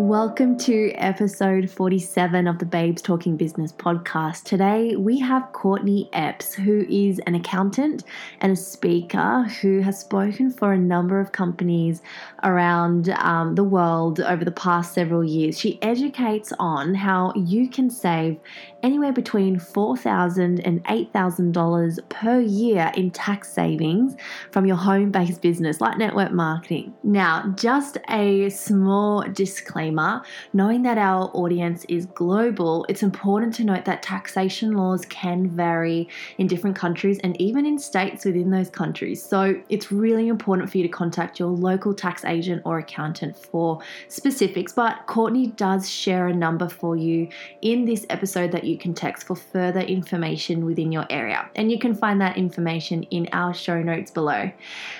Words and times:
Welcome 0.00 0.56
to 0.60 0.92
episode 0.92 1.70
47 1.70 2.46
of 2.46 2.58
the 2.58 2.64
Babes 2.64 3.02
Talking 3.02 3.36
Business 3.36 3.70
podcast. 3.70 4.44
Today 4.44 4.96
we 4.96 5.18
have 5.18 5.52
Courtney 5.52 6.08
Epps, 6.14 6.54
who 6.54 6.86
is 6.88 7.18
an 7.26 7.34
accountant 7.34 8.04
and 8.40 8.50
a 8.50 8.56
speaker 8.56 9.42
who 9.60 9.80
has 9.82 10.00
spoken 10.00 10.50
for 10.50 10.72
a 10.72 10.78
number 10.78 11.20
of 11.20 11.32
companies 11.32 12.00
around 12.44 13.10
um, 13.10 13.56
the 13.56 13.62
world 13.62 14.20
over 14.20 14.42
the 14.42 14.50
past 14.50 14.94
several 14.94 15.22
years. 15.22 15.60
She 15.60 15.80
educates 15.82 16.50
on 16.58 16.94
how 16.94 17.34
you 17.36 17.68
can 17.68 17.90
save 17.90 18.40
anywhere 18.82 19.12
between 19.12 19.60
$4,000 19.60 20.62
and 20.64 20.82
$8,000 20.86 22.08
per 22.08 22.40
year 22.40 22.90
in 22.96 23.10
tax 23.10 23.52
savings 23.52 24.16
from 24.50 24.64
your 24.64 24.76
home 24.76 25.10
based 25.10 25.42
business 25.42 25.78
like 25.78 25.98
network 25.98 26.32
marketing. 26.32 26.94
Now, 27.04 27.52
just 27.54 27.98
a 28.08 28.48
small 28.48 29.24
disclaimer 29.24 29.89
disclaimer 29.90 30.22
knowing 30.52 30.82
that 30.82 30.98
our 30.98 31.30
audience 31.34 31.84
is 31.88 32.06
global, 32.06 32.84
it's 32.88 33.02
important 33.02 33.54
to 33.54 33.64
note 33.64 33.84
that 33.84 34.02
taxation 34.02 34.72
laws 34.72 35.04
can 35.06 35.48
vary 35.48 36.08
in 36.38 36.46
different 36.46 36.76
countries 36.76 37.18
and 37.22 37.40
even 37.40 37.66
in 37.66 37.78
states 37.78 38.24
within 38.24 38.50
those 38.50 38.70
countries. 38.70 39.22
So 39.22 39.60
it's 39.68 39.92
really 39.92 40.28
important 40.28 40.70
for 40.70 40.78
you 40.78 40.82
to 40.82 40.88
contact 40.88 41.38
your 41.38 41.48
local 41.48 41.94
tax 41.94 42.24
agent 42.24 42.62
or 42.64 42.78
accountant 42.78 43.36
for 43.36 43.80
specifics. 44.08 44.72
But 44.72 45.06
Courtney 45.06 45.48
does 45.48 45.88
share 45.88 46.28
a 46.28 46.34
number 46.34 46.68
for 46.68 46.96
you 46.96 47.28
in 47.62 47.84
this 47.84 48.06
episode 48.10 48.52
that 48.52 48.64
you 48.64 48.76
can 48.78 48.94
text 48.94 49.26
for 49.26 49.36
further 49.36 49.80
information 49.80 50.64
within 50.64 50.92
your 50.92 51.06
area. 51.10 51.48
And 51.54 51.70
you 51.70 51.78
can 51.78 51.94
find 51.94 52.20
that 52.20 52.36
information 52.36 53.04
in 53.04 53.28
our 53.32 53.54
show 53.54 53.82
notes 53.82 54.10
below. 54.10 54.50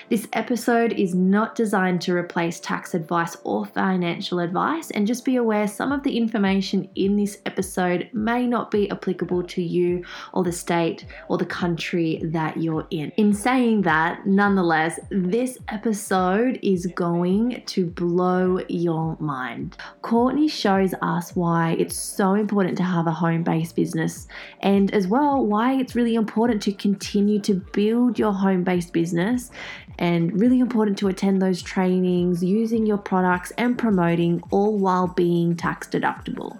This 0.09 0.27
episode 0.33 0.93
is 0.93 1.13
not 1.13 1.55
designed 1.55 2.01
to 2.03 2.13
replace 2.13 2.59
tax 2.59 2.93
advice 2.93 3.35
or 3.43 3.65
financial 3.65 4.39
advice 4.39 4.80
advice 4.81 4.91
and 4.91 5.07
just 5.07 5.25
be 5.25 5.35
aware 5.35 5.67
some 5.67 5.91
of 5.91 6.03
the 6.03 6.17
information 6.17 6.89
in 6.95 7.15
this 7.15 7.37
episode 7.45 8.09
may 8.13 8.47
not 8.47 8.71
be 8.71 8.89
applicable 8.91 9.43
to 9.43 9.61
you 9.61 10.03
or 10.33 10.43
the 10.43 10.51
state 10.51 11.05
or 11.29 11.37
the 11.37 11.45
country 11.45 12.21
that 12.23 12.57
you're 12.57 12.87
in. 12.89 13.11
In 13.17 13.33
saying 13.33 13.83
that, 13.83 14.25
nonetheless, 14.25 14.99
this 15.09 15.57
episode 15.69 16.59
is 16.61 16.85
going 16.95 17.63
to 17.65 17.85
blow 17.85 18.59
your 18.67 19.17
mind. 19.19 19.77
Courtney 20.01 20.47
shows 20.47 20.93
us 21.01 21.35
why 21.35 21.75
it's 21.79 21.95
so 21.95 22.33
important 22.33 22.77
to 22.77 22.83
have 22.83 23.07
a 23.07 23.11
home 23.11 23.43
based 23.43 23.75
business 23.75 24.27
and 24.61 24.93
as 24.93 25.07
well 25.07 25.45
why 25.45 25.73
it's 25.73 25.95
really 25.95 26.15
important 26.15 26.61
to 26.63 26.71
continue 26.73 27.39
to 27.39 27.53
build 27.73 28.17
your 28.17 28.33
home 28.33 28.63
based 28.63 28.93
business 28.93 29.51
and 29.99 30.39
really 30.39 30.59
important 30.59 30.97
to 30.97 31.07
attend 31.07 31.41
those 31.41 31.61
trainings 31.61 32.43
using 32.43 32.85
your 32.85 32.97
products 32.97 33.51
and 33.57 33.77
promoting 33.77 34.41
all 34.49 34.60
while 34.69 35.07
being 35.07 35.55
tax 35.55 35.87
deductible. 35.87 36.59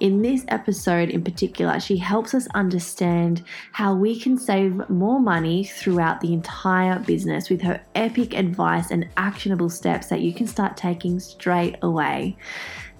In 0.00 0.22
this 0.22 0.44
episode 0.48 1.10
in 1.10 1.22
particular, 1.22 1.80
she 1.80 1.96
helps 1.96 2.34
us 2.34 2.46
understand 2.54 3.42
how 3.72 3.94
we 3.94 4.18
can 4.18 4.38
save 4.38 4.88
more 4.88 5.20
money 5.20 5.64
throughout 5.64 6.20
the 6.20 6.32
entire 6.32 6.98
business 6.98 7.50
with 7.50 7.60
her 7.62 7.80
epic 7.94 8.34
advice 8.34 8.90
and 8.90 9.08
actionable 9.16 9.68
steps 9.68 10.06
that 10.08 10.20
you 10.20 10.32
can 10.32 10.46
start 10.46 10.76
taking 10.76 11.20
straight 11.20 11.76
away. 11.82 12.36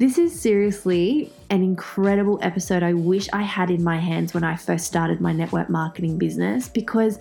This 0.00 0.16
is 0.16 0.40
seriously 0.40 1.30
an 1.50 1.62
incredible 1.62 2.38
episode 2.40 2.82
I 2.82 2.94
wish 2.94 3.28
I 3.34 3.42
had 3.42 3.70
in 3.70 3.84
my 3.84 3.98
hands 3.98 4.32
when 4.32 4.44
I 4.44 4.56
first 4.56 4.86
started 4.86 5.20
my 5.20 5.32
network 5.32 5.68
marketing 5.68 6.16
business 6.16 6.68
because 6.68 7.18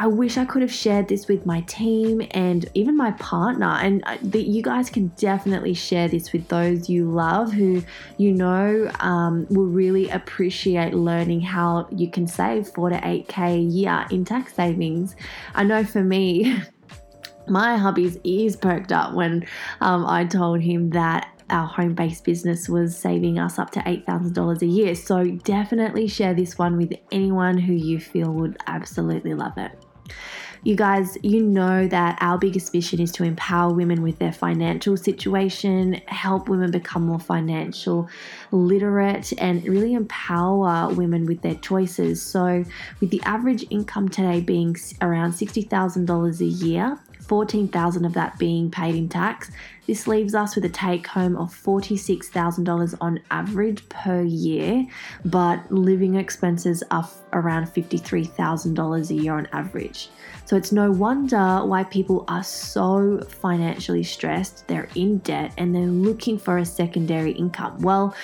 I 0.00 0.06
wish 0.06 0.38
I 0.38 0.46
could 0.46 0.62
have 0.62 0.72
shared 0.72 1.08
this 1.08 1.28
with 1.28 1.44
my 1.44 1.60
team 1.60 2.26
and 2.30 2.64
even 2.72 2.96
my 2.96 3.10
partner. 3.12 3.66
And 3.66 4.02
that 4.22 4.48
you 4.48 4.62
guys 4.62 4.88
can 4.88 5.08
definitely 5.18 5.74
share 5.74 6.08
this 6.08 6.32
with 6.32 6.48
those 6.48 6.88
you 6.88 7.04
love 7.04 7.52
who 7.52 7.82
you 8.16 8.32
know 8.32 8.90
um, 9.00 9.46
will 9.50 9.66
really 9.66 10.08
appreciate 10.08 10.94
learning 10.94 11.42
how 11.42 11.86
you 11.90 12.10
can 12.10 12.26
save 12.26 12.68
four 12.68 12.88
to 12.88 12.98
eight 13.06 13.28
K 13.28 13.56
a 13.56 13.58
year 13.58 14.06
in 14.10 14.24
tax 14.24 14.54
savings. 14.54 15.16
I 15.54 15.64
know 15.64 15.84
for 15.84 16.02
me, 16.02 16.62
my 17.46 17.76
hubby's 17.76 18.16
ears 18.24 18.56
perked 18.56 18.92
up 18.92 19.12
when 19.12 19.46
um, 19.82 20.06
I 20.06 20.24
told 20.24 20.62
him 20.62 20.88
that 20.90 21.28
our 21.50 21.66
home 21.66 21.92
based 21.92 22.24
business 22.24 22.70
was 22.70 22.96
saving 22.96 23.38
us 23.38 23.58
up 23.58 23.70
to 23.72 23.80
$8,000 23.80 24.62
a 24.62 24.66
year. 24.66 24.94
So 24.94 25.26
definitely 25.26 26.06
share 26.06 26.32
this 26.32 26.56
one 26.56 26.78
with 26.78 26.94
anyone 27.12 27.58
who 27.58 27.74
you 27.74 28.00
feel 28.00 28.32
would 28.32 28.56
absolutely 28.66 29.34
love 29.34 29.58
it. 29.58 29.72
You 30.62 30.76
guys, 30.76 31.16
you 31.22 31.42
know 31.42 31.88
that 31.88 32.18
our 32.20 32.36
biggest 32.36 32.74
mission 32.74 33.00
is 33.00 33.10
to 33.12 33.24
empower 33.24 33.72
women 33.72 34.02
with 34.02 34.18
their 34.18 34.32
financial 34.32 34.94
situation, 34.94 35.94
help 36.06 36.50
women 36.50 36.70
become 36.70 37.06
more 37.06 37.18
financial 37.18 38.10
literate, 38.50 39.32
and 39.38 39.64
really 39.66 39.94
empower 39.94 40.92
women 40.92 41.24
with 41.24 41.40
their 41.40 41.54
choices. 41.54 42.20
So, 42.20 42.64
with 43.00 43.08
the 43.08 43.22
average 43.24 43.64
income 43.70 44.10
today 44.10 44.42
being 44.42 44.76
around 45.00 45.32
$60,000 45.32 46.40
a 46.40 46.44
year, 46.44 46.98
14,000 47.20 48.04
of 48.04 48.12
that 48.14 48.38
being 48.38 48.70
paid 48.70 48.94
in 48.94 49.08
tax. 49.08 49.50
This 49.86 50.06
leaves 50.06 50.34
us 50.34 50.54
with 50.54 50.64
a 50.64 50.68
take 50.68 51.06
home 51.06 51.36
of 51.36 51.54
$46,000 51.54 52.96
on 53.00 53.20
average 53.30 53.88
per 53.88 54.22
year, 54.22 54.86
but 55.24 55.70
living 55.72 56.14
expenses 56.14 56.82
are 56.90 57.08
around 57.32 57.66
$53,000 57.66 59.10
a 59.10 59.14
year 59.14 59.34
on 59.34 59.48
average. 59.52 60.08
So 60.44 60.56
it's 60.56 60.72
no 60.72 60.90
wonder 60.90 61.60
why 61.64 61.84
people 61.84 62.24
are 62.28 62.42
so 62.42 63.20
financially 63.28 64.02
stressed, 64.02 64.66
they're 64.68 64.88
in 64.94 65.18
debt, 65.18 65.52
and 65.58 65.74
they're 65.74 65.86
looking 65.86 66.38
for 66.38 66.58
a 66.58 66.64
secondary 66.64 67.32
income. 67.32 67.78
Well, 67.80 68.14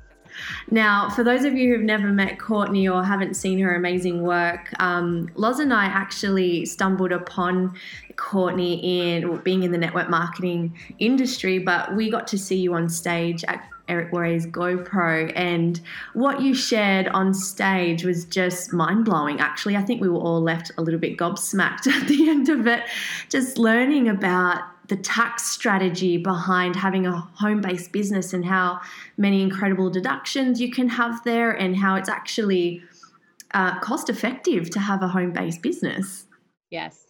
Now, 0.71 1.11
for 1.11 1.25
those 1.25 1.45
of 1.45 1.55
you 1.55 1.73
who've 1.73 1.85
never 1.85 2.09
met 2.09 2.39
Courtney 2.39 2.89
or 2.89 3.05
haven't 3.05 3.35
seen 3.35 3.59
her 3.61 3.75
amazing 3.75 4.23
work, 4.23 4.71
um, 4.81 5.31
Loz 5.35 5.59
and 5.59 5.73
I 5.73 5.87
actually 5.87 6.65
stumbled 6.67 7.13
upon 7.13 7.75
Courtney 8.17 9.11
in 9.11 9.37
being 9.39 9.63
in 9.63 9.73
the 9.73 9.79
network 9.79 10.11
marketing 10.11 10.77
industry, 10.99 11.59
but 11.59 11.95
we 11.95 12.11
got 12.11 12.27
to 12.29 12.39
see 12.39 12.57
you 12.57 12.75
on 12.75 12.89
stage 12.89 13.45
at 13.45 13.65
Eric 13.89 14.13
Worre's 14.13 14.47
GoPro, 14.47 15.33
and 15.35 15.81
what 16.13 16.43
you 16.43 16.55
shared 16.55 17.09
on 17.09 17.33
stage 17.33 18.05
was 18.05 18.27
just 18.27 18.73
mind 18.73 19.07
blowing. 19.07 19.41
Actually, 19.41 19.77
I 19.77 19.83
think 19.83 20.03
we 20.03 20.09
were 20.09 20.19
all 20.19 20.43
left 20.43 20.71
a 20.77 20.83
little 20.83 21.01
bit 21.01 21.17
gobsmacked 21.17 21.87
at 21.93 22.07
the 22.07 22.29
end 22.29 22.49
of 22.49 22.67
it, 22.67 22.83
just 23.31 23.57
learning 23.59 24.09
about 24.09 24.63
the 24.89 24.97
tax 24.97 25.47
strategy 25.47 26.17
behind 26.17 26.75
having 26.77 27.07
a 27.07 27.13
home 27.13 27.61
based 27.61 27.93
business 27.93 28.33
and 28.33 28.45
how 28.45 28.81
many 29.17 29.43
incredible 29.43 29.91
deductions 29.91 30.61
you 30.61 30.71
can 30.71 30.89
have 30.89 31.23
there, 31.25 31.51
and 31.51 31.77
how 31.77 31.95
it's 31.97 32.09
actually 32.09 32.83
uh, 33.53 33.79
cost 33.81 34.09
effective 34.09 34.71
to 34.71 34.81
have 34.81 35.03
a 35.03 35.09
home 35.09 35.33
based 35.33 35.63
business. 35.63 36.27
Yes. 36.71 37.07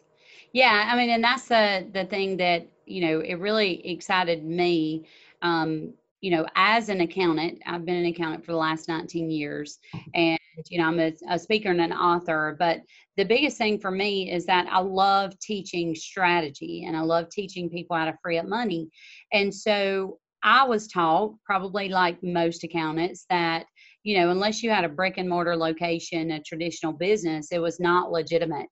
Yeah. 0.53 0.89
I 0.91 0.97
mean, 0.97 1.11
and 1.11 1.23
that's 1.23 1.49
the, 1.49 1.87
the 1.93 2.05
thing 2.05 2.39
that, 2.39 2.67
you 2.87 3.01
know, 3.07 3.21
it 3.21 3.35
really 3.35 3.87
excited 3.87 4.45
me. 4.45 5.07
Um, 5.43 5.95
you 6.21 6.31
know, 6.31 6.47
as 6.57 6.89
an 6.89 7.01
accountant, 7.01 7.61
I've 7.67 7.85
been 7.85 7.97
an 7.97 8.07
accountant 8.07 8.45
for 8.45 8.53
the 8.53 8.59
last 8.59 8.89
19 8.89 9.31
years, 9.31 9.79
and 10.15 10.39
you 10.69 10.79
know, 10.79 10.87
I'm 10.87 10.99
a, 10.99 11.13
a, 11.31 11.39
speaker 11.39 11.71
and 11.71 11.81
an 11.81 11.93
author. 11.93 12.57
But 12.59 12.81
the 13.17 13.25
biggest 13.25 13.59
thing 13.59 13.79
for 13.79 13.93
me 13.93 14.33
is 14.33 14.45
that 14.47 14.67
I 14.69 14.81
love 14.81 15.39
teaching 15.39 15.95
strategy 15.95 16.85
and 16.85 16.97
I 16.97 17.01
love 17.01 17.29
teaching 17.31 17.71
people 17.71 17.97
how 17.97 18.07
to 18.07 18.19
free 18.21 18.39
up 18.39 18.47
money. 18.47 18.89
And 19.33 19.55
so 19.55 20.19
I 20.43 20.65
was 20.65 20.89
taught, 20.89 21.35
probably 21.45 21.89
like 21.89 22.23
most 22.23 22.65
accountants, 22.65 23.25
that 23.31 23.67
you 24.03 24.19
know, 24.19 24.31
unless 24.31 24.63
you 24.63 24.71
had 24.71 24.85
a 24.85 24.89
brick 24.89 25.19
and 25.19 25.29
mortar 25.29 25.57
location, 25.57 26.31
a 26.31 26.43
traditional 26.43 26.93
business, 26.93 27.53
it 27.53 27.59
was 27.59 27.79
not 27.79 28.11
legitimate. 28.11 28.71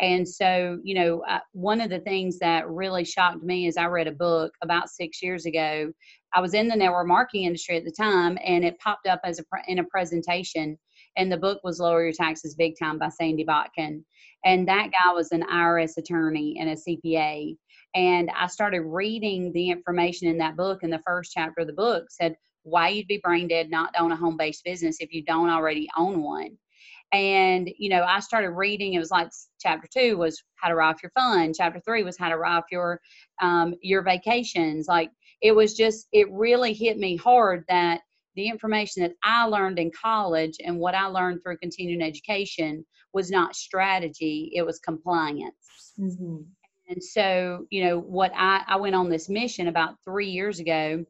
And 0.00 0.28
so, 0.28 0.78
you 0.82 0.94
know, 0.94 1.22
uh, 1.28 1.38
one 1.52 1.80
of 1.80 1.88
the 1.88 2.00
things 2.00 2.38
that 2.40 2.68
really 2.68 3.04
shocked 3.04 3.42
me 3.42 3.66
is 3.66 3.76
I 3.76 3.86
read 3.86 4.08
a 4.08 4.12
book 4.12 4.52
about 4.62 4.90
six 4.90 5.22
years 5.22 5.46
ago. 5.46 5.92
I 6.34 6.40
was 6.40 6.54
in 6.54 6.68
the 6.68 6.76
network 6.76 7.06
marketing 7.06 7.44
industry 7.44 7.76
at 7.76 7.84
the 7.84 7.92
time, 7.92 8.38
and 8.44 8.64
it 8.64 8.78
popped 8.80 9.06
up 9.06 9.20
as 9.24 9.38
a 9.40 9.44
in 9.68 9.78
a 9.78 9.84
presentation. 9.84 10.76
And 11.16 11.30
the 11.30 11.36
book 11.36 11.60
was 11.62 11.78
"Lower 11.80 12.02
Your 12.02 12.12
Taxes 12.12 12.56
Big 12.56 12.74
Time" 12.78 12.98
by 12.98 13.08
Sandy 13.08 13.44
Botkin. 13.44 14.04
And 14.44 14.68
that 14.68 14.90
guy 14.90 15.12
was 15.12 15.32
an 15.32 15.44
IRS 15.44 15.96
attorney 15.96 16.56
and 16.60 16.70
a 16.70 16.76
CPA. 16.76 17.56
And 17.94 18.30
I 18.36 18.48
started 18.48 18.82
reading 18.82 19.52
the 19.52 19.70
information 19.70 20.28
in 20.28 20.38
that 20.38 20.56
book. 20.56 20.82
And 20.82 20.92
the 20.92 21.02
first 21.06 21.32
chapter 21.32 21.60
of 21.60 21.68
the 21.68 21.72
book 21.72 22.06
said 22.10 22.36
why 22.64 22.88
you'd 22.88 23.06
be 23.06 23.20
brain 23.22 23.46
dead 23.46 23.70
not 23.70 23.92
to 23.94 24.00
own 24.00 24.10
a 24.10 24.16
home 24.16 24.36
based 24.36 24.64
business 24.64 24.96
if 25.00 25.12
you 25.12 25.22
don't 25.22 25.50
already 25.50 25.88
own 25.96 26.22
one 26.22 26.56
and 27.12 27.70
you 27.78 27.90
know 27.90 28.02
i 28.04 28.18
started 28.18 28.50
reading 28.50 28.94
it 28.94 28.98
was 28.98 29.10
like 29.10 29.28
chapter 29.60 29.86
two 29.92 30.16
was 30.16 30.42
how 30.56 30.68
to 30.68 30.74
write 30.74 30.88
off 30.88 31.02
your 31.02 31.12
fund 31.14 31.54
chapter 31.54 31.80
three 31.80 32.02
was 32.02 32.18
how 32.18 32.28
to 32.28 32.36
write 32.38 32.56
off 32.56 32.64
your 32.72 33.00
um, 33.42 33.74
your 33.82 34.02
vacations 34.02 34.88
like 34.88 35.10
it 35.44 35.54
was 35.54 35.74
just 35.74 36.08
it 36.10 36.26
really 36.32 36.72
hit 36.72 36.96
me 36.98 37.16
hard 37.16 37.64
that 37.68 38.00
the 38.34 38.48
information 38.48 39.02
that 39.02 39.12
i 39.22 39.44
learned 39.44 39.78
in 39.78 39.92
college 39.92 40.56
and 40.64 40.76
what 40.76 40.94
i 40.94 41.04
learned 41.06 41.40
through 41.42 41.58
continuing 41.58 42.02
education 42.02 42.84
was 43.12 43.30
not 43.30 43.54
strategy 43.54 44.50
it 44.54 44.62
was 44.62 44.80
compliance 44.80 45.92
mm-hmm. 46.00 46.38
and 46.88 47.04
so 47.04 47.66
you 47.70 47.84
know 47.84 48.00
what 48.00 48.32
i 48.34 48.62
i 48.66 48.76
went 48.76 48.96
on 48.96 49.08
this 49.08 49.28
mission 49.28 49.68
about 49.68 49.94
three 50.04 50.30
years 50.30 50.58
ago 50.58 51.04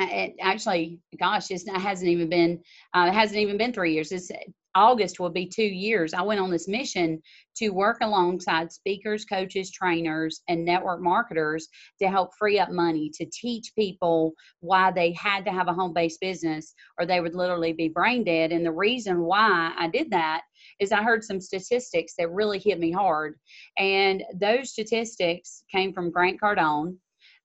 it 0.00 0.34
actually 0.40 0.98
gosh 1.18 1.50
it 1.50 1.62
hasn't 1.68 2.10
even 2.10 2.28
been 2.28 2.60
uh, 2.94 3.06
it 3.08 3.14
hasn't 3.14 3.38
even 3.38 3.56
been 3.56 3.72
three 3.72 3.94
years 3.94 4.12
it's 4.12 4.30
August 4.74 5.20
will 5.20 5.30
be 5.30 5.46
two 5.46 5.62
years. 5.62 6.14
I 6.14 6.22
went 6.22 6.40
on 6.40 6.50
this 6.50 6.68
mission 6.68 7.20
to 7.56 7.70
work 7.70 7.98
alongside 8.00 8.72
speakers, 8.72 9.24
coaches, 9.24 9.70
trainers, 9.70 10.42
and 10.48 10.64
network 10.64 11.00
marketers 11.00 11.68
to 12.00 12.08
help 12.08 12.30
free 12.38 12.58
up 12.58 12.70
money 12.70 13.10
to 13.14 13.26
teach 13.26 13.72
people 13.74 14.32
why 14.60 14.90
they 14.90 15.12
had 15.12 15.44
to 15.44 15.52
have 15.52 15.68
a 15.68 15.74
home 15.74 15.92
based 15.92 16.20
business 16.20 16.74
or 16.98 17.06
they 17.06 17.20
would 17.20 17.34
literally 17.34 17.72
be 17.72 17.88
brain 17.88 18.24
dead. 18.24 18.52
And 18.52 18.64
the 18.64 18.72
reason 18.72 19.22
why 19.22 19.74
I 19.78 19.88
did 19.88 20.10
that 20.10 20.42
is 20.80 20.92
I 20.92 21.02
heard 21.02 21.24
some 21.24 21.40
statistics 21.40 22.14
that 22.18 22.30
really 22.30 22.58
hit 22.58 22.78
me 22.78 22.90
hard. 22.90 23.34
And 23.78 24.22
those 24.34 24.70
statistics 24.70 25.64
came 25.70 25.92
from 25.92 26.10
Grant 26.10 26.40
Cardone 26.40 26.96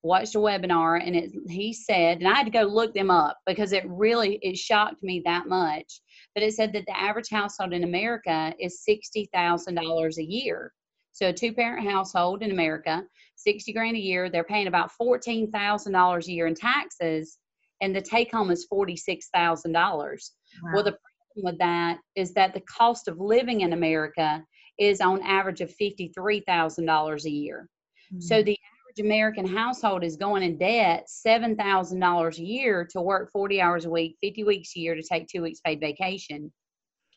watched 0.04 0.36
a 0.36 0.40
webinar 0.40 1.02
and 1.06 1.16
it, 1.16 1.32
he 1.50 1.74
said 1.74 2.20
and 2.20 2.28
i 2.28 2.34
had 2.34 2.46
to 2.46 2.52
go 2.52 2.62
look 2.62 2.94
them 2.94 3.10
up 3.10 3.38
because 3.46 3.74
it 3.74 3.84
really 3.88 4.40
it 4.42 4.56
shocked 4.56 5.02
me 5.02 5.22
that 5.26 5.48
much 5.48 6.02
but 6.38 6.44
it 6.44 6.54
said 6.54 6.72
that 6.72 6.86
the 6.86 6.95
average 6.95 7.31
household 7.31 7.74
in 7.74 7.84
america 7.84 8.54
is 8.60 8.84
$60000 8.88 10.18
a 10.18 10.24
year 10.24 10.72
so 11.12 11.30
a 11.30 11.34
two 11.34 11.51
parent 11.51 11.89
household 11.89 12.44
in 12.44 12.51
america 12.51 13.01
60 13.38 13.74
grand 13.74 13.98
a 13.98 14.00
year 14.00 14.30
they're 14.30 14.44
paying 14.44 14.68
about 14.68 14.92
$14000 15.01 16.28
a 16.28 16.31
year 16.31 16.45
in 16.45 16.54
taxes 16.54 17.39
and 17.81 17.95
the 17.95 18.01
take 18.01 18.31
home 18.31 18.51
is 18.51 18.68
$46000 18.72 19.25
wow. 19.34 20.12
well 20.75 20.84
the 20.84 20.92
problem 20.92 21.00
with 21.38 21.57
that 21.57 21.98
is 22.16 22.36
that 22.36 22.54
the 22.54 22.62
cost 22.62 23.07
of 23.07 23.19
living 23.19 23.62
in 23.62 23.74
america 23.74 24.44
is 24.78 25.01
on 25.01 25.24
average 25.24 25.62
of 25.62 25.74
$53000 25.81 27.25
a 27.25 27.30
year 27.31 27.68
mm-hmm. 28.13 28.22
so 28.22 28.44
the 28.44 28.56
American 29.00 29.48
household 29.48 30.04
is 30.04 30.18
going 30.18 30.44
in 30.44 30.58
debt 30.58 31.08
$7,000 31.08 32.38
a 32.38 32.44
year 32.44 32.88
to 32.92 33.02
work 33.02 33.32
40 33.32 33.62
hours 33.62 33.86
a 33.86 33.90
week, 33.90 34.18
50 34.22 34.44
weeks 34.44 34.76
a 34.76 34.80
year 34.80 34.96
to 34.96 35.04
take 35.04 35.28
two 35.28 35.42
weeks 35.42 35.60
paid 35.62 35.80
vacation. 35.80 36.52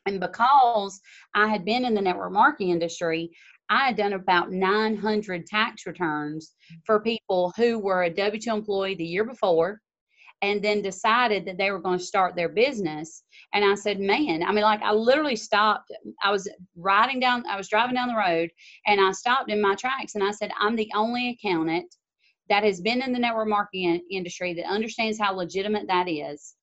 And 0.07 0.21
because 0.21 1.01
I 1.35 1.47
had 1.49 1.65
been 1.65 1.85
in 1.85 1.95
the 1.95 2.01
network 2.01 2.33
marketing 2.33 2.71
industry, 2.71 3.31
I 3.69 3.87
had 3.87 3.97
done 3.97 4.15
about 4.15 4.51
900 4.51 5.47
tax 5.47 5.87
returns 5.87 6.55
for 6.85 7.01
people 7.01 7.53
who 7.57 7.79
were 7.79 8.03
a 8.03 8.11
W 8.11 8.41
2 8.41 8.51
employee 8.51 8.97
the 8.97 9.05
year 9.05 9.25
before 9.25 9.81
and 10.43 10.63
then 10.63 10.83
decided 10.83 11.45
that 11.45 11.59
they 11.59 11.71
were 11.71 11.81
going 11.81 11.99
to 11.99 12.05
start 12.05 12.35
their 12.35 12.49
business. 12.49 13.25
And 13.53 13.65
I 13.65 13.75
said, 13.75 14.01
man, 14.01 14.43
I 14.43 14.53
mean, 14.53 14.63
like 14.63 14.83
I 14.83 14.93
literally 14.93 15.37
stopped. 15.37 15.93
I 16.23 16.31
was 16.31 16.49
riding 16.77 17.21
down, 17.21 17.45
I 17.47 17.57
was 17.57 17.69
driving 17.69 17.95
down 17.95 18.09
the 18.09 18.17
road 18.17 18.51
and 18.87 19.01
I 19.01 19.13
stopped 19.13 19.51
in 19.51 19.61
my 19.61 19.75
tracks 19.75 20.15
and 20.15 20.25
I 20.25 20.31
said, 20.31 20.51
I'm 20.59 20.77
the 20.77 20.91
only 20.95 21.31
accountant 21.31 21.95
that 22.49 22.65
has 22.65 22.81
been 22.81 23.03
in 23.03 23.13
the 23.13 23.19
network 23.19 23.49
marketing 23.49 24.03
industry 24.11 24.55
that 24.55 24.67
understands 24.67 25.19
how 25.19 25.35
legitimate 25.35 25.87
that 25.89 26.09
is 26.09 26.55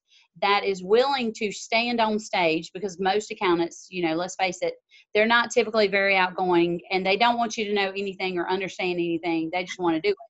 that 0.42 0.64
is 0.64 0.84
willing 0.84 1.34
to 1.34 1.52
stand 1.52 2.00
on 2.00 2.20
stage 2.20 2.72
because 2.74 3.00
most 3.00 3.32
accountants, 3.32 3.88
you 3.90 4.06
know, 4.06 4.16
let's 4.16 4.36
face 4.36 4.60
it, 4.62 4.76
they're 5.14 5.26
not 5.26 5.52
typically 5.52 5.88
very 5.88 6.16
outgoing 6.16 6.80
and 6.92 7.06
they 7.06 7.18
don't 7.18 7.38
want 7.38 7.58
you 7.58 7.66
to 7.66 7.74
know 7.74 7.90
anything 7.90 8.38
or 8.38 8.50
understand 8.50 8.94
anything. 8.94 9.50
They 9.52 9.64
just 9.64 9.80
want 9.80 9.96
to 9.96 10.02
do 10.02 10.12
it. 10.12 10.27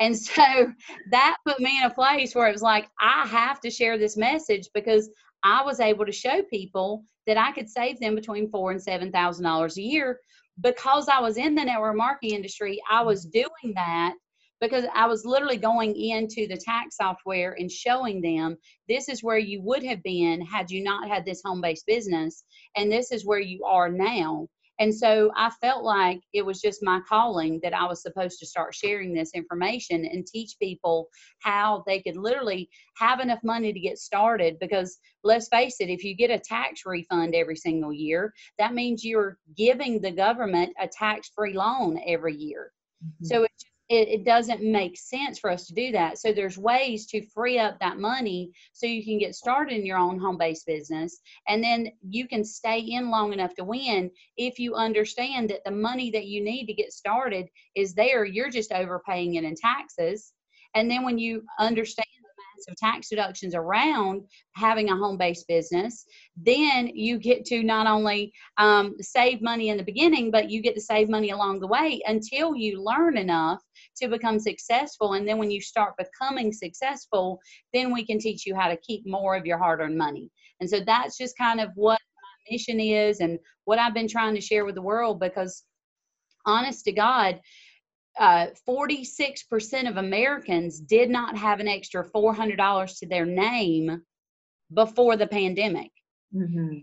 And 0.00 0.16
so 0.16 0.72
that 1.10 1.36
put 1.46 1.60
me 1.60 1.78
in 1.78 1.84
a 1.84 1.94
place 1.94 2.34
where 2.34 2.48
it 2.48 2.52
was 2.52 2.62
like, 2.62 2.88
I 3.00 3.26
have 3.26 3.60
to 3.60 3.70
share 3.70 3.98
this 3.98 4.16
message 4.16 4.68
because 4.74 5.10
I 5.42 5.62
was 5.62 5.80
able 5.80 6.06
to 6.06 6.12
show 6.12 6.42
people 6.42 7.04
that 7.26 7.36
I 7.36 7.52
could 7.52 7.68
save 7.68 8.00
them 8.00 8.14
between 8.14 8.50
four 8.50 8.72
and 8.72 8.82
seven 8.82 9.12
thousand 9.12 9.44
dollars 9.44 9.78
a 9.78 9.82
year 9.82 10.18
because 10.60 11.08
I 11.08 11.20
was 11.20 11.36
in 11.36 11.54
the 11.54 11.64
network 11.64 11.96
marketing 11.96 12.34
industry. 12.34 12.80
I 12.90 12.98
mm-hmm. 12.98 13.06
was 13.06 13.24
doing 13.26 13.74
that 13.74 14.14
because 14.60 14.84
I 14.94 15.06
was 15.06 15.24
literally 15.24 15.56
going 15.56 15.96
into 15.96 16.46
the 16.46 16.56
tax 16.56 16.96
software 16.96 17.56
and 17.58 17.70
showing 17.70 18.20
them 18.20 18.56
this 18.88 19.08
is 19.08 19.22
where 19.22 19.38
you 19.38 19.62
would 19.62 19.82
have 19.84 20.02
been 20.02 20.42
had 20.42 20.70
you 20.70 20.82
not 20.82 21.08
had 21.08 21.24
this 21.24 21.40
home 21.44 21.60
based 21.60 21.86
business, 21.86 22.44
and 22.76 22.90
this 22.90 23.10
is 23.12 23.24
where 23.24 23.40
you 23.40 23.64
are 23.64 23.90
now. 23.90 24.48
And 24.80 24.94
so 24.94 25.30
I 25.36 25.50
felt 25.60 25.84
like 25.84 26.22
it 26.32 26.44
was 26.44 26.60
just 26.60 26.82
my 26.82 27.00
calling 27.06 27.60
that 27.62 27.74
I 27.74 27.84
was 27.84 28.00
supposed 28.02 28.38
to 28.40 28.46
start 28.46 28.74
sharing 28.74 29.12
this 29.12 29.32
information 29.34 30.06
and 30.06 30.26
teach 30.26 30.56
people 30.58 31.08
how 31.40 31.84
they 31.86 32.00
could 32.00 32.16
literally 32.16 32.70
have 32.96 33.20
enough 33.20 33.40
money 33.44 33.74
to 33.74 33.78
get 33.78 33.98
started. 33.98 34.58
Because 34.58 34.98
let's 35.22 35.48
face 35.48 35.76
it, 35.80 35.90
if 35.90 36.02
you 36.02 36.16
get 36.16 36.30
a 36.30 36.38
tax 36.38 36.86
refund 36.86 37.34
every 37.34 37.56
single 37.56 37.92
year, 37.92 38.32
that 38.58 38.72
means 38.72 39.04
you're 39.04 39.38
giving 39.54 40.00
the 40.00 40.10
government 40.10 40.72
a 40.80 40.88
tax 40.88 41.30
free 41.36 41.52
loan 41.52 42.00
every 42.06 42.34
year. 42.34 42.72
Mm-hmm. 43.04 43.26
So 43.26 43.42
it's 43.44 43.64
it, 43.90 44.08
it 44.08 44.24
doesn't 44.24 44.62
make 44.62 44.96
sense 44.96 45.40
for 45.40 45.50
us 45.50 45.66
to 45.66 45.74
do 45.74 45.90
that. 45.90 46.16
So 46.16 46.32
there's 46.32 46.56
ways 46.56 47.06
to 47.06 47.26
free 47.34 47.58
up 47.58 47.80
that 47.80 47.98
money 47.98 48.52
so 48.72 48.86
you 48.86 49.04
can 49.04 49.18
get 49.18 49.34
started 49.34 49.76
in 49.76 49.84
your 49.84 49.98
own 49.98 50.18
home 50.18 50.38
based 50.38 50.64
business. 50.64 51.20
And 51.48 51.62
then 51.62 51.88
you 52.08 52.28
can 52.28 52.44
stay 52.44 52.78
in 52.78 53.10
long 53.10 53.32
enough 53.32 53.54
to 53.56 53.64
win 53.64 54.10
if 54.36 54.60
you 54.60 54.76
understand 54.76 55.50
that 55.50 55.64
the 55.64 55.72
money 55.72 56.12
that 56.12 56.26
you 56.26 56.42
need 56.42 56.66
to 56.66 56.72
get 56.72 56.92
started 56.92 57.48
is 57.74 57.92
there. 57.92 58.24
You're 58.24 58.48
just 58.48 58.72
overpaying 58.72 59.34
it 59.34 59.44
in 59.44 59.56
taxes. 59.56 60.32
And 60.76 60.88
then 60.88 61.02
when 61.04 61.18
you 61.18 61.42
understand 61.58 62.06
of 62.68 62.76
tax 62.76 63.08
deductions 63.08 63.54
around 63.54 64.22
having 64.54 64.90
a 64.90 64.96
home 64.96 65.16
based 65.16 65.46
business, 65.48 66.04
then 66.36 66.88
you 66.88 67.18
get 67.18 67.44
to 67.46 67.62
not 67.62 67.86
only 67.86 68.32
um, 68.58 68.96
save 69.00 69.40
money 69.42 69.68
in 69.68 69.76
the 69.76 69.82
beginning, 69.82 70.30
but 70.30 70.50
you 70.50 70.62
get 70.62 70.74
to 70.74 70.80
save 70.80 71.08
money 71.08 71.30
along 71.30 71.60
the 71.60 71.66
way 71.66 72.00
until 72.06 72.54
you 72.54 72.82
learn 72.82 73.16
enough 73.16 73.62
to 73.96 74.08
become 74.08 74.38
successful. 74.38 75.14
And 75.14 75.26
then 75.26 75.38
when 75.38 75.50
you 75.50 75.60
start 75.60 75.94
becoming 75.96 76.52
successful, 76.52 77.40
then 77.72 77.92
we 77.92 78.04
can 78.04 78.18
teach 78.18 78.46
you 78.46 78.54
how 78.54 78.68
to 78.68 78.76
keep 78.76 79.06
more 79.06 79.36
of 79.36 79.46
your 79.46 79.58
hard 79.58 79.80
earned 79.80 79.98
money. 79.98 80.30
And 80.60 80.68
so 80.68 80.80
that's 80.80 81.16
just 81.16 81.36
kind 81.38 81.60
of 81.60 81.70
what 81.74 81.98
my 81.98 82.52
mission 82.52 82.80
is 82.80 83.20
and 83.20 83.38
what 83.64 83.78
I've 83.78 83.94
been 83.94 84.08
trying 84.08 84.34
to 84.34 84.40
share 84.40 84.64
with 84.64 84.74
the 84.74 84.82
world 84.82 85.20
because 85.20 85.64
honest 86.46 86.84
to 86.84 86.92
God, 86.92 87.40
uh, 88.18 88.48
46% 88.68 89.88
of 89.88 89.96
Americans 89.96 90.80
did 90.80 91.10
not 91.10 91.36
have 91.36 91.60
an 91.60 91.68
extra 91.68 92.08
$400 92.10 92.98
to 92.98 93.06
their 93.06 93.26
name 93.26 94.02
before 94.72 95.16
the 95.16 95.26
pandemic. 95.26 95.90
Mm-hmm. 96.34 96.78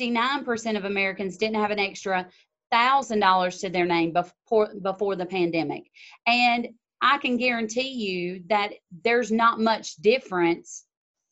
69% 0.00 0.76
of 0.76 0.84
Americans 0.84 1.36
didn't 1.36 1.60
have 1.60 1.70
an 1.70 1.78
extra 1.78 2.28
$1,000 2.72 3.60
to 3.60 3.68
their 3.68 3.86
name 3.86 4.12
before, 4.12 4.70
before 4.82 5.16
the 5.16 5.26
pandemic. 5.26 5.84
And 6.26 6.68
I 7.00 7.18
can 7.18 7.36
guarantee 7.36 7.90
you 7.90 8.42
that 8.48 8.72
there's 9.04 9.30
not 9.30 9.60
much 9.60 9.96
difference 9.96 10.84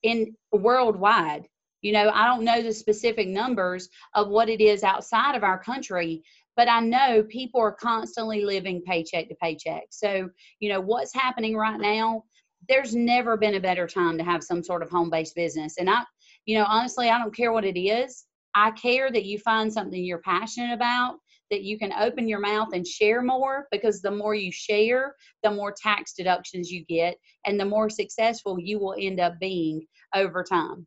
in 0.02 0.37
worldwide. 0.52 1.49
You 1.83 1.93
know, 1.93 2.11
I 2.11 2.26
don't 2.26 2.45
know 2.45 2.62
the 2.62 2.73
specific 2.73 3.28
numbers 3.28 3.88
of 4.14 4.28
what 4.28 4.49
it 4.49 4.61
is 4.61 4.83
outside 4.83 5.35
of 5.35 5.45
our 5.45 5.59
country, 5.62 6.23
but 6.57 6.69
I 6.69 6.81
know 6.81 7.23
people 7.25 7.61
are 7.61 7.73
constantly 7.73 8.45
living 8.45 8.83
paycheck 8.83 9.28
to 9.28 9.35
paycheck. 9.35 9.85
So, 9.90 10.31
you 10.61 10.69
know, 10.69 10.81
what's 10.81 11.14
happening 11.14 11.57
right 11.57 11.78
now, 11.78 12.25
there's 12.69 12.95
never 12.95 13.37
been 13.37 13.57
a 13.57 13.61
better 13.61 13.87
time 13.87 14.19
to 14.19 14.25
have 14.25 14.43
some 14.43 14.62
sort 14.62 14.83
of 14.83 14.90
home 14.90 15.11
based 15.11 15.35
business. 15.35 15.76
And 15.78 15.90
I, 15.90 16.02
you 16.47 16.57
know, 16.59 16.64
honestly, 16.66 17.11
I 17.11 17.19
don't 17.19 17.37
care 17.37 17.52
what 17.52 17.64
it 17.64 17.78
is. 17.78 18.25
I 18.55 18.71
care 18.71 19.12
that 19.12 19.26
you 19.26 19.38
find 19.38 19.71
something 19.71 20.02
you're 20.02 20.19
passionate 20.19 20.73
about, 20.73 21.16
that 21.50 21.62
you 21.62 21.78
can 21.78 21.92
open 21.92 22.28
your 22.28 22.40
mouth 22.40 22.68
and 22.72 22.86
share 22.86 23.22
more 23.22 23.66
because 23.70 24.00
the 24.00 24.10
more 24.10 24.34
you 24.34 24.50
share, 24.52 25.14
the 25.42 25.50
more 25.50 25.72
tax 25.72 26.12
deductions 26.14 26.70
you 26.70 26.84
get 26.86 27.16
and 27.44 27.58
the 27.58 27.64
more 27.64 27.88
successful 27.88 28.58
you 28.58 28.78
will 28.78 28.96
end 28.98 29.20
up 29.20 29.38
being 29.38 29.86
over 30.14 30.42
time. 30.42 30.86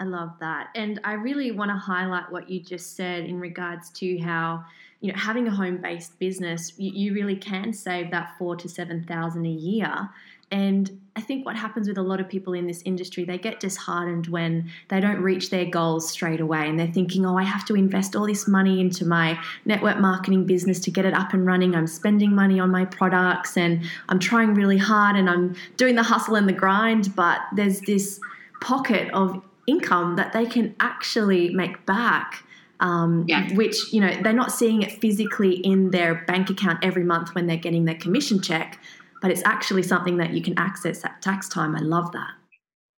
I 0.00 0.04
love 0.04 0.30
that. 0.40 0.68
And 0.74 0.98
I 1.04 1.12
really 1.12 1.50
want 1.52 1.70
to 1.70 1.76
highlight 1.76 2.32
what 2.32 2.48
you 2.48 2.60
just 2.60 2.96
said 2.96 3.24
in 3.24 3.38
regards 3.38 3.90
to 3.90 4.18
how 4.18 4.64
you 5.00 5.12
know 5.12 5.18
having 5.18 5.46
a 5.46 5.50
home-based 5.50 6.18
business 6.18 6.72
you, 6.78 6.92
you 6.92 7.14
really 7.14 7.36
can 7.36 7.72
save 7.72 8.10
that 8.10 8.36
four 8.38 8.56
to 8.56 8.68
seven 8.68 9.04
thousand 9.04 9.46
a 9.46 9.50
year 9.50 10.08
and 10.50 11.00
I 11.16 11.20
think 11.20 11.44
what 11.44 11.56
happens 11.56 11.88
with 11.88 11.98
a 11.98 12.02
lot 12.02 12.20
of 12.20 12.28
people 12.28 12.54
in 12.54 12.66
this 12.66 12.82
industry, 12.84 13.24
they 13.24 13.36
get 13.36 13.60
disheartened 13.60 14.28
when 14.28 14.70
they 14.88 15.00
don't 15.00 15.20
reach 15.20 15.50
their 15.50 15.64
goals 15.64 16.08
straight 16.08 16.40
away 16.40 16.68
and 16.68 16.78
they're 16.78 16.86
thinking, 16.86 17.26
oh, 17.26 17.36
I 17.36 17.42
have 17.42 17.64
to 17.66 17.74
invest 17.74 18.14
all 18.14 18.26
this 18.26 18.46
money 18.46 18.80
into 18.80 19.04
my 19.04 19.38
network 19.64 19.98
marketing 19.98 20.46
business 20.46 20.78
to 20.80 20.90
get 20.90 21.04
it 21.04 21.12
up 21.12 21.32
and 21.32 21.44
running. 21.44 21.74
I'm 21.74 21.88
spending 21.88 22.34
money 22.34 22.60
on 22.60 22.70
my 22.70 22.84
products 22.84 23.56
and 23.56 23.82
I'm 24.08 24.18
trying 24.18 24.54
really 24.54 24.78
hard 24.78 25.16
and 25.16 25.28
I'm 25.28 25.56
doing 25.76 25.96
the 25.96 26.04
hustle 26.04 26.36
and 26.36 26.48
the 26.48 26.52
grind, 26.52 27.14
but 27.16 27.40
there's 27.54 27.80
this 27.80 28.20
pocket 28.60 29.12
of 29.12 29.42
income 29.66 30.16
that 30.16 30.32
they 30.32 30.46
can 30.46 30.74
actually 30.80 31.50
make 31.50 31.84
back 31.86 32.44
um, 32.80 33.26
yeah. 33.28 33.52
which 33.54 33.92
you 33.92 34.00
know 34.00 34.10
they're 34.22 34.32
not 34.32 34.52
seeing 34.52 34.80
it 34.80 34.90
physically 34.90 35.56
in 35.56 35.90
their 35.90 36.24
bank 36.26 36.48
account 36.48 36.78
every 36.82 37.04
month 37.04 37.34
when 37.34 37.46
they're 37.46 37.58
getting 37.58 37.84
their 37.84 37.94
commission 37.94 38.40
check 38.40 38.78
but 39.20 39.30
it's 39.30 39.42
actually 39.44 39.82
something 39.82 40.16
that 40.18 40.32
you 40.32 40.42
can 40.42 40.58
access 40.58 41.04
at 41.04 41.22
tax 41.22 41.48
time. 41.48 41.76
I 41.76 41.80
love 41.80 42.12
that. 42.12 42.30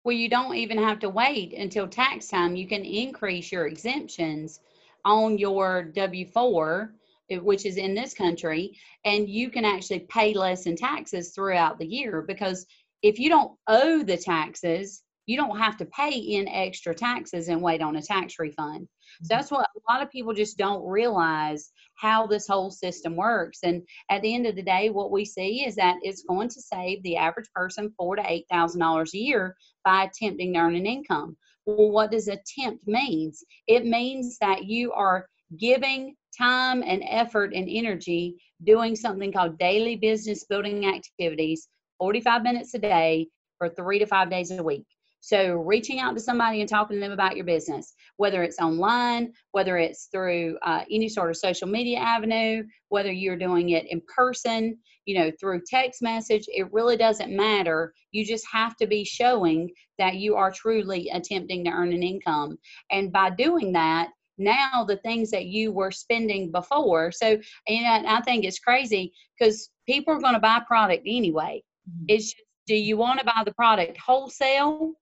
Well 0.05 0.17
you 0.17 0.29
don't 0.29 0.55
even 0.55 0.79
have 0.79 0.99
to 1.01 1.11
wait 1.11 1.53
until 1.53 1.87
tax 1.87 2.29
time. 2.29 2.57
You 2.57 2.67
can 2.67 2.85
increase 2.85 3.53
your 3.53 3.67
exemptions 3.67 4.61
on 5.05 5.39
your 5.39 5.91
w4 5.95 6.91
eh, 7.31 7.39
which 7.39 7.65
is 7.65 7.77
in 7.77 7.95
this 7.95 8.15
country 8.15 8.77
and 9.05 9.29
you 9.29 9.51
can 9.51 9.65
actually 9.65 10.01
pay 10.01 10.35
less 10.35 10.67
in 10.67 10.77
taxes 10.77 11.31
throughout 11.31 11.79
the 11.79 11.87
year 11.87 12.23
because 12.23 12.67
if 13.03 13.19
you 13.19 13.31
don't 13.31 13.53
owe 13.67 14.03
the 14.03 14.17
taxes 14.17 15.03
you 15.27 15.37
don't 15.37 15.59
have 15.59 15.77
to 15.77 15.85
pay 15.87 16.11
in 16.11 16.49
extra 16.49 16.95
taxes 16.95 17.49
and 17.49 17.63
wait 17.63 17.83
on 17.83 17.97
a 17.97 18.03
tax 18.03 18.35
refund. 18.39 18.89
So 19.23 19.25
mm-hmm. 19.25 19.27
that's 19.29 19.51
what 19.51 19.67
a 19.77 19.93
lot 19.93 20.03
of 20.03 20.11
people 20.11 20.35
just 20.35 20.59
don't 20.59 20.85
realize 20.87 21.71
how 21.97 22.27
this 22.27 22.47
whole 22.47 22.71
system 22.71 23.17
works. 23.17 23.61
And 23.63 23.83
at 24.11 24.23
the 24.23 24.35
end 24.35 24.47
of 24.47 24.57
the 24.57 24.63
day, 24.63 24.91
what 24.91 25.13
we 25.13 25.25
see 25.25 25.65
is 25.65 25.77
that 25.77 25.99
it's 26.03 26.25
going 26.25 26.49
to 26.49 26.61
save 26.61 27.03
the 27.03 27.17
average 27.17 27.49
person 27.55 27.93
four 27.97 28.17
to 28.17 28.23
eight 28.27 28.47
thousand 28.51 28.81
dollars 28.81 29.15
a 29.15 29.19
year 29.19 29.55
by 29.85 30.05
attempting 30.05 30.55
to 30.55 30.59
earn 30.59 30.75
an 30.75 30.87
income. 30.87 31.37
Well, 31.67 31.91
what 31.91 32.11
does 32.11 32.29
attempt 32.29 32.87
means? 32.87 33.45
It 33.67 33.85
means 33.85 34.39
that 34.41 34.65
you 34.65 34.93
are 34.93 35.27
giving 35.59 36.17
time 36.37 36.83
and 36.83 37.03
effort 37.09 37.53
and 37.55 37.69
energy 37.69 38.37
doing 38.65 38.95
something 38.97 39.33
called 39.33 39.59
daily 39.59 39.97
business 39.97 40.45
building 40.45 40.87
activities 40.87 41.69
45 41.99 42.43
minutes 42.43 42.75
a 42.75 42.79
day 42.79 43.29
for 43.59 43.69
three 43.69 43.99
to 43.99 44.07
five 44.07 44.31
days 44.31 44.51
a 44.51 44.63
week 44.63 44.87
so, 45.21 45.53
reaching 45.57 46.01
out 46.01 46.15
to 46.15 46.21
somebody 46.21 46.61
and 46.61 46.69
talking 46.69 46.97
to 46.97 47.01
them 47.01 47.13
about 47.13 47.37
your 47.37 47.45
business, 47.45 47.95
whether 48.17 48.43
it's 48.43 48.59
online, 48.59 49.33
whether 49.53 49.77
it's 49.77 50.07
through 50.07 50.59
uh, 50.63 50.83
any 50.91 51.11
sort 51.11 51.29
of 51.29 51.37
social 51.37 51.69
media 51.69 51.99
avenue, 51.99 52.65
whether 52.89 53.13
you're 53.13 53.37
doing 53.37 53.71
it 53.71 53.87
in 53.91 54.01
person, 54.15 54.79
you 55.05 55.19
know, 55.19 55.31
through 55.39 55.61
text 55.67 56.01
message, 56.01 56.45
it 56.49 56.73
really 56.73 56.97
doesn't 56.97 57.37
matter. 57.37 57.93
You 58.13 58.25
just 58.25 58.47
have 58.51 58.77
to 58.77 58.87
be 58.87 59.05
showing 59.05 59.71
that 59.99 60.17
you 60.17 60.37
are 60.37 60.51
truly 60.51 61.11
attempting 61.11 61.65
to 61.65 61.71
earn 61.71 61.93
an 61.93 62.03
income. 62.03 62.57
And 62.91 63.13
by 63.13 63.31
doing 63.31 63.73
that, 63.73 64.09
now 64.39 64.85
the 64.89 64.97
things 64.99 65.31
that 65.33 65.47
you 65.47 65.71
were 65.71 65.91
spending 65.91 66.51
before. 66.51 67.13
So, 67.13 67.39
and 67.69 68.07
I 68.07 68.23
think 68.23 68.47
it's 68.47 68.59
crazy 68.59 69.13
because 69.39 69.69
people 69.87 70.15
are 70.15 70.21
going 70.21 70.35
to 70.35 70.41
buy 70.41 70.61
product 70.67 71.03
anyway. 71.07 71.63
Mm-hmm. 71.89 72.05
It's 72.09 72.33
just, 72.33 72.43
do 72.67 72.75
you 72.75 72.97
want 72.97 73.19
to 73.19 73.27
buy 73.27 73.43
the 73.45 73.53
product 73.53 73.99
wholesale 73.99 74.93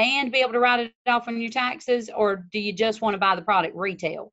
and 0.00 0.32
be 0.32 0.40
able 0.40 0.52
to 0.52 0.60
write 0.60 0.80
it 0.80 0.92
off 1.06 1.28
on 1.28 1.40
your 1.40 1.50
taxes, 1.50 2.10
or 2.14 2.44
do 2.52 2.58
you 2.58 2.72
just 2.72 3.00
want 3.00 3.14
to 3.14 3.18
buy 3.18 3.36
the 3.36 3.42
product 3.42 3.76
retail? 3.76 4.32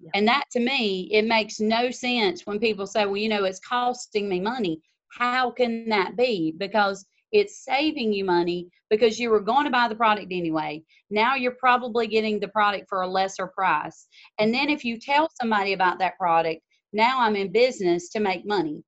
Yeah. 0.00 0.10
And 0.14 0.28
that 0.28 0.44
to 0.52 0.60
me, 0.60 1.08
it 1.12 1.26
makes 1.26 1.60
no 1.60 1.90
sense 1.90 2.46
when 2.46 2.58
people 2.58 2.86
say, 2.86 3.04
well, 3.04 3.16
you 3.16 3.28
know, 3.28 3.44
it's 3.44 3.60
costing 3.60 4.28
me 4.28 4.40
money. 4.40 4.80
How 5.12 5.50
can 5.50 5.88
that 5.88 6.16
be? 6.16 6.54
Because 6.56 7.04
it's 7.32 7.64
saving 7.64 8.12
you 8.12 8.24
money 8.24 8.68
because 8.90 9.18
you 9.18 9.30
were 9.30 9.40
going 9.40 9.64
to 9.64 9.70
buy 9.70 9.88
the 9.88 9.94
product 9.94 10.28
anyway. 10.30 10.82
Now 11.10 11.34
you're 11.34 11.52
probably 11.52 12.06
getting 12.06 12.40
the 12.40 12.48
product 12.48 12.86
for 12.88 13.02
a 13.02 13.08
lesser 13.08 13.46
price. 13.46 14.06
And 14.38 14.52
then 14.52 14.70
if 14.70 14.84
you 14.84 14.98
tell 14.98 15.28
somebody 15.40 15.72
about 15.72 15.98
that 15.98 16.16
product, 16.16 16.62
now 16.92 17.20
I'm 17.20 17.36
in 17.36 17.52
business 17.52 18.08
to 18.10 18.20
make 18.20 18.46
money. 18.46 18.82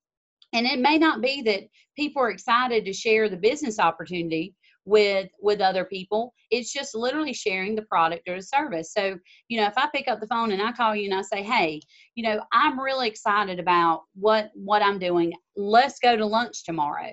And 0.52 0.66
it 0.66 0.80
may 0.80 0.98
not 0.98 1.20
be 1.20 1.42
that 1.42 1.64
people 1.96 2.22
are 2.22 2.30
excited 2.30 2.84
to 2.84 2.92
share 2.92 3.28
the 3.28 3.36
business 3.36 3.78
opportunity, 3.78 4.54
with 4.84 5.28
with 5.40 5.60
other 5.60 5.84
people. 5.84 6.32
It's 6.50 6.72
just 6.72 6.94
literally 6.94 7.32
sharing 7.32 7.74
the 7.74 7.82
product 7.82 8.28
or 8.28 8.36
the 8.36 8.42
service. 8.42 8.92
So 8.92 9.18
you 9.48 9.60
know 9.60 9.66
if 9.66 9.76
i 9.76 9.88
pick 9.94 10.08
up 10.08 10.20
the 10.20 10.26
phone 10.26 10.52
and 10.52 10.62
i 10.62 10.72
call 10.72 10.96
you 10.96 11.10
and 11.10 11.18
i 11.18 11.22
say 11.22 11.42
hey 11.42 11.80
you 12.14 12.24
know 12.24 12.40
i'm 12.52 12.80
really 12.80 13.08
excited 13.08 13.58
about 13.58 14.02
what 14.14 14.50
what 14.54 14.82
i'm 14.82 14.98
doing. 14.98 15.32
Let's 15.56 15.98
go 15.98 16.16
to 16.16 16.26
lunch 16.26 16.64
tomorrow. 16.64 17.12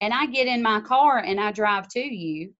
And 0.00 0.12
i 0.12 0.26
get 0.26 0.46
in 0.46 0.62
my 0.62 0.80
car 0.80 1.18
and 1.18 1.40
i 1.40 1.52
drive 1.52 1.88
to 1.88 2.00
you 2.00 2.52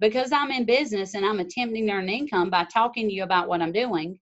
because 0.00 0.32
i'm 0.32 0.50
in 0.50 0.64
business 0.64 1.14
and 1.14 1.24
i'm 1.24 1.40
attempting 1.40 1.86
to 1.86 1.92
earn 1.92 2.08
income 2.08 2.50
by 2.50 2.64
talking 2.64 3.08
to 3.08 3.14
you 3.14 3.22
about 3.22 3.48
what 3.48 3.62
i'm 3.62 3.72
doing 3.72 4.18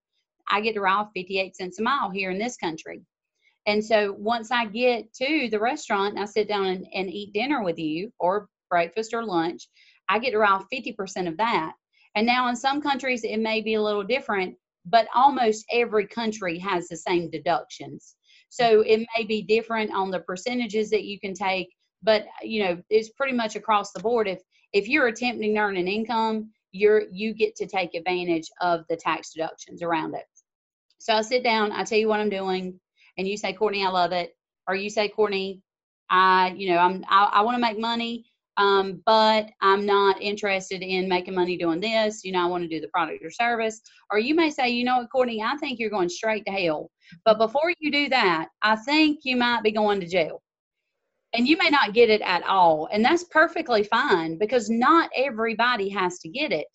i 0.48 0.60
get 0.60 0.74
to 0.74 0.80
ride 0.80 1.06
58 1.14 1.56
cents 1.56 1.78
a 1.78 1.82
mile 1.82 2.10
here 2.10 2.30
in 2.30 2.38
this 2.38 2.56
country. 2.56 3.02
And 3.66 3.84
so 3.84 4.12
once 4.18 4.50
I 4.50 4.66
get 4.66 5.12
to 5.14 5.48
the 5.50 5.60
restaurant, 5.60 6.18
I 6.18 6.24
sit 6.24 6.48
down 6.48 6.66
and, 6.66 6.86
and, 6.94 7.08
eat 7.08 7.32
dinner 7.32 7.62
with 7.62 7.78
you 7.78 8.12
or 8.18 8.48
breakfast 8.72 9.12
or 9.12 9.22
lunch, 9.22 9.68
I 10.08 10.18
get 10.18 10.34
around 10.34 10.64
50% 10.72 11.28
of 11.28 11.36
that. 11.36 11.74
And 12.14 12.26
now 12.26 12.48
in 12.48 12.56
some 12.56 12.80
countries, 12.80 13.22
it 13.22 13.38
may 13.38 13.60
be 13.60 13.74
a 13.74 13.82
little 13.82 14.02
different, 14.02 14.56
but 14.86 15.06
almost 15.14 15.66
every 15.70 16.06
country 16.06 16.58
has 16.58 16.88
the 16.88 16.96
same 16.96 17.30
deductions. 17.30 18.16
So 18.48 18.80
it 18.80 19.06
may 19.16 19.24
be 19.24 19.42
different 19.42 19.92
on 19.92 20.10
the 20.10 20.20
percentages 20.20 20.88
that 20.90 21.04
you 21.04 21.20
can 21.20 21.34
take, 21.34 21.68
but 22.02 22.24
you 22.42 22.64
know, 22.64 22.82
it's 22.88 23.10
pretty 23.10 23.34
much 23.34 23.56
across 23.56 23.92
the 23.92 24.00
board. 24.00 24.26
If 24.26 24.40
if 24.72 24.88
you're 24.88 25.08
attempting 25.08 25.54
to 25.54 25.60
earn 25.60 25.76
an 25.76 25.88
income, 25.88 26.50
you're 26.72 27.04
you 27.12 27.34
get 27.34 27.54
to 27.56 27.66
take 27.66 27.94
advantage 27.94 28.48
of 28.60 28.84
the 28.88 28.96
tax 28.96 29.32
deductions 29.32 29.82
around 29.82 30.14
it. 30.14 30.24
So 30.98 31.14
I 31.14 31.22
sit 31.22 31.44
down, 31.44 31.72
I 31.72 31.84
tell 31.84 31.98
you 31.98 32.08
what 32.08 32.20
I'm 32.20 32.30
doing, 32.30 32.78
and 33.18 33.28
you 33.28 33.36
say, 33.36 33.52
Courtney, 33.52 33.84
I 33.84 33.90
love 33.90 34.12
it. 34.12 34.34
Or 34.68 34.74
you 34.74 34.88
say, 34.88 35.08
Courtney, 35.08 35.62
I, 36.10 36.54
you 36.56 36.70
know, 36.70 36.78
I'm 36.78 37.04
I, 37.08 37.24
I 37.36 37.40
want 37.42 37.56
to 37.56 37.60
make 37.60 37.78
money 37.78 38.26
um, 38.56 39.02
but 39.06 39.50
I'm 39.60 39.86
not 39.86 40.20
interested 40.20 40.82
in 40.82 41.08
making 41.08 41.34
money 41.34 41.56
doing 41.56 41.80
this. 41.80 42.24
You 42.24 42.32
know, 42.32 42.42
I 42.42 42.46
want 42.46 42.62
to 42.62 42.68
do 42.68 42.80
the 42.80 42.88
product 42.88 43.24
or 43.24 43.30
service. 43.30 43.80
Or 44.10 44.18
you 44.18 44.34
may 44.34 44.50
say, 44.50 44.68
you 44.70 44.84
know 44.84 44.98
what, 44.98 45.10
Courtney, 45.10 45.42
I 45.42 45.56
think 45.56 45.78
you're 45.78 45.90
going 45.90 46.08
straight 46.08 46.44
to 46.46 46.52
hell. 46.52 46.90
But 47.24 47.38
before 47.38 47.72
you 47.78 47.90
do 47.90 48.08
that, 48.10 48.48
I 48.62 48.76
think 48.76 49.20
you 49.24 49.36
might 49.36 49.62
be 49.62 49.72
going 49.72 50.00
to 50.00 50.06
jail. 50.06 50.42
And 51.34 51.48
you 51.48 51.56
may 51.56 51.70
not 51.70 51.94
get 51.94 52.10
it 52.10 52.20
at 52.20 52.42
all. 52.44 52.88
And 52.92 53.02
that's 53.02 53.24
perfectly 53.24 53.84
fine 53.84 54.36
because 54.36 54.68
not 54.68 55.08
everybody 55.16 55.88
has 55.88 56.18
to 56.18 56.28
get 56.28 56.52
it. 56.52 56.66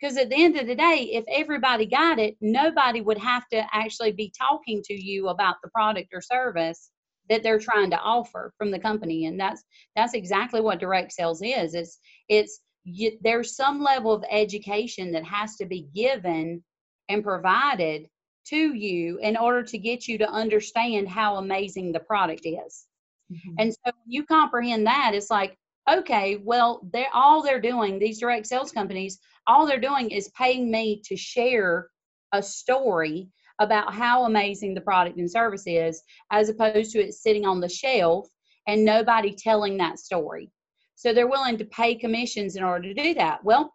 Because 0.00 0.16
at 0.16 0.30
the 0.30 0.42
end 0.42 0.56
of 0.56 0.66
the 0.66 0.76
day, 0.76 1.10
if 1.12 1.24
everybody 1.28 1.84
got 1.84 2.18
it, 2.18 2.36
nobody 2.40 3.02
would 3.02 3.18
have 3.18 3.46
to 3.48 3.66
actually 3.72 4.12
be 4.12 4.32
talking 4.38 4.80
to 4.84 4.94
you 4.94 5.28
about 5.28 5.56
the 5.62 5.68
product 5.70 6.08
or 6.14 6.22
service 6.22 6.90
that 7.28 7.42
they're 7.42 7.58
trying 7.58 7.90
to 7.90 7.98
offer 7.98 8.52
from 8.56 8.70
the 8.70 8.78
company 8.78 9.26
and 9.26 9.38
that's 9.38 9.62
that's 9.96 10.14
exactly 10.14 10.60
what 10.60 10.80
direct 10.80 11.12
sales 11.12 11.42
is 11.42 11.74
it's 11.74 11.98
it's 12.28 12.60
you, 12.84 13.18
there's 13.22 13.54
some 13.54 13.82
level 13.82 14.12
of 14.12 14.24
education 14.30 15.12
that 15.12 15.24
has 15.24 15.56
to 15.56 15.66
be 15.66 15.88
given 15.94 16.62
and 17.08 17.22
provided 17.22 18.08
to 18.46 18.74
you 18.74 19.18
in 19.18 19.36
order 19.36 19.62
to 19.62 19.78
get 19.78 20.08
you 20.08 20.18
to 20.18 20.30
understand 20.30 21.08
how 21.08 21.36
amazing 21.36 21.92
the 21.92 22.00
product 22.00 22.42
is. 22.46 22.86
Mm-hmm. 23.32 23.54
And 23.58 23.72
so 23.72 23.92
you 24.06 24.24
comprehend 24.24 24.86
that, 24.86 25.12
it's 25.14 25.30
like, 25.30 25.56
okay, 25.90 26.36
well, 26.42 26.80
they're 26.92 27.06
all 27.12 27.42
they're 27.42 27.60
doing, 27.60 27.98
these 27.98 28.20
direct 28.20 28.46
sales 28.46 28.72
companies, 28.72 29.18
all 29.46 29.66
they're 29.66 29.80
doing 29.80 30.10
is 30.10 30.30
paying 30.30 30.70
me 30.70 31.02
to 31.06 31.16
share 31.16 31.88
a 32.32 32.42
story 32.42 33.28
about 33.58 33.94
how 33.94 34.24
amazing 34.24 34.74
the 34.74 34.80
product 34.80 35.18
and 35.18 35.30
service 35.30 35.64
is, 35.66 36.02
as 36.30 36.48
opposed 36.48 36.92
to 36.92 37.00
it 37.00 37.14
sitting 37.14 37.44
on 37.44 37.60
the 37.60 37.68
shelf 37.68 38.28
and 38.66 38.84
nobody 38.84 39.34
telling 39.34 39.76
that 39.78 39.98
story. 39.98 40.50
So 40.94 41.12
they're 41.12 41.28
willing 41.28 41.58
to 41.58 41.64
pay 41.64 41.94
commissions 41.94 42.56
in 42.56 42.64
order 42.64 42.92
to 42.92 43.02
do 43.02 43.14
that. 43.14 43.42
Well, 43.44 43.72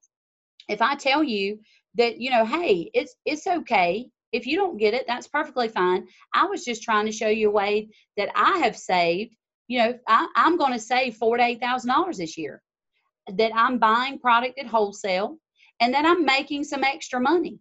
if 0.67 0.81
I 0.81 0.95
tell 0.95 1.23
you 1.23 1.59
that, 1.95 2.19
you 2.19 2.29
know, 2.29 2.45
hey, 2.45 2.89
it's 2.93 3.15
it's 3.25 3.47
okay. 3.47 4.09
If 4.31 4.47
you 4.47 4.57
don't 4.57 4.77
get 4.77 4.93
it, 4.93 5.05
that's 5.07 5.27
perfectly 5.27 5.67
fine. 5.67 6.07
I 6.33 6.45
was 6.45 6.65
just 6.65 6.83
trying 6.83 7.05
to 7.05 7.11
show 7.11 7.27
you 7.27 7.49
a 7.49 7.53
way 7.53 7.89
that 8.17 8.29
I 8.35 8.57
have 8.59 8.77
saved. 8.77 9.35
You 9.67 9.79
know, 9.79 9.99
I, 10.07 10.27
I'm 10.35 10.57
going 10.57 10.73
to 10.73 10.79
save 10.79 11.15
four 11.15 11.37
to 11.37 11.43
eight 11.43 11.61
thousand 11.61 11.89
dollars 11.89 12.17
this 12.17 12.37
year. 12.37 12.61
That 13.31 13.51
I'm 13.55 13.77
buying 13.79 14.19
product 14.19 14.59
at 14.59 14.67
wholesale, 14.67 15.37
and 15.79 15.93
that 15.93 16.05
I'm 16.05 16.25
making 16.25 16.65
some 16.65 16.83
extra 16.83 17.19
money. 17.21 17.59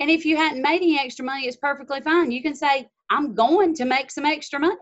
And 0.00 0.10
if 0.10 0.24
you 0.24 0.36
hadn't 0.36 0.62
made 0.62 0.76
any 0.82 0.98
extra 0.98 1.24
money, 1.24 1.46
it's 1.46 1.56
perfectly 1.56 2.00
fine. 2.00 2.30
You 2.30 2.42
can 2.42 2.54
say, 2.54 2.88
I'm 3.10 3.34
going 3.34 3.74
to 3.74 3.84
make 3.84 4.10
some 4.10 4.24
extra 4.24 4.60
money. 4.60 4.76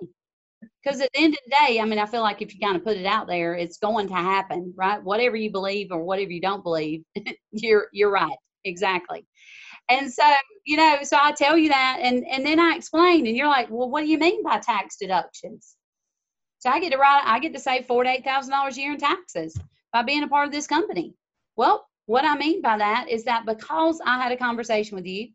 Because 0.83 1.01
at 1.01 1.11
the 1.13 1.21
end 1.21 1.35
of 1.35 1.41
the 1.45 1.57
day, 1.67 1.81
I 1.81 1.85
mean, 1.85 1.99
I 1.99 2.07
feel 2.07 2.23
like 2.23 2.43
if 2.43 2.55
you 2.55 2.61
kind 2.61 2.77
of 2.77 2.85
put 2.85 2.97
it 2.97 3.07
out 3.07 3.27
there, 3.27 3.55
it's 3.55 3.79
going 3.79 4.09
to 4.09 4.15
happen, 4.15 4.73
right? 4.77 5.03
Whatever 5.03 5.37
you 5.37 5.51
believe 5.51 5.89
or 5.91 6.03
whatever 6.03 6.31
you 6.31 6.41
don't 6.41 6.63
believe, 6.63 7.03
you're 7.53 7.89
you're 7.93 8.11
right. 8.11 8.37
Exactly. 8.65 9.27
And 9.89 10.13
so, 10.13 10.25
you 10.65 10.77
know, 10.77 10.99
so 11.03 11.17
I 11.21 11.33
tell 11.33 11.57
you 11.57 11.69
that 11.69 11.99
and 12.03 12.25
and 12.27 12.45
then 12.45 12.59
I 12.59 12.75
explain 12.77 13.27
and 13.27 13.37
you're 13.37 13.49
like, 13.49 13.69
well, 13.71 13.91
what 13.91 14.01
do 14.03 14.09
you 14.09 14.19
mean 14.19 14.43
by 14.43 14.59
tax 14.59 14.97
deductions? 14.97 15.77
So 16.59 16.71
I 16.71 16.81
get 16.81 16.93
to 16.93 16.99
write 16.99 17.23
I 17.25 17.39
get 17.39 17.53
to 17.55 17.61
save 17.61 17.87
four 17.87 18.05
to 18.05 18.11
eight 18.11 18.25
thousand 18.25 18.53
dollars 18.53 18.77
a 18.77 18.81
year 18.81 18.93
in 18.93 18.99
taxes 18.99 19.59
by 19.93 20.03
being 20.03 20.23
a 20.23 20.29
part 20.29 20.47
of 20.47 20.53
this 20.53 20.67
company. 20.67 21.15
Well, 21.57 21.87
what 22.07 22.25
I 22.25 22.37
mean 22.37 22.63
by 22.63 22.79
that 22.79 23.09
is 23.11 23.25
that 23.25 23.47
because 23.47 24.01
I 24.05 24.23
had 24.23 24.33
a 24.33 24.37
conversation 24.37 24.97
with 24.97 25.07
you, 25.07 25.29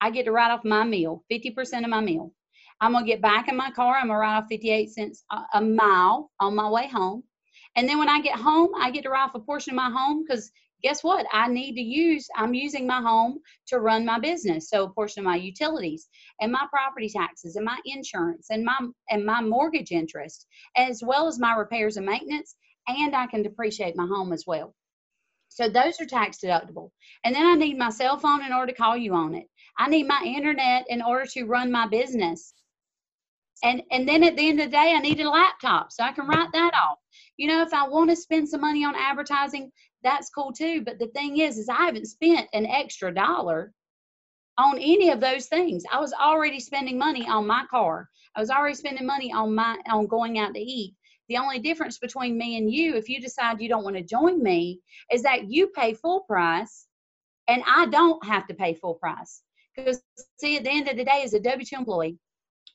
I 0.00 0.10
get 0.10 0.24
to 0.24 0.32
write 0.32 0.50
off 0.50 0.64
my 0.64 0.84
meal, 0.84 1.24
50% 1.30 1.84
of 1.84 1.90
my 1.90 2.00
meal. 2.00 2.32
I'm 2.80 2.92
to 2.94 3.04
get 3.04 3.22
back 3.22 3.48
in 3.48 3.56
my 3.56 3.70
car. 3.70 3.96
I'm 3.96 4.08
to 4.08 4.14
write 4.14 4.36
off 4.36 4.44
58 4.48 4.90
cents 4.90 5.24
a, 5.52 5.60
mile 5.60 6.30
on 6.40 6.54
my 6.54 6.68
way 6.68 6.88
home. 6.88 7.22
And 7.76 7.88
then 7.88 7.98
when 7.98 8.08
I 8.08 8.20
get 8.20 8.38
home, 8.38 8.70
I 8.76 8.90
get 8.90 9.04
to 9.04 9.10
write 9.10 9.24
off 9.24 9.34
a 9.34 9.40
portion 9.40 9.72
of 9.72 9.76
my 9.76 9.90
home 9.90 10.24
because 10.24 10.50
guess 10.82 11.02
what? 11.02 11.26
I 11.32 11.48
need 11.48 11.74
to 11.76 11.80
use, 11.80 12.28
I'm 12.36 12.52
using 12.52 12.86
my 12.86 13.00
home 13.00 13.38
to 13.68 13.80
run 13.80 14.04
my 14.04 14.18
business. 14.18 14.68
So 14.68 14.84
a 14.84 14.90
portion 14.90 15.20
of 15.20 15.24
my 15.24 15.36
utilities 15.36 16.08
and 16.40 16.52
my 16.52 16.66
property 16.70 17.08
taxes 17.08 17.56
and 17.56 17.64
my 17.64 17.78
insurance 17.86 18.48
and 18.50 18.64
my 18.64 18.76
and 19.08 19.24
my 19.24 19.40
mortgage 19.40 19.92
interest, 19.92 20.46
as 20.76 21.02
well 21.02 21.26
as 21.26 21.38
my 21.38 21.54
repairs 21.54 21.96
and 21.96 22.06
maintenance, 22.06 22.54
and 22.86 23.16
I 23.16 23.26
can 23.26 23.42
depreciate 23.42 23.96
my 23.96 24.06
home 24.06 24.32
as 24.32 24.44
well. 24.46 24.74
So 25.54 25.68
those 25.68 26.00
are 26.00 26.06
tax 26.06 26.38
deductible. 26.38 26.90
And 27.24 27.32
then 27.32 27.46
I 27.46 27.54
need 27.54 27.78
my 27.78 27.90
cell 27.90 28.18
phone 28.18 28.44
in 28.44 28.52
order 28.52 28.72
to 28.72 28.76
call 28.76 28.96
you 28.96 29.14
on 29.14 29.36
it. 29.36 29.46
I 29.78 29.88
need 29.88 30.08
my 30.08 30.20
internet 30.24 30.84
in 30.88 31.00
order 31.00 31.26
to 31.26 31.44
run 31.44 31.70
my 31.70 31.86
business. 31.86 32.52
And 33.62 33.80
and 33.92 34.06
then 34.06 34.24
at 34.24 34.36
the 34.36 34.48
end 34.48 34.58
of 34.60 34.66
the 34.66 34.72
day, 34.72 34.92
I 34.96 34.98
need 34.98 35.20
a 35.20 35.30
laptop 35.30 35.92
so 35.92 36.02
I 36.02 36.10
can 36.10 36.26
write 36.26 36.48
that 36.52 36.72
off. 36.74 36.98
You 37.36 37.46
know, 37.46 37.62
if 37.62 37.72
I 37.72 37.86
want 37.86 38.10
to 38.10 38.16
spend 38.16 38.48
some 38.48 38.62
money 38.62 38.84
on 38.84 38.96
advertising, 38.96 39.70
that's 40.02 40.28
cool 40.28 40.52
too. 40.52 40.82
But 40.82 40.98
the 40.98 41.06
thing 41.08 41.38
is, 41.38 41.56
is 41.56 41.68
I 41.68 41.84
haven't 41.86 42.06
spent 42.06 42.48
an 42.52 42.66
extra 42.66 43.14
dollar 43.14 43.72
on 44.58 44.78
any 44.78 45.10
of 45.10 45.20
those 45.20 45.46
things. 45.46 45.84
I 45.90 46.00
was 46.00 46.12
already 46.12 46.58
spending 46.58 46.98
money 46.98 47.28
on 47.28 47.46
my 47.46 47.64
car. 47.70 48.08
I 48.34 48.40
was 48.40 48.50
already 48.50 48.74
spending 48.74 49.06
money 49.06 49.32
on 49.32 49.54
my 49.54 49.78
on 49.88 50.08
going 50.08 50.36
out 50.40 50.54
to 50.54 50.60
eat. 50.60 50.96
The 51.28 51.38
only 51.38 51.58
difference 51.58 51.98
between 51.98 52.36
me 52.36 52.58
and 52.58 52.70
you, 52.70 52.96
if 52.96 53.08
you 53.08 53.20
decide 53.20 53.60
you 53.60 53.68
don't 53.68 53.84
want 53.84 53.96
to 53.96 54.02
join 54.02 54.42
me, 54.42 54.80
is 55.10 55.22
that 55.22 55.50
you 55.50 55.68
pay 55.68 55.94
full 55.94 56.20
price 56.20 56.86
and 57.48 57.62
I 57.66 57.86
don't 57.86 58.24
have 58.24 58.46
to 58.48 58.54
pay 58.54 58.74
full 58.74 58.94
price. 58.94 59.42
Because, 59.74 60.02
see, 60.38 60.56
at 60.56 60.64
the 60.64 60.70
end 60.70 60.88
of 60.88 60.96
the 60.96 61.04
day, 61.04 61.22
as 61.24 61.34
a 61.34 61.40
W 61.40 61.64
2 61.64 61.76
employee, 61.76 62.18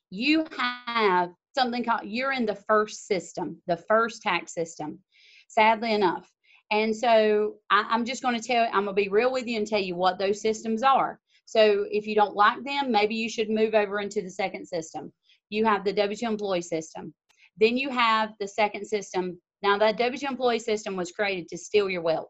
you 0.09 0.45
have 0.57 1.31
something 1.55 1.83
called, 1.83 2.01
you're 2.03 2.33
in 2.33 2.45
the 2.45 2.55
first 2.55 3.07
system, 3.07 3.61
the 3.67 3.77
first 3.77 4.21
tax 4.21 4.53
system, 4.53 4.99
sadly 5.47 5.93
enough. 5.93 6.29
And 6.71 6.95
so 6.95 7.55
I, 7.69 7.95
am 7.95 8.05
just 8.05 8.21
going 8.21 8.39
to 8.39 8.45
tell, 8.45 8.65
I'm 8.65 8.85
going 8.85 8.87
to 8.87 8.93
be 8.93 9.09
real 9.09 9.31
with 9.31 9.47
you 9.47 9.57
and 9.57 9.65
tell 9.65 9.79
you 9.79 9.95
what 9.95 10.19
those 10.19 10.41
systems 10.41 10.83
are. 10.83 11.19
So 11.45 11.85
if 11.89 12.05
you 12.05 12.13
don't 12.13 12.35
like 12.35 12.63
them, 12.63 12.91
maybe 12.91 13.15
you 13.15 13.29
should 13.29 13.49
move 13.49 13.73
over 13.73 13.99
into 13.99 14.21
the 14.21 14.29
second 14.29 14.67
system. 14.67 15.11
You 15.49 15.65
have 15.65 15.83
the 15.83 15.93
W 15.93 16.15
2 16.15 16.25
employee 16.27 16.61
system. 16.61 17.13
Then 17.59 17.77
you 17.77 17.89
have 17.89 18.33
the 18.39 18.47
second 18.47 18.85
system. 18.85 19.39
Now 19.61 19.77
that 19.77 19.97
W2 19.97 20.23
employee 20.23 20.59
system 20.59 20.95
was 20.95 21.11
created 21.11 21.47
to 21.49 21.57
steal 21.57 21.89
your 21.89 22.01
wealth. 22.01 22.29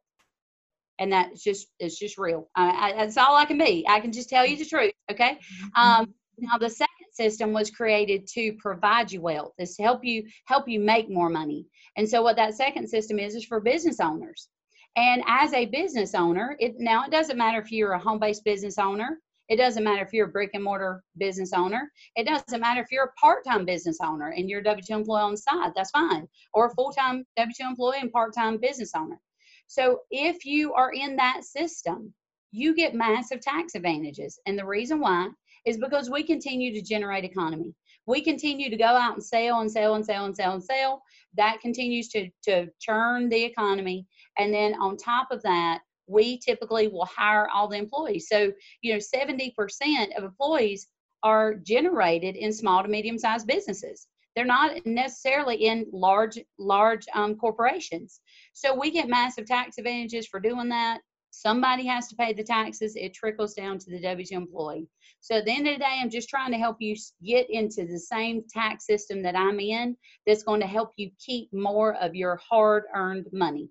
And 0.99 1.13
that's 1.13 1.43
just, 1.43 1.67
it's 1.79 1.97
just 1.97 2.17
real. 2.17 2.49
I, 2.55 2.93
that's 2.97 3.17
all 3.17 3.35
I 3.35 3.45
can 3.45 3.57
be. 3.57 3.85
I 3.87 3.99
can 4.01 4.11
just 4.11 4.29
tell 4.29 4.45
you 4.45 4.57
the 4.57 4.65
truth. 4.65 4.91
Okay. 5.09 5.39
Mm-hmm. 5.73 5.81
Um, 5.81 6.13
now 6.37 6.57
the 6.57 6.69
second 6.69 6.89
system 7.11 7.53
was 7.53 7.69
created 7.69 8.27
to 8.33 8.53
provide 8.59 9.11
you 9.11 9.21
wealth. 9.21 9.53
Is 9.59 9.75
to 9.77 9.83
help 9.83 10.03
you, 10.03 10.25
help 10.45 10.67
you 10.67 10.79
make 10.79 11.09
more 11.09 11.29
money. 11.29 11.65
And 11.95 12.07
so 12.07 12.21
what 12.21 12.35
that 12.35 12.55
second 12.55 12.87
system 12.87 13.17
is, 13.19 13.35
is 13.35 13.45
for 13.45 13.59
business 13.61 13.99
owners. 13.99 14.49
And 14.95 15.23
as 15.27 15.53
a 15.53 15.67
business 15.67 16.13
owner, 16.15 16.57
it 16.59 16.75
now 16.79 17.05
it 17.05 17.11
doesn't 17.11 17.37
matter 17.37 17.61
if 17.61 17.71
you're 17.71 17.93
a 17.93 17.99
home-based 17.99 18.43
business 18.43 18.77
owner 18.77 19.19
it 19.49 19.57
doesn't 19.57 19.83
matter 19.83 20.03
if 20.03 20.13
you're 20.13 20.27
a 20.27 20.31
brick 20.31 20.51
and 20.53 20.63
mortar 20.63 21.03
business 21.17 21.53
owner. 21.53 21.91
It 22.15 22.25
doesn't 22.25 22.61
matter 22.61 22.81
if 22.81 22.91
you're 22.91 23.05
a 23.05 23.13
part 23.13 23.43
time 23.43 23.65
business 23.65 23.97
owner 24.01 24.29
and 24.29 24.49
you're 24.49 24.59
a 24.59 24.63
W 24.63 24.83
2 24.83 24.93
employee 24.93 25.21
on 25.21 25.31
the 25.31 25.37
side. 25.37 25.71
That's 25.75 25.91
fine. 25.91 26.27
Or 26.53 26.67
a 26.67 26.75
full 26.75 26.91
time 26.91 27.25
W 27.35 27.53
2 27.59 27.67
employee 27.67 27.97
and 27.99 28.11
part 28.11 28.33
time 28.33 28.57
business 28.57 28.91
owner. 28.95 29.19
So 29.65 30.01
if 30.11 30.45
you 30.45 30.73
are 30.73 30.91
in 30.91 31.15
that 31.15 31.43
system, 31.43 32.13
you 32.51 32.75
get 32.75 32.93
massive 32.95 33.41
tax 33.41 33.75
advantages. 33.75 34.39
And 34.45 34.57
the 34.57 34.65
reason 34.65 34.99
why 34.99 35.29
is 35.65 35.77
because 35.77 36.09
we 36.09 36.23
continue 36.23 36.73
to 36.73 36.81
generate 36.81 37.23
economy. 37.23 37.73
We 38.05 38.21
continue 38.21 38.69
to 38.69 38.77
go 38.77 38.85
out 38.85 39.13
and 39.13 39.23
sell 39.23 39.61
and 39.61 39.71
sell 39.71 39.95
and 39.95 40.05
sell 40.05 40.25
and 40.25 40.35
sell 40.35 40.53
and 40.53 40.63
sell. 40.63 41.03
That 41.35 41.59
continues 41.61 42.07
to, 42.09 42.29
to 42.43 42.67
churn 42.79 43.29
the 43.29 43.43
economy. 43.43 44.07
And 44.37 44.53
then 44.53 44.73
on 44.75 44.97
top 44.97 45.27
of 45.31 45.43
that, 45.43 45.81
we 46.09 46.39
typically 46.39 46.87
will 46.87 47.05
hire 47.05 47.47
all 47.49 47.67
the 47.67 47.77
employees. 47.77 48.27
So, 48.27 48.51
you 48.81 48.93
know, 48.93 48.99
70% 48.99 50.17
of 50.17 50.23
employees 50.23 50.87
are 51.23 51.55
generated 51.55 52.35
in 52.35 52.51
small 52.51 52.81
to 52.81 52.89
medium 52.89 53.17
sized 53.17 53.47
businesses. 53.47 54.07
They're 54.35 54.45
not 54.45 54.85
necessarily 54.85 55.65
in 55.65 55.85
large, 55.91 56.39
large 56.57 57.05
um, 57.13 57.35
corporations. 57.35 58.21
So 58.53 58.77
we 58.77 58.91
get 58.91 59.09
massive 59.09 59.45
tax 59.45 59.77
advantages 59.77 60.27
for 60.27 60.39
doing 60.39 60.69
that. 60.69 61.01
Somebody 61.31 61.85
has 61.85 62.07
to 62.07 62.15
pay 62.15 62.33
the 62.33 62.43
taxes. 62.43 62.95
It 62.95 63.13
trickles 63.13 63.53
down 63.53 63.77
to 63.79 63.91
the 63.91 64.01
W 64.01 64.25
2 64.25 64.35
employee. 64.35 64.87
So 65.19 65.35
at 65.35 65.45
the 65.45 65.51
end 65.51 65.67
of 65.67 65.75
the 65.75 65.79
day, 65.79 65.99
I'm 66.01 66.09
just 66.09 66.29
trying 66.29 66.51
to 66.51 66.57
help 66.57 66.77
you 66.79 66.95
get 67.23 67.49
into 67.49 67.85
the 67.85 67.99
same 67.99 68.43
tax 68.49 68.85
system 68.85 69.21
that 69.23 69.35
I'm 69.35 69.59
in 69.59 69.95
that's 70.25 70.43
going 70.43 70.61
to 70.61 70.67
help 70.67 70.91
you 70.95 71.11
keep 71.23 71.51
more 71.53 71.95
of 71.95 72.15
your 72.15 72.39
hard 72.49 72.85
earned 72.95 73.27
money. 73.31 73.69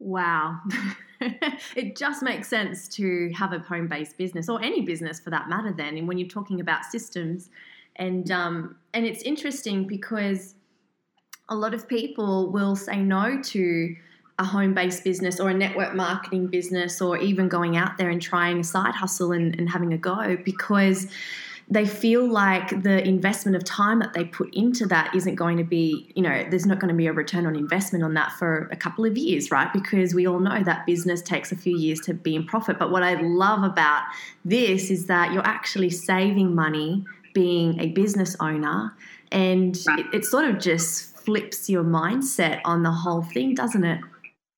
Wow. 0.00 0.60
it 1.76 1.94
just 1.94 2.22
makes 2.22 2.48
sense 2.48 2.88
to 2.88 3.30
have 3.36 3.52
a 3.52 3.58
home 3.58 3.86
based 3.86 4.16
business 4.16 4.48
or 4.48 4.60
any 4.62 4.80
business 4.80 5.20
for 5.20 5.30
that 5.30 5.48
matter, 5.48 5.72
then. 5.72 5.96
And 5.96 6.08
when 6.08 6.18
you're 6.18 6.28
talking 6.28 6.60
about 6.60 6.84
systems, 6.86 7.50
and, 7.96 8.30
um, 8.30 8.76
and 8.94 9.04
it's 9.04 9.22
interesting 9.22 9.86
because 9.86 10.54
a 11.50 11.54
lot 11.54 11.74
of 11.74 11.86
people 11.86 12.50
will 12.50 12.74
say 12.74 12.96
no 12.96 13.42
to 13.42 13.94
a 14.38 14.44
home 14.44 14.72
based 14.72 15.04
business 15.04 15.38
or 15.38 15.50
a 15.50 15.54
network 15.54 15.94
marketing 15.94 16.46
business 16.46 17.02
or 17.02 17.18
even 17.18 17.46
going 17.46 17.76
out 17.76 17.98
there 17.98 18.08
and 18.08 18.22
trying 18.22 18.60
a 18.60 18.64
side 18.64 18.94
hustle 18.94 19.32
and, 19.32 19.54
and 19.58 19.68
having 19.68 19.92
a 19.92 19.98
go 19.98 20.38
because 20.44 21.08
they 21.70 21.86
feel 21.86 22.28
like 22.28 22.82
the 22.82 23.06
investment 23.06 23.56
of 23.56 23.64
time 23.64 24.00
that 24.00 24.12
they 24.12 24.24
put 24.24 24.52
into 24.52 24.86
that 24.86 25.14
isn't 25.14 25.36
going 25.36 25.56
to 25.56 25.62
be, 25.62 26.10
you 26.16 26.22
know, 26.22 26.44
there's 26.50 26.66
not 26.66 26.80
going 26.80 26.88
to 26.88 26.96
be 26.96 27.06
a 27.06 27.12
return 27.12 27.46
on 27.46 27.54
investment 27.54 28.02
on 28.02 28.14
that 28.14 28.32
for 28.32 28.68
a 28.72 28.76
couple 28.76 29.04
of 29.04 29.16
years, 29.16 29.52
right? 29.52 29.72
Because 29.72 30.12
we 30.12 30.26
all 30.26 30.40
know 30.40 30.64
that 30.64 30.84
business 30.84 31.22
takes 31.22 31.52
a 31.52 31.56
few 31.56 31.76
years 31.76 32.00
to 32.00 32.14
be 32.14 32.34
in 32.34 32.44
profit. 32.44 32.76
But 32.76 32.90
what 32.90 33.04
I 33.04 33.20
love 33.20 33.62
about 33.62 34.02
this 34.44 34.90
is 34.90 35.06
that 35.06 35.32
you're 35.32 35.46
actually 35.46 35.90
saving 35.90 36.56
money 36.56 37.04
being 37.34 37.80
a 37.80 37.86
business 37.88 38.36
owner 38.40 38.92
and 39.30 39.76
it, 39.76 40.06
it 40.12 40.24
sort 40.24 40.46
of 40.46 40.58
just 40.58 41.16
flips 41.16 41.70
your 41.70 41.84
mindset 41.84 42.60
on 42.64 42.82
the 42.82 42.90
whole 42.90 43.22
thing, 43.22 43.54
doesn't 43.54 43.84
it? 43.84 44.00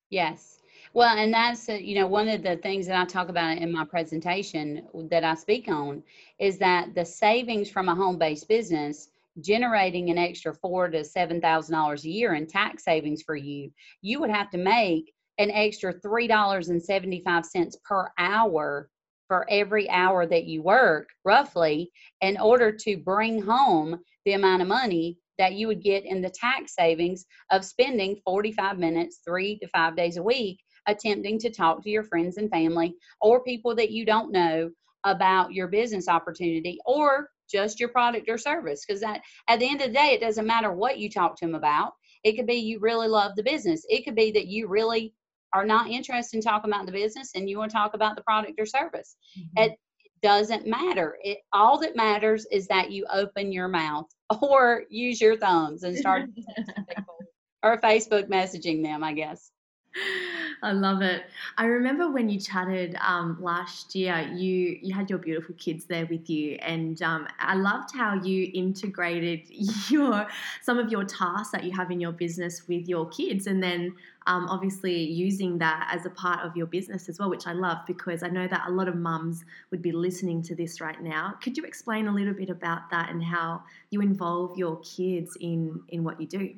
Yes. 0.08 0.51
Well, 0.94 1.16
and 1.16 1.32
that's, 1.32 1.70
uh, 1.70 1.74
you 1.74 1.94
know, 1.94 2.06
one 2.06 2.28
of 2.28 2.42
the 2.42 2.56
things 2.56 2.86
that 2.86 3.00
I 3.00 3.06
talk 3.06 3.30
about 3.30 3.56
in 3.56 3.72
my 3.72 3.84
presentation 3.84 4.86
that 5.10 5.24
I 5.24 5.34
speak 5.34 5.68
on 5.68 6.02
is 6.38 6.58
that 6.58 6.94
the 6.94 7.04
savings 7.04 7.70
from 7.70 7.88
a 7.88 7.94
home 7.94 8.18
based 8.18 8.46
business 8.46 9.08
generating 9.40 10.10
an 10.10 10.18
extra 10.18 10.52
four 10.52 10.88
to 10.90 11.02
seven 11.02 11.40
thousand 11.40 11.74
dollars 11.74 12.04
a 12.04 12.10
year 12.10 12.34
in 12.34 12.46
tax 12.46 12.84
savings 12.84 13.22
for 13.22 13.36
you, 13.36 13.70
you 14.02 14.20
would 14.20 14.28
have 14.28 14.50
to 14.50 14.58
make 14.58 15.14
an 15.38 15.50
extra 15.50 15.94
three 15.94 16.26
dollars 16.26 16.68
and 16.68 16.82
seventy 16.82 17.22
five 17.24 17.46
cents 17.46 17.78
per 17.84 18.10
hour 18.18 18.90
for 19.28 19.46
every 19.48 19.88
hour 19.88 20.26
that 20.26 20.44
you 20.44 20.62
work, 20.62 21.08
roughly, 21.24 21.90
in 22.20 22.38
order 22.38 22.70
to 22.70 22.98
bring 22.98 23.40
home 23.40 23.98
the 24.26 24.34
amount 24.34 24.60
of 24.60 24.68
money 24.68 25.16
that 25.38 25.54
you 25.54 25.66
would 25.66 25.82
get 25.82 26.04
in 26.04 26.20
the 26.20 26.28
tax 26.28 26.74
savings 26.74 27.24
of 27.50 27.64
spending 27.64 28.20
45 28.26 28.78
minutes, 28.78 29.20
three 29.26 29.58
to 29.60 29.66
five 29.68 29.96
days 29.96 30.18
a 30.18 30.22
week, 30.22 30.60
attempting 30.86 31.38
to 31.38 31.50
talk 31.50 31.82
to 31.82 31.90
your 31.90 32.04
friends 32.04 32.36
and 32.36 32.50
family 32.50 32.94
or 33.20 33.42
people 33.44 33.74
that 33.76 33.90
you 33.90 34.04
don't 34.04 34.32
know 34.32 34.70
about 35.04 35.52
your 35.52 35.68
business 35.68 36.08
opportunity 36.08 36.78
or 36.86 37.28
just 37.50 37.80
your 37.80 37.88
product 37.88 38.28
or 38.28 38.38
service. 38.38 38.84
Because 38.86 39.02
at, 39.02 39.20
at 39.48 39.58
the 39.58 39.68
end 39.68 39.80
of 39.80 39.88
the 39.88 39.92
day, 39.92 40.12
it 40.12 40.20
doesn't 40.20 40.46
matter 40.46 40.72
what 40.72 40.98
you 40.98 41.10
talk 41.10 41.36
to 41.36 41.46
them 41.46 41.54
about. 41.54 41.92
It 42.24 42.36
could 42.36 42.46
be 42.46 42.54
you 42.54 42.78
really 42.80 43.08
love 43.08 43.32
the 43.36 43.42
business. 43.42 43.84
It 43.88 44.04
could 44.04 44.14
be 44.14 44.30
that 44.32 44.46
you 44.46 44.68
really 44.68 45.12
are 45.52 45.66
not 45.66 45.90
interested 45.90 46.36
in 46.36 46.42
talking 46.42 46.70
about 46.70 46.86
the 46.86 46.92
business 46.92 47.32
and 47.34 47.48
you 47.48 47.58
want 47.58 47.70
to 47.70 47.76
talk 47.76 47.94
about 47.94 48.16
the 48.16 48.22
product 48.22 48.58
or 48.58 48.66
service. 48.66 49.16
Mm-hmm. 49.38 49.64
It, 49.64 49.72
it 50.04 50.12
doesn't 50.22 50.66
matter. 50.66 51.18
It 51.22 51.38
all 51.52 51.78
that 51.80 51.96
matters 51.96 52.46
is 52.50 52.66
that 52.68 52.90
you 52.90 53.04
open 53.12 53.52
your 53.52 53.68
mouth 53.68 54.06
or 54.42 54.84
use 54.88 55.20
your 55.20 55.36
thumbs 55.36 55.82
and 55.82 55.96
start 55.96 56.30
or 57.62 57.80
Facebook 57.80 58.28
messaging 58.28 58.82
them, 58.82 59.04
I 59.04 59.12
guess. 59.12 59.51
I 60.62 60.72
love 60.72 61.02
it. 61.02 61.24
I 61.56 61.64
remember 61.66 62.10
when 62.10 62.28
you 62.28 62.40
chatted 62.40 62.96
um, 63.00 63.36
last 63.40 63.94
year, 63.94 64.30
you 64.34 64.78
you 64.80 64.94
had 64.94 65.10
your 65.10 65.18
beautiful 65.18 65.54
kids 65.56 65.84
there 65.84 66.06
with 66.06 66.30
you, 66.30 66.56
and 66.60 67.00
um, 67.02 67.28
I 67.38 67.54
loved 67.54 67.94
how 67.94 68.14
you 68.14 68.50
integrated 68.54 69.42
your 69.90 70.26
some 70.62 70.78
of 70.78 70.90
your 70.90 71.04
tasks 71.04 71.50
that 71.52 71.64
you 71.64 71.72
have 71.72 71.90
in 71.90 72.00
your 72.00 72.12
business 72.12 72.66
with 72.68 72.88
your 72.88 73.08
kids, 73.08 73.46
and 73.46 73.62
then 73.62 73.94
um, 74.26 74.46
obviously 74.48 75.02
using 75.02 75.58
that 75.58 75.88
as 75.92 76.06
a 76.06 76.10
part 76.10 76.46
of 76.46 76.56
your 76.56 76.66
business 76.66 77.08
as 77.08 77.18
well, 77.18 77.28
which 77.28 77.46
I 77.46 77.52
love 77.52 77.78
because 77.86 78.22
I 78.22 78.28
know 78.28 78.46
that 78.46 78.64
a 78.68 78.70
lot 78.70 78.88
of 78.88 78.96
mums 78.96 79.44
would 79.70 79.82
be 79.82 79.92
listening 79.92 80.42
to 80.42 80.54
this 80.54 80.80
right 80.80 81.00
now. 81.02 81.34
Could 81.42 81.56
you 81.56 81.64
explain 81.64 82.06
a 82.06 82.14
little 82.14 82.34
bit 82.34 82.50
about 82.50 82.88
that 82.90 83.10
and 83.10 83.22
how 83.22 83.62
you 83.90 84.00
involve 84.00 84.56
your 84.56 84.80
kids 84.80 85.36
in 85.40 85.82
in 85.88 86.04
what 86.04 86.20
you 86.20 86.26
do? 86.26 86.54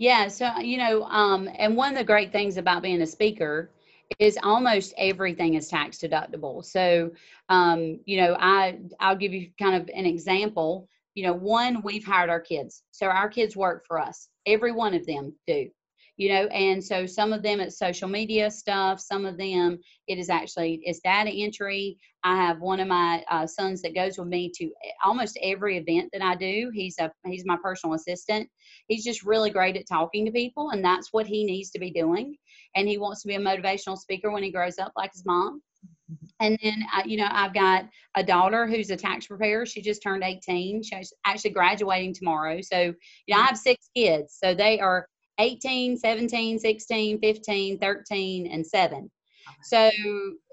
Yeah, 0.00 0.28
so 0.28 0.58
you 0.60 0.78
know, 0.78 1.02
um, 1.04 1.46
and 1.58 1.76
one 1.76 1.92
of 1.92 1.98
the 1.98 2.04
great 2.04 2.32
things 2.32 2.56
about 2.56 2.82
being 2.82 3.02
a 3.02 3.06
speaker 3.06 3.70
is 4.18 4.38
almost 4.42 4.94
everything 4.96 5.54
is 5.54 5.68
tax 5.68 5.98
deductible. 5.98 6.64
So, 6.64 7.10
um, 7.50 8.00
you 8.06 8.16
know, 8.16 8.34
I 8.40 8.78
I'll 8.98 9.14
give 9.14 9.34
you 9.34 9.50
kind 9.60 9.76
of 9.76 9.90
an 9.94 10.06
example. 10.06 10.88
You 11.14 11.24
know, 11.26 11.34
one 11.34 11.82
we've 11.82 12.04
hired 12.06 12.30
our 12.30 12.40
kids, 12.40 12.82
so 12.92 13.08
our 13.08 13.28
kids 13.28 13.58
work 13.58 13.84
for 13.86 13.98
us. 14.00 14.30
Every 14.46 14.72
one 14.72 14.94
of 14.94 15.04
them 15.04 15.34
do 15.46 15.68
you 16.20 16.28
know 16.28 16.44
and 16.48 16.84
so 16.84 17.06
some 17.06 17.32
of 17.32 17.42
them 17.42 17.60
it's 17.60 17.78
social 17.78 18.06
media 18.06 18.50
stuff 18.50 19.00
some 19.00 19.24
of 19.24 19.38
them 19.38 19.78
it 20.06 20.18
is 20.18 20.28
actually 20.28 20.80
it's 20.82 21.00
data 21.00 21.30
entry. 21.30 21.96
I 22.22 22.36
have 22.36 22.60
one 22.60 22.80
of 22.80 22.88
my 22.88 23.24
uh, 23.30 23.46
sons 23.46 23.80
that 23.80 23.94
goes 23.94 24.18
with 24.18 24.28
me 24.28 24.52
to 24.56 24.70
almost 25.02 25.38
every 25.42 25.78
event 25.78 26.10
that 26.12 26.20
i 26.20 26.34
do 26.34 26.70
he's 26.74 26.98
a 26.98 27.10
he's 27.24 27.46
my 27.46 27.56
personal 27.62 27.94
assistant. 27.94 28.48
He's 28.88 29.04
just 29.04 29.24
really 29.24 29.50
great 29.50 29.76
at 29.76 29.88
talking 29.88 30.26
to 30.26 30.32
people 30.32 30.70
and 30.70 30.84
that's 30.84 31.08
what 31.12 31.26
he 31.26 31.44
needs 31.44 31.70
to 31.70 31.78
be 31.78 31.90
doing. 31.90 32.36
And 32.74 32.86
he 32.86 32.98
wants 32.98 33.22
to 33.22 33.28
be 33.28 33.36
a 33.36 33.40
motivational 33.40 33.96
speaker 33.96 34.30
when 34.30 34.42
he 34.42 34.50
grows 34.50 34.78
up 34.78 34.92
like 34.96 35.12
his 35.12 35.24
mom. 35.24 35.62
And 36.40 36.58
then 36.62 36.84
uh, 36.94 37.02
you 37.06 37.16
know 37.16 37.28
i've 37.30 37.54
got 37.54 37.86
a 38.16 38.22
daughter 38.22 38.66
who's 38.66 38.90
a 38.90 38.96
tax 38.96 39.26
preparer. 39.26 39.64
She 39.64 39.80
just 39.80 40.02
turned 40.02 40.24
18 40.24 40.82
she's 40.82 41.14
actually 41.24 41.52
graduating 41.52 42.12
tomorrow. 42.12 42.60
So 42.60 42.78
you 43.26 43.34
know 43.34 43.38
i 43.38 43.46
have 43.46 43.56
six 43.56 43.88
kids. 43.96 44.36
So 44.42 44.54
they 44.54 44.80
are 44.80 45.06
18, 45.40 45.96
17, 45.96 46.58
16, 46.58 47.20
15, 47.20 47.78
13, 47.78 48.46
and 48.46 48.66
7. 48.66 49.10
So, 49.64 49.90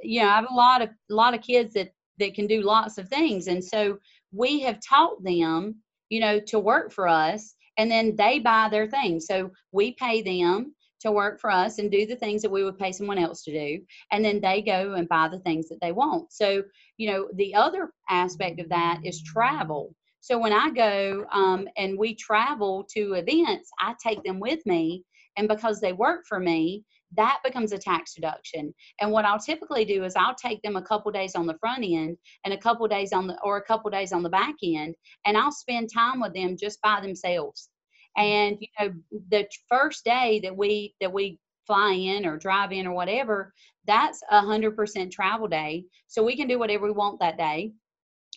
you 0.01 0.21
know, 0.21 0.27
I 0.27 0.35
have 0.35 0.47
a 0.49 0.53
lot 0.53 0.81
of 0.81 0.89
a 0.89 1.13
lot 1.13 1.33
of 1.33 1.41
kids 1.41 1.73
that 1.73 1.91
that 2.19 2.33
can 2.33 2.47
do 2.47 2.61
lots 2.61 2.97
of 2.97 3.07
things. 3.09 3.47
And 3.47 3.63
so 3.63 3.99
we 4.31 4.61
have 4.61 4.79
taught 4.81 5.23
them, 5.23 5.75
you 6.09 6.19
know, 6.19 6.39
to 6.47 6.59
work 6.59 6.91
for 6.91 7.07
us 7.07 7.53
and 7.77 7.91
then 7.91 8.15
they 8.15 8.39
buy 8.39 8.69
their 8.69 8.87
things. 8.87 9.27
So 9.27 9.51
we 9.71 9.93
pay 9.93 10.21
them 10.23 10.73
to 11.01 11.11
work 11.11 11.39
for 11.39 11.51
us 11.51 11.79
and 11.79 11.91
do 11.91 12.05
the 12.05 12.15
things 12.15 12.41
that 12.41 12.51
we 12.51 12.63
would 12.63 12.79
pay 12.79 12.91
someone 12.91 13.17
else 13.17 13.43
to 13.43 13.51
do 13.51 13.79
and 14.11 14.23
then 14.23 14.41
they 14.41 14.61
go 14.61 14.93
and 14.93 15.07
buy 15.07 15.27
the 15.27 15.39
things 15.39 15.69
that 15.69 15.79
they 15.81 15.91
want 15.91 16.31
so 16.31 16.63
you 16.97 17.11
know 17.11 17.29
the 17.35 17.53
other 17.53 17.91
aspect 18.09 18.59
of 18.59 18.69
that 18.69 18.99
is 19.03 19.21
travel 19.23 19.93
so 20.19 20.37
when 20.37 20.53
I 20.53 20.69
go 20.71 21.25
um, 21.31 21.67
and 21.77 21.97
we 21.97 22.15
travel 22.15 22.85
to 22.95 23.13
events, 23.13 23.69
I 23.79 23.95
take 24.01 24.23
them 24.23 24.39
with 24.39 24.65
me. 24.65 25.03
And 25.37 25.47
because 25.47 25.79
they 25.79 25.93
work 25.93 26.25
for 26.27 26.39
me, 26.39 26.83
that 27.15 27.39
becomes 27.43 27.71
a 27.71 27.77
tax 27.77 28.15
deduction. 28.15 28.73
And 28.99 29.11
what 29.11 29.23
I'll 29.23 29.39
typically 29.39 29.85
do 29.85 30.03
is 30.03 30.15
I'll 30.15 30.35
take 30.35 30.61
them 30.61 30.75
a 30.75 30.81
couple 30.81 31.11
days 31.11 31.35
on 31.35 31.45
the 31.45 31.57
front 31.59 31.85
end 31.85 32.17
and 32.43 32.53
a 32.53 32.57
couple 32.57 32.87
days 32.87 33.13
on 33.13 33.27
the 33.27 33.37
or 33.43 33.57
a 33.57 33.63
couple 33.63 33.89
days 33.89 34.11
on 34.11 34.23
the 34.23 34.29
back 34.29 34.55
end, 34.63 34.95
and 35.25 35.37
I'll 35.37 35.51
spend 35.51 35.89
time 35.93 36.19
with 36.19 36.33
them 36.33 36.57
just 36.57 36.81
by 36.81 36.99
themselves. 36.99 37.69
And 38.17 38.57
you 38.59 38.67
know, 38.79 38.93
the 39.29 39.47
first 39.69 40.03
day 40.03 40.41
that 40.43 40.55
we 40.55 40.95
that 40.99 41.13
we 41.13 41.39
fly 41.65 41.93
in 41.93 42.25
or 42.25 42.37
drive 42.37 42.71
in 42.71 42.87
or 42.87 42.93
whatever, 42.93 43.53
that's 43.85 44.21
a 44.29 44.41
hundred 44.41 44.75
percent 44.75 45.13
travel 45.13 45.47
day. 45.47 45.85
So 46.07 46.23
we 46.23 46.35
can 46.35 46.47
do 46.47 46.59
whatever 46.59 46.87
we 46.87 46.91
want 46.91 47.19
that 47.21 47.37
day 47.37 47.71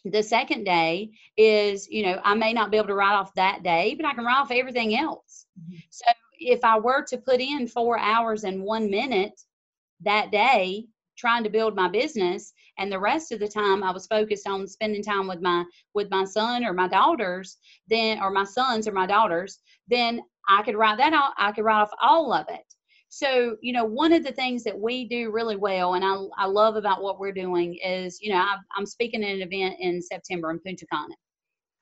the 0.05 0.23
second 0.23 0.65
day 0.65 1.11
is 1.37 1.89
you 1.89 2.03
know 2.05 2.21
i 2.25 2.35
may 2.35 2.53
not 2.53 2.71
be 2.71 2.77
able 2.77 2.87
to 2.87 2.95
write 2.95 3.15
off 3.15 3.35
that 3.35 3.63
day 3.63 3.95
but 3.97 4.07
i 4.07 4.15
can 4.15 4.25
write 4.25 4.41
off 4.41 4.51
everything 4.51 4.97
else 4.97 5.47
mm-hmm. 5.61 5.77
so 5.91 6.05
if 6.39 6.65
i 6.65 6.79
were 6.79 7.05
to 7.05 7.19
put 7.19 7.41
in 7.41 7.67
four 7.67 7.99
hours 7.99 8.45
and 8.45 8.63
one 8.63 8.91
minute 8.91 9.39
that 10.01 10.31
day 10.31 10.85
trying 11.19 11.45
to 11.45 11.51
build 11.51 11.77
my 11.77 11.89
business 11.89 12.55
and 12.79 12.91
the 12.91 12.99
rest 12.99 13.31
of 13.31 13.41
the 13.41 13.49
time 13.49 13.83
i 13.83 13.91
was 13.91 14.07
focused 14.07 14.47
on 14.47 14.67
spending 14.67 15.03
time 15.03 15.27
with 15.27 15.41
my 15.43 15.65
with 15.95 16.11
my 16.11 16.25
son 16.25 16.65
or 16.65 16.73
my 16.73 16.89
daughters 16.89 17.59
then 17.89 18.21
or 18.21 18.31
my 18.31 18.45
sons 18.45 18.89
or 18.89 18.93
my 18.93 19.07
daughters 19.07 19.59
then 19.89 20.21
i 20.49 20.63
could 20.63 20.77
write 20.77 20.97
that 20.97 21.13
out 21.13 21.33
i 21.37 21.53
could 21.53 21.65
write 21.65 21.83
off 21.83 21.91
all 22.01 22.33
of 22.33 22.47
it 22.49 22.70
so, 23.13 23.57
you 23.61 23.73
know, 23.73 23.85
one 23.85 24.13
of 24.13 24.23
the 24.23 24.31
things 24.31 24.63
that 24.63 24.79
we 24.79 25.05
do 25.05 25.33
really 25.33 25.57
well 25.57 25.95
and 25.95 26.05
I, 26.05 26.17
I 26.39 26.47
love 26.47 26.77
about 26.77 27.03
what 27.03 27.19
we're 27.19 27.33
doing 27.33 27.75
is, 27.85 28.21
you 28.23 28.33
know, 28.33 28.39
I, 28.39 28.55
I'm 28.77 28.87
speaking 28.87 29.25
at 29.25 29.35
an 29.35 29.43
event 29.43 29.75
in 29.81 30.01
September 30.01 30.49
in 30.53 30.61
Punta 30.61 30.87
Cana. 30.91 31.17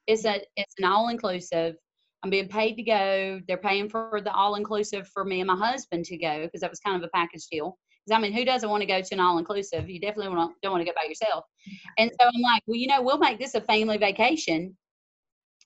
It's 0.06 0.24
a 0.24 0.40
it's 0.56 0.74
an 0.78 0.86
all 0.86 1.10
inclusive. 1.10 1.76
I'm 2.22 2.30
being 2.30 2.48
paid 2.48 2.76
to 2.76 2.82
go. 2.82 3.40
They're 3.46 3.58
paying 3.58 3.90
for 3.90 4.22
the 4.24 4.32
all 4.32 4.54
inclusive 4.54 5.06
for 5.08 5.22
me 5.22 5.40
and 5.40 5.46
my 5.48 5.54
husband 5.54 6.06
to 6.06 6.16
go 6.16 6.44
because 6.44 6.62
that 6.62 6.70
was 6.70 6.80
kind 6.80 6.96
of 6.96 7.02
a 7.06 7.10
package 7.14 7.46
deal. 7.52 7.76
Because 8.06 8.18
I 8.18 8.22
mean, 8.22 8.32
who 8.32 8.46
doesn't 8.46 8.70
want 8.70 8.80
to 8.80 8.86
go 8.86 9.02
to 9.02 9.14
an 9.14 9.20
all 9.20 9.36
inclusive? 9.36 9.90
You 9.90 10.00
definitely 10.00 10.34
want 10.34 10.54
don't 10.62 10.72
want 10.72 10.80
to 10.80 10.90
go 10.90 10.96
by 10.96 11.06
yourself. 11.06 11.44
And 11.98 12.10
so 12.18 12.26
I'm 12.26 12.40
like, 12.40 12.62
well, 12.66 12.78
you 12.78 12.86
know, 12.86 13.02
we'll 13.02 13.18
make 13.18 13.38
this 13.38 13.54
a 13.54 13.60
family 13.60 13.98
vacation. 13.98 14.74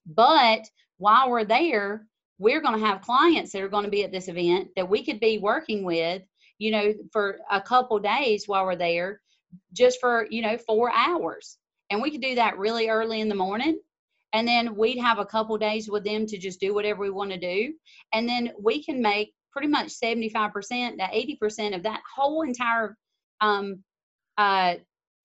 But 0.07 0.62
while 0.98 1.31
we're 1.31 1.44
there, 1.44 2.09
we're 2.42 2.61
going 2.61 2.78
to 2.78 2.85
have 2.85 3.00
clients 3.02 3.52
that 3.52 3.62
are 3.62 3.68
going 3.68 3.85
to 3.85 3.90
be 3.90 4.02
at 4.02 4.11
this 4.11 4.26
event 4.26 4.68
that 4.74 4.88
we 4.88 5.05
could 5.05 5.20
be 5.20 5.38
working 5.38 5.85
with 5.85 6.22
you 6.59 6.72
know 6.72 6.92
for 7.12 7.38
a 7.50 7.61
couple 7.61 7.98
days 8.00 8.44
while 8.46 8.66
we're 8.66 8.74
there 8.74 9.20
just 9.72 10.00
for 10.00 10.26
you 10.28 10.42
know 10.42 10.59
four 10.66 10.92
hours 10.92 11.59
and 11.90 12.02
we 12.02 12.11
could 12.11 12.20
do 12.20 12.35
that 12.35 12.59
really 12.59 12.88
early 12.88 13.20
in 13.20 13.28
the 13.28 13.35
morning 13.35 13.78
and 14.33 14.48
then 14.48 14.74
we'd 14.74 14.98
have 14.98 15.20
a 15.20 15.26
couple 15.26 15.57
days 15.57 15.88
with 15.88 16.05
them 16.05 16.26
to 16.26 16.37
just 16.37 16.59
do 16.59 16.74
whatever 16.74 17.02
we 17.02 17.11
want 17.11 17.31
to 17.31 17.38
do 17.38 17.72
and 18.12 18.28
then 18.28 18.50
we 18.61 18.83
can 18.83 19.00
make 19.00 19.33
pretty 19.52 19.68
much 19.68 19.88
75% 19.88 20.52
to 20.96 21.46
80% 21.46 21.76
of 21.76 21.83
that 21.83 22.00
whole 22.16 22.42
entire 22.42 22.96
um, 23.40 23.85
uh, 24.38 24.74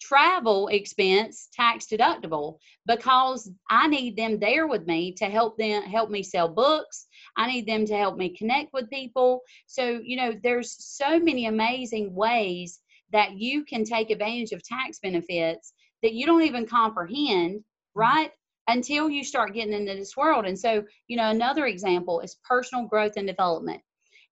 travel 0.02 0.68
expense 0.68 1.50
tax 1.54 1.88
deductible 1.88 2.58
because 2.86 3.50
I 3.70 3.88
need 3.88 4.16
them 4.16 4.40
there 4.40 4.68
with 4.68 4.86
me 4.86 5.14
to 5.14 5.26
help 5.26 5.58
them 5.58 5.84
help 5.84 6.10
me 6.10 6.24
sell 6.24 6.48
books. 6.48 7.07
I 7.38 7.48
need 7.48 7.68
them 7.68 7.86
to 7.86 7.96
help 7.96 8.18
me 8.18 8.36
connect 8.36 8.74
with 8.74 8.90
people. 8.90 9.42
So, 9.68 10.02
you 10.04 10.18
know, 10.18 10.34
there's 10.44 10.76
so 10.80 11.20
many 11.20 11.46
amazing 11.46 12.14
ways 12.14 12.80
that 13.12 13.38
you 13.38 13.64
can 13.64 13.86
take 13.86 14.10
advantage 14.10 14.52
of 14.52 14.64
tax 14.64 15.00
benefits 15.00 15.74
that 16.04 16.14
you 16.14 16.26
don't 16.26 16.44
even 16.44 16.66
comprehend, 16.66 17.60
mm-hmm. 17.60 18.00
right? 18.00 18.32
Until 18.68 19.10
you 19.10 19.24
start 19.24 19.54
getting 19.54 19.74
into 19.74 19.96
this 19.96 20.18
world. 20.18 20.46
And 20.46 20.60
so, 20.60 20.84
you 21.08 21.16
know, 21.16 21.30
another 21.30 21.68
example 21.68 22.20
is 22.20 22.38
personal 22.44 22.86
growth 22.86 23.14
and 23.16 23.28
development. 23.28 23.82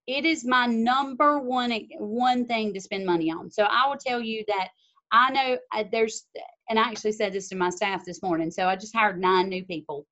It 0.08 0.26
is 0.26 0.46
my 0.46 0.66
number 0.66 1.40
one 1.40 1.72
one 1.98 2.46
thing 2.46 2.74
to 2.74 2.82
spend 2.82 3.06
money 3.06 3.32
on. 3.32 3.50
So 3.50 3.64
I 3.64 3.88
will 3.88 3.98
tell 3.98 4.22
you 4.22 4.44
that 4.48 4.70
I 5.12 5.32
know 5.32 5.58
uh, 5.74 5.84
there's, 5.92 6.26
and 6.70 6.78
I 6.78 6.84
actually 6.84 7.14
said 7.14 7.34
this 7.34 7.48
to 7.50 7.56
my 7.56 7.70
staff 7.70 8.04
this 8.06 8.22
morning. 8.22 8.52
So 8.52 8.68
I 8.68 8.76
just 8.76 8.96
hired 8.96 9.20
nine 9.20 9.50
new 9.50 9.64
people 9.64 10.06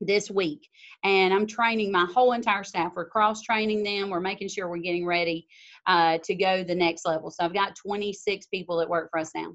this 0.00 0.30
week. 0.30 0.68
And 1.04 1.32
i'm 1.32 1.46
training 1.46 1.92
my 1.92 2.06
whole 2.12 2.32
entire 2.32 2.64
staff. 2.64 2.92
We're 2.94 3.08
cross 3.08 3.42
training 3.42 3.82
them. 3.82 4.10
We're 4.10 4.20
making 4.20 4.48
sure 4.48 4.68
we're 4.68 4.78
getting 4.78 5.06
ready 5.06 5.46
uh, 5.86 6.18
to 6.24 6.34
go 6.34 6.62
the 6.62 6.74
next 6.74 7.06
level. 7.06 7.30
So 7.30 7.44
i've 7.44 7.54
got 7.54 7.76
26 7.76 8.46
people 8.46 8.78
that 8.78 8.88
work 8.88 9.10
for 9.10 9.20
us 9.20 9.32
now. 9.34 9.54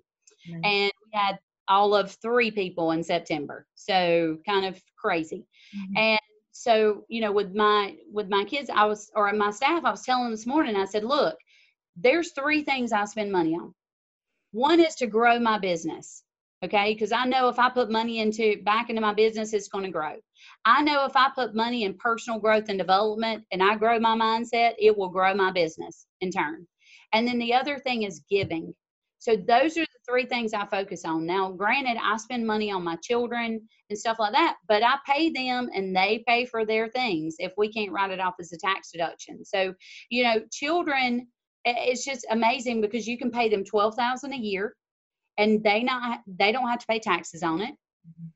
And 0.64 0.92
we 0.92 1.12
had 1.14 1.40
all 1.70 1.96
of 1.96 2.12
three 2.22 2.52
people 2.52 2.92
in 2.92 3.04
september. 3.04 3.66
So 3.76 4.38
kind 4.46 4.66
of 4.66 4.82
crazy. 4.98 5.46
Mm-hmm. 5.76 5.98
and 5.98 6.20
so 6.56 7.04
you 7.08 7.20
know 7.20 7.32
with 7.32 7.56
my 7.56 7.96
with 8.12 8.30
my 8.30 8.44
kids 8.44 8.70
i 8.72 8.86
was 8.86 9.10
or 9.16 9.34
my 9.34 9.50
staff 9.50 9.84
i 9.84 9.90
was 9.90 10.04
telling 10.04 10.26
them 10.26 10.32
this 10.32 10.46
morning 10.46 10.76
i 10.76 10.86
said 10.86 11.04
look 11.04 11.36
there's 11.96 12.32
three 12.32 12.64
things 12.64 12.92
i 12.92 13.06
spend 13.06 13.32
money 13.32 13.56
on. 13.56 13.74
One 14.52 14.80
is 14.80 14.96
to 14.96 15.08
grow 15.08 15.40
my 15.40 15.58
business. 15.58 16.24
Okay, 16.64 16.94
because 16.94 17.12
I 17.12 17.26
know 17.26 17.50
if 17.50 17.60
I 17.60 17.70
put 17.70 17.92
money 17.92 18.20
into 18.20 18.62
back 18.64 18.90
into 18.90 19.02
my 19.02 19.14
business, 19.14 19.52
it's 19.52 19.68
going 19.68 19.84
to 19.84 19.92
grow. 19.92 20.16
I 20.64 20.82
know 20.82 21.04
if 21.04 21.14
I 21.14 21.30
put 21.36 21.54
money 21.54 21.84
in 21.84 21.96
personal 21.96 22.40
growth 22.40 22.70
and 22.70 22.78
development 22.78 23.44
and 23.52 23.62
I 23.62 23.76
grow 23.76 24.00
my 24.00 24.16
mindset, 24.16 24.74
it 24.80 24.98
will 24.98 25.10
grow 25.10 25.34
my 25.34 25.52
business 25.52 26.06
in 26.22 26.32
turn. 26.32 26.66
And 27.12 27.28
then 27.28 27.38
the 27.38 27.54
other 27.54 27.80
thing 27.80 28.04
is 28.04 28.24
giving. 28.30 28.74
So 29.20 29.36
those 29.36 29.78
are 29.78 29.82
the 29.82 30.00
three 30.08 30.26
things 30.26 30.54
I 30.54 30.66
focus 30.66 31.04
on. 31.04 31.26
Now, 31.26 31.52
granted, 31.52 31.98
I 32.02 32.16
spend 32.16 32.48
money 32.48 32.72
on 32.72 32.84
my 32.84 32.96
children 33.04 33.62
and 33.90 34.00
stuff 34.00 34.18
like 34.20 34.34
that, 34.34 34.56
but 34.68 34.84
I 34.84 34.96
pay 35.06 35.32
them 35.32 35.70
and 35.74 35.94
they 35.94 36.24
pay 36.28 36.46
for 36.46 36.66
their 36.66 36.88
things 36.88 37.36
if 37.40 37.52
we 37.58 37.72
can't 37.74 37.92
write 37.92 38.12
it 38.12 38.22
off 38.22 38.36
as 38.40 38.54
a 38.54 38.58
tax 38.58 38.92
deduction. 38.92 39.44
So, 39.44 39.74
you 40.10 40.24
know, 40.24 40.42
children, 40.52 41.28
it's 41.66 42.06
just 42.06 42.26
amazing 42.30 42.80
because 42.80 43.06
you 43.06 43.18
can 43.18 43.32
pay 43.32 43.50
them 43.50 43.66
12,000 43.66 44.32
a 44.32 44.38
year 44.38 44.76
and 45.38 45.64
they 45.64 45.84
not 45.84 46.22
they 46.28 46.52
don't 46.52 46.68
have 46.68 46.80
to 46.80 46.88
pay 46.88 47.00
taxes 47.00 47.44
on 47.44 47.62
it. 47.62 47.72
Mm-hmm 48.08 48.28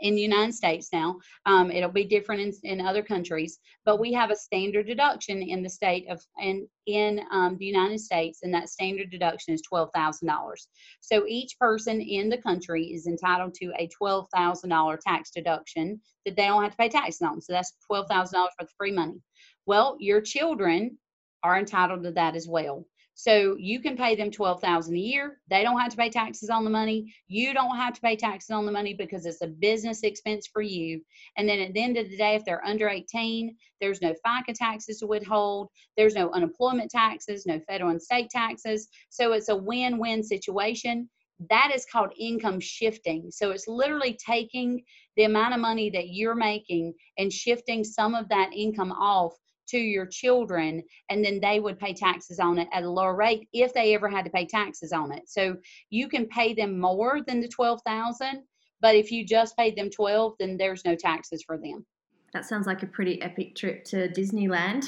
in 0.00 0.14
the 0.14 0.20
United 0.20 0.54
States 0.54 0.88
now. 0.92 1.16
Um, 1.46 1.70
it'll 1.70 1.90
be 1.90 2.04
different 2.04 2.40
in, 2.40 2.80
in 2.80 2.86
other 2.86 3.02
countries, 3.02 3.58
but 3.84 4.00
we 4.00 4.12
have 4.12 4.30
a 4.30 4.36
standard 4.36 4.86
deduction 4.86 5.42
in 5.42 5.62
the 5.62 5.68
state 5.68 6.08
of 6.08 6.22
and 6.38 6.66
in 6.86 7.20
um, 7.30 7.56
the 7.58 7.66
United 7.66 8.00
States, 8.00 8.40
and 8.42 8.52
that 8.54 8.68
standard 8.68 9.10
deduction 9.10 9.54
is 9.54 9.62
twelve 9.62 9.90
thousand 9.94 10.28
dollars. 10.28 10.68
So 11.00 11.24
each 11.26 11.58
person 11.58 12.00
in 12.00 12.28
the 12.28 12.38
country 12.38 12.86
is 12.86 13.06
entitled 13.06 13.54
to 13.54 13.72
a 13.78 13.88
twelve 13.88 14.28
thousand 14.34 14.70
dollar 14.70 14.96
tax 14.96 15.30
deduction 15.30 16.00
that 16.24 16.36
they 16.36 16.46
don't 16.46 16.62
have 16.62 16.72
to 16.72 16.78
pay 16.78 16.88
taxes 16.88 17.22
on. 17.22 17.40
So 17.40 17.52
that's 17.52 17.72
twelve 17.86 18.08
thousand 18.08 18.38
dollars 18.38 18.52
worth 18.60 18.68
of 18.68 18.74
free 18.76 18.92
money. 18.92 19.20
Well, 19.66 19.96
your 20.00 20.20
children 20.20 20.98
are 21.42 21.58
entitled 21.58 22.02
to 22.04 22.12
that 22.12 22.34
as 22.34 22.48
well. 22.48 22.86
So 23.18 23.56
you 23.58 23.80
can 23.80 23.96
pay 23.96 24.14
them 24.14 24.30
12,000 24.30 24.94
a 24.94 24.96
year. 24.96 25.40
They 25.50 25.64
don't 25.64 25.80
have 25.80 25.90
to 25.90 25.96
pay 25.96 26.08
taxes 26.08 26.50
on 26.50 26.62
the 26.62 26.70
money. 26.70 27.12
You 27.26 27.52
don't 27.52 27.74
have 27.74 27.92
to 27.94 28.00
pay 28.00 28.14
taxes 28.14 28.50
on 28.50 28.64
the 28.64 28.70
money 28.70 28.94
because 28.94 29.26
it's 29.26 29.42
a 29.42 29.48
business 29.48 30.04
expense 30.04 30.46
for 30.46 30.62
you. 30.62 31.00
And 31.36 31.48
then 31.48 31.58
at 31.58 31.74
the 31.74 31.82
end 31.82 31.96
of 31.96 32.08
the 32.08 32.16
day, 32.16 32.36
if 32.36 32.44
they're 32.44 32.64
under 32.64 32.88
18, 32.88 33.56
there's 33.80 34.00
no 34.00 34.14
FICA 34.24 34.54
taxes 34.54 35.00
to 35.00 35.08
withhold. 35.08 35.66
There's 35.96 36.14
no 36.14 36.30
unemployment 36.30 36.92
taxes, 36.92 37.44
no 37.44 37.58
federal 37.66 37.90
and 37.90 38.00
state 38.00 38.30
taxes. 38.30 38.86
So 39.08 39.32
it's 39.32 39.48
a 39.48 39.56
win-win 39.56 40.22
situation. 40.22 41.10
That 41.50 41.72
is 41.74 41.86
called 41.90 42.12
income 42.16 42.60
shifting. 42.60 43.32
So 43.32 43.50
it's 43.50 43.66
literally 43.66 44.16
taking 44.24 44.84
the 45.16 45.24
amount 45.24 45.54
of 45.54 45.60
money 45.60 45.90
that 45.90 46.10
you're 46.10 46.36
making 46.36 46.94
and 47.18 47.32
shifting 47.32 47.82
some 47.82 48.14
of 48.14 48.28
that 48.28 48.50
income 48.54 48.92
off 48.92 49.34
to 49.68 49.78
your 49.78 50.06
children 50.06 50.82
and 51.08 51.24
then 51.24 51.40
they 51.40 51.60
would 51.60 51.78
pay 51.78 51.92
taxes 51.94 52.38
on 52.38 52.58
it 52.58 52.68
at 52.72 52.82
a 52.82 52.90
lower 52.90 53.14
rate 53.14 53.48
if 53.52 53.72
they 53.74 53.94
ever 53.94 54.08
had 54.08 54.24
to 54.24 54.30
pay 54.30 54.46
taxes 54.46 54.92
on 54.92 55.12
it. 55.12 55.28
So 55.28 55.56
you 55.90 56.08
can 56.08 56.26
pay 56.26 56.54
them 56.54 56.78
more 56.78 57.20
than 57.26 57.40
the 57.40 57.48
12000 57.48 58.42
but 58.80 58.94
if 58.94 59.10
you 59.10 59.24
just 59.24 59.56
paid 59.56 59.76
them 59.76 59.90
12 59.90 60.34
then 60.38 60.56
there's 60.56 60.84
no 60.84 60.94
taxes 60.94 61.42
for 61.42 61.58
them. 61.58 61.84
That 62.32 62.44
sounds 62.44 62.66
like 62.66 62.82
a 62.82 62.86
pretty 62.86 63.20
epic 63.22 63.54
trip 63.54 63.84
to 63.86 64.08
disneyland. 64.08 64.84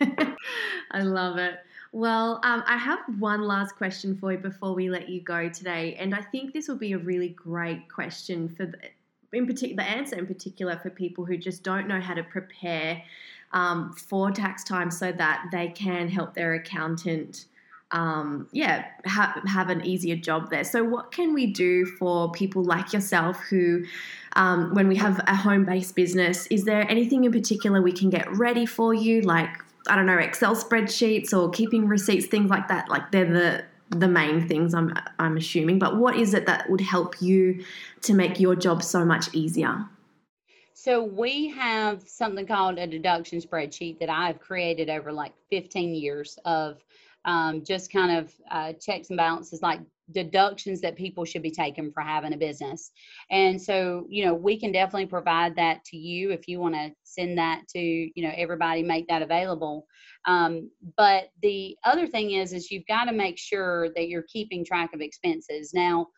I 0.90 1.02
love 1.02 1.38
it. 1.38 1.54
Well, 1.92 2.40
um, 2.42 2.64
I 2.66 2.76
have 2.76 2.98
one 3.18 3.42
last 3.42 3.76
question 3.76 4.16
for 4.16 4.32
you 4.32 4.38
before 4.38 4.74
we 4.74 4.90
let 4.90 5.08
you 5.08 5.20
go 5.20 5.48
today, 5.48 5.94
and 5.94 6.12
I 6.12 6.22
think 6.22 6.52
this 6.52 6.66
will 6.66 6.76
be 6.76 6.92
a 6.92 6.98
really 6.98 7.28
great 7.28 7.88
question 7.88 8.48
for 8.48 8.66
the, 8.66 8.76
in 9.32 9.46
particular 9.46 9.82
the 9.82 9.88
answer 9.88 10.16
in 10.16 10.26
particular 10.26 10.78
for 10.82 10.90
people 10.90 11.24
who 11.24 11.36
just 11.36 11.62
don't 11.62 11.86
know 11.86 12.00
how 12.00 12.14
to 12.14 12.24
prepare 12.24 13.02
um, 13.54 13.92
for 13.92 14.30
tax 14.30 14.62
time 14.62 14.90
so 14.90 15.10
that 15.12 15.46
they 15.50 15.68
can 15.68 16.08
help 16.08 16.34
their 16.34 16.52
accountant 16.54 17.46
um, 17.94 18.48
yeah, 18.50 18.86
ha- 19.06 19.40
have 19.46 19.70
an 19.70 19.86
easier 19.86 20.16
job 20.16 20.50
there. 20.50 20.64
So, 20.64 20.82
what 20.82 21.12
can 21.12 21.32
we 21.32 21.46
do 21.46 21.86
for 21.86 22.30
people 22.32 22.64
like 22.64 22.92
yourself 22.92 23.38
who, 23.48 23.84
um, 24.34 24.74
when 24.74 24.88
we 24.88 24.96
have 24.96 25.22
a 25.28 25.36
home 25.36 25.64
based 25.64 25.94
business, 25.94 26.46
is 26.48 26.64
there 26.64 26.90
anything 26.90 27.22
in 27.22 27.30
particular 27.30 27.80
we 27.80 27.92
can 27.92 28.10
get 28.10 28.30
ready 28.36 28.66
for 28.66 28.92
you? 28.92 29.20
Like, 29.20 29.48
I 29.86 29.94
don't 29.94 30.06
know, 30.06 30.18
Excel 30.18 30.56
spreadsheets 30.56 31.32
or 31.32 31.50
keeping 31.50 31.86
receipts, 31.86 32.26
things 32.26 32.50
like 32.50 32.66
that. 32.66 32.88
Like, 32.88 33.12
they're 33.12 33.32
the 33.32 33.64
the 33.90 34.08
main 34.08 34.48
things 34.48 34.74
I'm 34.74 34.92
I'm 35.20 35.36
assuming. 35.36 35.78
But 35.78 35.96
what 35.96 36.16
is 36.16 36.34
it 36.34 36.46
that 36.46 36.68
would 36.68 36.80
help 36.80 37.22
you 37.22 37.64
to 38.02 38.12
make 38.12 38.40
your 38.40 38.56
job 38.56 38.82
so 38.82 39.04
much 39.04 39.32
easier? 39.32 39.86
So 40.84 41.02
we 41.02 41.48
have 41.48 42.06
something 42.06 42.46
called 42.46 42.78
a 42.78 42.86
deduction 42.86 43.40
spreadsheet 43.40 43.98
that 44.00 44.10
I've 44.10 44.38
created 44.38 44.90
over 44.90 45.10
like 45.10 45.32
15 45.48 45.94
years 45.94 46.38
of 46.44 46.84
um, 47.24 47.64
just 47.64 47.90
kind 47.90 48.18
of 48.18 48.34
uh, 48.50 48.74
checks 48.74 49.08
and 49.08 49.16
balances, 49.16 49.62
like 49.62 49.80
deductions 50.12 50.82
that 50.82 50.94
people 50.94 51.24
should 51.24 51.40
be 51.40 51.50
taking 51.50 51.90
for 51.90 52.02
having 52.02 52.34
a 52.34 52.36
business. 52.36 52.90
And 53.30 53.58
so, 53.58 54.04
you 54.10 54.26
know, 54.26 54.34
we 54.34 54.60
can 54.60 54.72
definitely 54.72 55.06
provide 55.06 55.56
that 55.56 55.82
to 55.86 55.96
you 55.96 56.32
if 56.32 56.46
you 56.48 56.60
want 56.60 56.74
to 56.74 56.92
send 57.02 57.38
that 57.38 57.62
to, 57.68 57.80
you 57.80 58.22
know, 58.22 58.34
everybody, 58.36 58.82
make 58.82 59.08
that 59.08 59.22
available. 59.22 59.86
Um, 60.26 60.70
but 60.98 61.30
the 61.40 61.78
other 61.84 62.06
thing 62.06 62.32
is, 62.32 62.52
is 62.52 62.70
you've 62.70 62.86
got 62.88 63.06
to 63.06 63.12
make 63.12 63.38
sure 63.38 63.88
that 63.96 64.08
you're 64.08 64.26
keeping 64.30 64.66
track 64.66 64.90
of 64.92 65.00
expenses. 65.00 65.72
Now, 65.72 66.08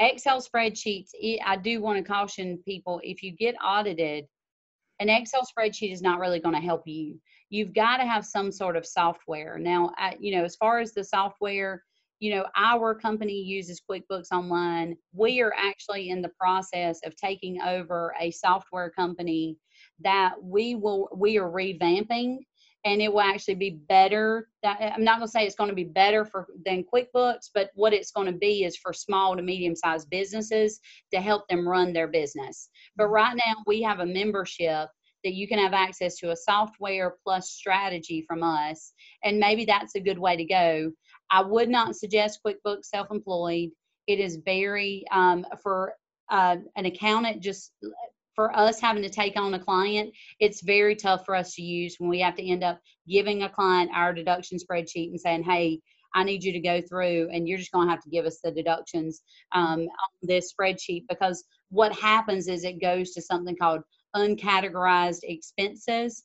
Excel 0.00 0.42
spreadsheets, 0.42 1.10
I 1.44 1.56
do 1.56 1.80
want 1.80 1.98
to 1.98 2.04
caution 2.04 2.58
people 2.64 3.00
if 3.04 3.22
you 3.22 3.32
get 3.32 3.54
audited, 3.64 4.26
an 5.00 5.08
Excel 5.08 5.46
spreadsheet 5.46 5.92
is 5.92 6.02
not 6.02 6.20
really 6.20 6.40
going 6.40 6.54
to 6.54 6.60
help 6.60 6.82
you. 6.86 7.20
You've 7.50 7.74
got 7.74 7.98
to 7.98 8.04
have 8.04 8.24
some 8.24 8.50
sort 8.50 8.76
of 8.76 8.86
software. 8.86 9.58
Now, 9.58 9.92
you 10.18 10.36
know, 10.36 10.44
as 10.44 10.56
far 10.56 10.80
as 10.80 10.92
the 10.92 11.04
software, 11.04 11.82
you 12.20 12.34
know, 12.34 12.46
our 12.56 12.94
company 12.94 13.34
uses 13.34 13.82
QuickBooks 13.88 14.32
Online. 14.32 14.96
We 15.12 15.40
are 15.42 15.52
actually 15.56 16.10
in 16.10 16.22
the 16.22 16.30
process 16.40 17.00
of 17.04 17.14
taking 17.16 17.60
over 17.60 18.14
a 18.20 18.30
software 18.30 18.90
company 18.90 19.58
that 20.00 20.34
we 20.42 20.74
will 20.74 21.08
we 21.14 21.38
are 21.38 21.50
revamping 21.50 22.38
and 22.84 23.00
it 23.00 23.12
will 23.12 23.22
actually 23.22 23.54
be 23.54 23.78
better. 23.88 24.48
I'm 24.62 25.04
not 25.04 25.18
going 25.18 25.26
to 25.26 25.32
say 25.32 25.46
it's 25.46 25.54
going 25.54 25.70
to 25.70 25.74
be 25.74 25.84
better 25.84 26.24
for 26.24 26.46
than 26.66 26.84
QuickBooks, 26.84 27.50
but 27.54 27.70
what 27.74 27.94
it's 27.94 28.10
going 28.10 28.26
to 28.26 28.38
be 28.38 28.64
is 28.64 28.76
for 28.76 28.92
small 28.92 29.34
to 29.34 29.42
medium 29.42 29.74
sized 29.74 30.10
businesses 30.10 30.80
to 31.12 31.20
help 31.20 31.48
them 31.48 31.66
run 31.66 31.92
their 31.92 32.08
business. 32.08 32.68
But 32.96 33.04
mm-hmm. 33.04 33.14
right 33.14 33.36
now 33.36 33.54
we 33.66 33.80
have 33.82 34.00
a 34.00 34.06
membership 34.06 34.88
that 35.24 35.32
you 35.32 35.48
can 35.48 35.58
have 35.58 35.72
access 35.72 36.16
to 36.16 36.32
a 36.32 36.36
software 36.36 37.16
plus 37.24 37.50
strategy 37.50 38.22
from 38.28 38.42
us, 38.42 38.92
and 39.24 39.38
maybe 39.38 39.64
that's 39.64 39.94
a 39.94 40.00
good 40.00 40.18
way 40.18 40.36
to 40.36 40.44
go. 40.44 40.92
I 41.30 41.40
would 41.40 41.70
not 41.70 41.96
suggest 41.96 42.40
QuickBooks 42.46 42.84
self-employed. 42.84 43.70
It 44.06 44.20
is 44.20 44.40
very 44.44 45.04
um, 45.10 45.46
for 45.62 45.94
uh, 46.30 46.56
an 46.76 46.84
accountant 46.84 47.42
just 47.42 47.72
for 48.34 48.56
us 48.56 48.80
having 48.80 49.02
to 49.02 49.08
take 49.08 49.36
on 49.36 49.54
a 49.54 49.58
client, 49.58 50.12
it's 50.40 50.62
very 50.62 50.96
tough 50.96 51.24
for 51.24 51.34
us 51.34 51.54
to 51.54 51.62
use 51.62 51.96
when 51.98 52.10
we 52.10 52.20
have 52.20 52.34
to 52.36 52.46
end 52.46 52.64
up 52.64 52.80
giving 53.08 53.42
a 53.42 53.48
client 53.48 53.90
our 53.94 54.12
deduction 54.12 54.58
spreadsheet 54.58 55.10
and 55.10 55.20
saying, 55.20 55.44
hey, 55.44 55.80
I 56.14 56.22
need 56.22 56.44
you 56.44 56.52
to 56.52 56.60
go 56.60 56.80
through 56.80 57.28
and 57.32 57.48
you're 57.48 57.58
just 57.58 57.72
going 57.72 57.88
to 57.88 57.90
have 57.92 58.02
to 58.04 58.10
give 58.10 58.24
us 58.24 58.38
the 58.42 58.52
deductions 58.52 59.22
um, 59.52 59.80
on 59.80 59.88
this 60.22 60.52
spreadsheet 60.52 61.04
because 61.08 61.44
what 61.70 61.92
happens 61.92 62.46
is 62.46 62.64
it 62.64 62.80
goes 62.80 63.10
to 63.12 63.22
something 63.22 63.56
called 63.56 63.82
uncategorized 64.14 65.20
expenses 65.24 66.22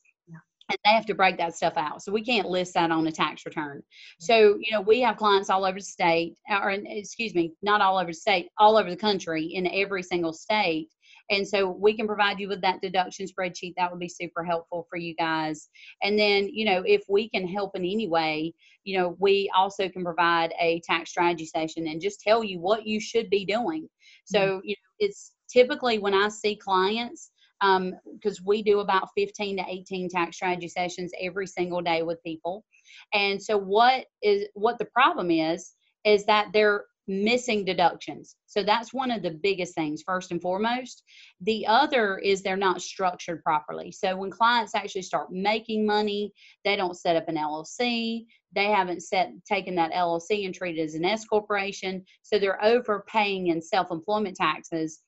and 0.70 0.78
they 0.84 0.90
have 0.90 1.06
to 1.06 1.14
break 1.14 1.36
that 1.38 1.56
stuff 1.56 1.72
out. 1.76 2.02
So 2.02 2.12
we 2.12 2.24
can't 2.24 2.48
list 2.48 2.74
that 2.74 2.92
on 2.92 3.06
a 3.06 3.12
tax 3.12 3.44
return. 3.44 3.82
So, 4.20 4.56
you 4.60 4.70
know, 4.72 4.80
we 4.80 5.00
have 5.00 5.16
clients 5.16 5.50
all 5.50 5.64
over 5.64 5.78
the 5.78 5.84
state, 5.84 6.36
or 6.48 6.70
excuse 6.70 7.34
me, 7.34 7.52
not 7.60 7.80
all 7.80 7.98
over 7.98 8.10
the 8.10 8.14
state, 8.14 8.48
all 8.56 8.76
over 8.76 8.88
the 8.88 8.96
country 8.96 9.44
in 9.46 9.66
every 9.66 10.04
single 10.04 10.32
state 10.32 10.88
and 11.30 11.46
so 11.46 11.70
we 11.70 11.96
can 11.96 12.06
provide 12.06 12.40
you 12.40 12.48
with 12.48 12.60
that 12.62 12.80
deduction 12.82 13.26
spreadsheet. 13.26 13.74
That 13.76 13.90
would 13.90 14.00
be 14.00 14.08
super 14.08 14.44
helpful 14.44 14.86
for 14.90 14.96
you 14.96 15.14
guys. 15.14 15.68
And 16.02 16.18
then, 16.18 16.48
you 16.52 16.64
know, 16.64 16.82
if 16.84 17.04
we 17.08 17.28
can 17.28 17.46
help 17.46 17.76
in 17.76 17.82
any 17.82 18.08
way, 18.08 18.52
you 18.84 18.98
know, 18.98 19.16
we 19.20 19.50
also 19.54 19.88
can 19.88 20.04
provide 20.04 20.52
a 20.60 20.80
tax 20.84 21.10
strategy 21.10 21.46
session 21.46 21.86
and 21.86 22.00
just 22.00 22.20
tell 22.20 22.42
you 22.42 22.58
what 22.58 22.86
you 22.86 23.00
should 23.00 23.30
be 23.30 23.44
doing. 23.44 23.88
So, 24.24 24.38
mm-hmm. 24.40 24.60
you 24.64 24.70
know, 24.70 25.06
it's 25.06 25.32
typically 25.48 25.98
when 25.98 26.14
I 26.14 26.28
see 26.28 26.56
clients, 26.56 27.30
because 27.60 28.38
um, 28.38 28.44
we 28.44 28.62
do 28.62 28.80
about 28.80 29.08
15 29.16 29.58
to 29.58 29.64
18 29.68 30.08
tax 30.08 30.36
strategy 30.36 30.68
sessions 30.68 31.12
every 31.20 31.46
single 31.46 31.82
day 31.82 32.02
with 32.02 32.22
people. 32.24 32.64
And 33.12 33.40
so 33.40 33.56
what 33.56 34.06
is 34.22 34.46
what 34.54 34.78
the 34.78 34.86
problem 34.86 35.30
is 35.30 35.74
is 36.04 36.24
that 36.24 36.48
they're 36.52 36.86
missing 37.10 37.64
deductions. 37.64 38.36
So 38.46 38.62
that's 38.62 38.94
one 38.94 39.10
of 39.10 39.22
the 39.22 39.32
biggest 39.32 39.74
things, 39.74 40.02
first 40.06 40.30
and 40.30 40.40
foremost. 40.40 41.02
The 41.40 41.66
other 41.66 42.18
is 42.18 42.40
they're 42.40 42.56
not 42.56 42.80
structured 42.80 43.42
properly. 43.42 43.90
So 43.90 44.16
when 44.16 44.30
clients 44.30 44.76
actually 44.76 45.02
start 45.02 45.32
making 45.32 45.84
money, 45.84 46.32
they 46.64 46.76
don't 46.76 46.96
set 46.96 47.16
up 47.16 47.28
an 47.28 47.36
LLC. 47.36 48.26
They 48.54 48.66
haven't 48.66 49.02
set 49.02 49.32
taken 49.44 49.74
that 49.74 49.92
LLC 49.92 50.46
and 50.46 50.54
treated 50.54 50.84
as 50.84 50.94
an 50.94 51.04
S 51.04 51.24
corporation. 51.24 52.04
So 52.22 52.38
they're 52.38 52.64
overpaying 52.64 53.48
in 53.48 53.60
self-employment 53.60 54.36
taxes 54.36 55.00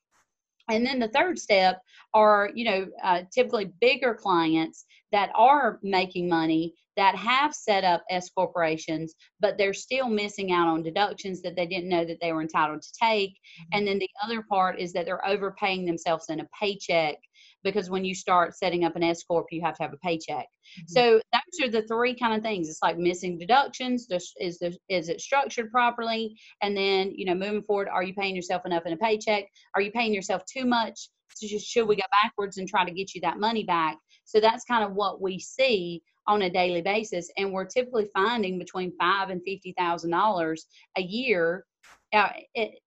and 0.69 0.85
then 0.85 0.99
the 0.99 1.09
third 1.09 1.37
step 1.37 1.81
are 2.13 2.49
you 2.53 2.63
know 2.63 2.87
uh, 3.03 3.21
typically 3.33 3.71
bigger 3.81 4.15
clients 4.15 4.85
that 5.11 5.29
are 5.35 5.79
making 5.83 6.29
money 6.29 6.73
that 6.97 7.15
have 7.15 7.53
set 7.53 7.83
up 7.83 8.03
s 8.09 8.29
corporations 8.29 9.15
but 9.39 9.57
they're 9.57 9.73
still 9.73 10.09
missing 10.09 10.51
out 10.51 10.67
on 10.67 10.83
deductions 10.83 11.41
that 11.41 11.55
they 11.55 11.65
didn't 11.65 11.89
know 11.89 12.05
that 12.05 12.17
they 12.21 12.31
were 12.31 12.41
entitled 12.41 12.81
to 12.81 12.91
take 13.01 13.31
mm-hmm. 13.31 13.77
and 13.77 13.87
then 13.87 13.99
the 13.99 14.09
other 14.23 14.43
part 14.49 14.79
is 14.79 14.93
that 14.93 15.05
they're 15.05 15.27
overpaying 15.27 15.85
themselves 15.85 16.25
in 16.29 16.39
a 16.39 16.47
paycheck 16.59 17.15
because 17.63 17.89
when 17.89 18.05
you 18.05 18.13
start 18.13 18.55
setting 18.55 18.83
up 18.83 18.95
an 18.95 19.03
S 19.03 19.23
corp, 19.23 19.47
you 19.51 19.61
have 19.61 19.75
to 19.77 19.83
have 19.83 19.93
a 19.93 19.97
paycheck. 19.97 20.45
Mm-hmm. 20.45 20.87
So 20.87 21.21
those 21.31 21.67
are 21.67 21.71
the 21.71 21.87
three 21.87 22.15
kind 22.15 22.35
of 22.35 22.41
things. 22.41 22.69
It's 22.69 22.83
like 22.83 22.97
missing 22.97 23.37
deductions. 23.37 24.07
Is 24.39 24.59
the 24.59 24.75
is 24.89 25.09
it 25.09 25.21
structured 25.21 25.71
properly? 25.71 26.35
And 26.61 26.75
then 26.75 27.13
you 27.15 27.25
know, 27.25 27.35
moving 27.35 27.63
forward, 27.63 27.87
are 27.89 28.03
you 28.03 28.13
paying 28.13 28.35
yourself 28.35 28.65
enough 28.65 28.85
in 28.85 28.93
a 28.93 28.97
paycheck? 28.97 29.45
Are 29.75 29.81
you 29.81 29.91
paying 29.91 30.13
yourself 30.13 30.43
too 30.45 30.65
much? 30.65 31.09
So 31.35 31.47
should 31.57 31.87
we 31.87 31.95
go 31.95 32.03
backwards 32.23 32.57
and 32.57 32.67
try 32.67 32.85
to 32.85 32.91
get 32.91 33.15
you 33.15 33.21
that 33.21 33.39
money 33.39 33.63
back? 33.63 33.97
So 34.25 34.39
that's 34.39 34.65
kind 34.65 34.83
of 34.83 34.93
what 34.93 35.21
we 35.21 35.39
see 35.39 36.01
on 36.25 36.43
a 36.43 36.49
daily 36.49 36.81
basis, 36.81 37.29
and 37.37 37.51
we're 37.51 37.65
typically 37.65 38.07
finding 38.13 38.57
between 38.57 38.95
five 38.97 39.29
and 39.29 39.41
fifty 39.43 39.73
thousand 39.77 40.11
dollars 40.11 40.65
a 40.97 41.01
year 41.01 41.65
uh, 42.13 42.29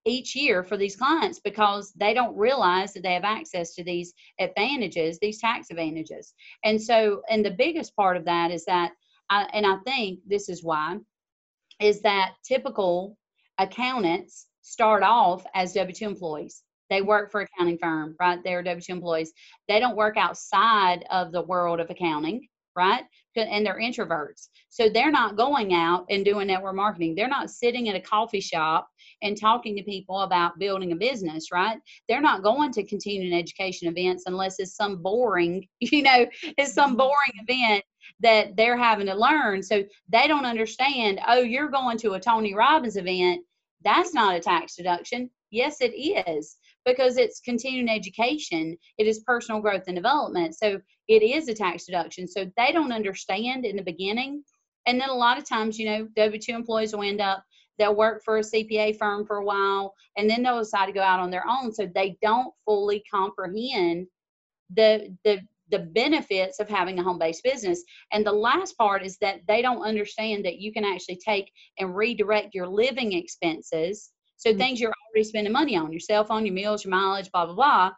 each 0.05 0.37
year 0.37 0.63
for 0.63 0.77
these 0.77 0.97
clients 0.97 1.41
because 1.41 1.93
they 1.97 2.15
don't 2.15 2.37
realize 2.37 2.93
that 2.93 3.03
they 3.03 3.15
have 3.15 3.25
access 3.25 3.75
to 3.75 3.83
these 3.83 4.15
advantages, 4.39 5.19
these 5.19 5.41
tax 5.41 5.67
advantages. 5.71 6.33
And 6.65 6.81
so, 6.81 7.23
and 7.29 7.45
the 7.45 7.51
biggest 7.51 7.97
part 7.97 8.17
of 8.17 8.25
that 8.27 8.53
is 8.53 8.65
that, 8.67 8.93
I, 9.29 9.49
and 9.53 9.67
I 9.67 9.79
think 9.85 10.21
this 10.27 10.49
is 10.49 10.63
why, 10.63 10.99
is 11.81 12.03
that 12.03 12.35
typical 12.45 13.19
accountants 13.59 14.47
start 14.63 15.03
off 15.03 15.45
as 15.55 15.73
W 15.73 15.93
2 15.93 16.05
employees. 16.05 16.63
They 16.91 17.03
work 17.03 17.31
for 17.31 17.41
accounting 17.41 17.79
firm, 17.79 18.17
right? 18.21 18.39
They're 18.45 18.63
W 18.63 18.81
2 18.81 18.93
employees. 18.93 19.33
They 19.69 19.81
don't 19.81 19.97
work 19.97 20.17
outside 20.17 21.05
of 21.11 21.33
the 21.33 21.43
world 21.43 21.81
of 21.81 21.91
accounting 21.91 22.47
right? 22.77 23.05
And 23.35 23.67
they're 23.67 23.81
introverts. 23.81 24.49
So 24.69 24.89
they're 24.89 25.11
not 25.11 25.37
going 25.37 25.75
out 25.75 26.07
and 26.11 26.25
doing 26.25 26.47
network 26.47 26.77
marketing. 26.77 27.15
They're 27.15 27.29
not 27.29 27.51
sitting 27.51 27.87
in 27.87 27.97
a 27.97 28.01
coffee 28.01 28.41
shop 28.41 28.89
and 29.23 29.39
talking 29.39 29.77
to 29.77 29.83
people 29.83 30.21
about 30.21 30.59
building 30.59 30.93
a 30.93 30.97
business, 30.97 31.51
right? 31.51 31.79
They're 32.09 32.21
not 32.21 32.43
going 32.43 32.73
to 32.73 32.85
continuing 32.85 33.33
education 33.33 33.89
events 33.89 34.25
unless 34.27 34.59
it's 34.59 34.77
some 34.77 35.03
boring, 35.03 35.67
you 35.81 36.03
know, 36.03 36.27
it's 36.59 36.75
some 36.75 36.91
mm-hmm. 36.91 36.99
boring 36.99 37.47
event 37.49 37.85
that 38.21 38.57
they're 38.57 38.77
having 38.77 39.07
to 39.07 39.15
learn. 39.15 39.63
So 39.63 39.83
they 40.09 40.29
don't 40.29 40.47
understand, 40.47 41.21
oh, 41.27 41.41
you're 41.41 41.69
going 41.69 41.99
to 41.99 42.13
a 42.13 42.21
Tony 42.21 42.55
Robbins 42.55 42.97
event. 42.97 43.43
That's 43.85 44.15
not 44.15 44.37
a 44.37 44.41
tax 44.41 44.77
deduction. 44.77 45.31
Yes, 45.51 45.81
it 45.81 45.95
is 45.95 46.57
because 46.87 47.19
it's 47.19 47.41
continuing 47.41 47.91
education. 47.91 48.79
It 48.97 49.07
is 49.07 49.25
personal 49.27 49.61
growth 49.61 49.83
and 49.89 49.97
development. 49.97 50.57
So 50.57 50.81
it 51.09 51.23
is 51.23 51.49
a 51.49 51.55
tax 51.55 51.85
deduction. 51.85 52.27
So 52.29 52.51
they 52.57 52.73
don't 52.73 52.93
understand 52.93 53.67
in 53.67 53.77
the 53.77 53.83
beginning. 53.83 54.45
And 54.87 55.01
then 55.01 55.11
a 55.11 55.15
lot 55.15 55.37
of 55.37 55.49
times, 55.49 55.79
you 55.79 55.87
know, 55.87 56.09
W 56.17 56.41
2 56.41 56.53
employees 56.53 56.95
will 56.95 57.03
end 57.03 57.21
up, 57.21 57.43
they'll 57.79 57.97
work 57.97 58.23
for 58.25 58.39
a 58.39 58.43
CPA 58.43 58.97
firm 58.97 59.27
for 59.27 59.39
a 59.39 59.45
while 59.45 59.95
and 60.17 60.31
then 60.31 60.43
they'll 60.43 60.61
decide 60.61 60.87
to 60.87 60.93
go 60.93 61.03
out 61.03 61.21
on 61.21 61.31
their 61.31 61.45
own. 61.47 61.75
So 61.75 61.87
they 61.87 62.17
don't 62.23 62.55
fully 62.65 63.03
comprehend 63.13 64.07
the, 64.73 65.15
the, 65.25 65.41
the 65.71 65.81
benefits 65.81 66.61
of 66.61 66.69
having 66.69 66.99
a 67.01 67.03
home 67.03 67.19
based 67.19 67.43
business. 67.43 67.83
And 68.13 68.25
the 68.25 68.33
last 68.33 68.79
part 68.79 69.05
is 69.05 69.19
that 69.19 69.41
they 69.49 69.61
don't 69.61 69.83
understand 69.83 70.45
that 70.45 70.59
you 70.59 70.73
can 70.73 70.85
actually 70.85 71.17
take 71.17 71.51
and 71.79 71.97
redirect 71.97 72.55
your 72.55 72.69
living 72.69 73.13
expenses. 73.13 74.13
So 74.37 74.51
mm-hmm. 74.51 74.59
things 74.59 74.81
you're 74.81 74.93
already 75.11 75.25
spending 75.25 75.53
money 75.53 75.77
on, 75.77 75.93
your 75.93 76.01
cell 76.01 76.25
phone, 76.25 76.47
your 76.47 76.55
meals, 76.55 76.85
your 76.85 76.91
mileage, 76.91 77.31
blah, 77.33 77.47
blah, 77.47 77.55
blah 77.55 77.93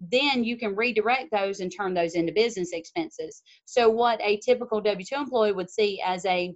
then 0.00 0.44
you 0.44 0.56
can 0.56 0.74
redirect 0.74 1.30
those 1.30 1.60
and 1.60 1.70
turn 1.70 1.92
those 1.92 2.14
into 2.14 2.32
business 2.32 2.70
expenses. 2.72 3.42
So, 3.66 3.88
what 3.90 4.20
a 4.22 4.38
typical 4.38 4.80
W 4.80 5.04
2 5.04 5.14
employee 5.14 5.52
would 5.52 5.70
see 5.70 6.00
as 6.04 6.24
a 6.24 6.54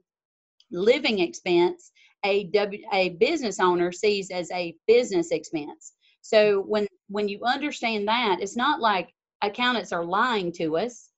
living 0.70 1.18
expense, 1.18 1.92
a, 2.24 2.44
w, 2.44 2.82
a 2.92 3.10
business 3.10 3.60
owner 3.60 3.92
sees 3.92 4.30
as 4.30 4.50
a 4.50 4.74
business 4.86 5.30
expense. 5.30 5.92
So, 6.22 6.62
when, 6.62 6.86
when 7.08 7.28
you 7.28 7.40
understand 7.44 8.08
that, 8.08 8.38
it's 8.40 8.56
not 8.56 8.80
like 8.80 9.10
accountants 9.42 9.92
are 9.92 10.04
lying 10.04 10.50
to 10.52 10.78
us. 10.78 11.10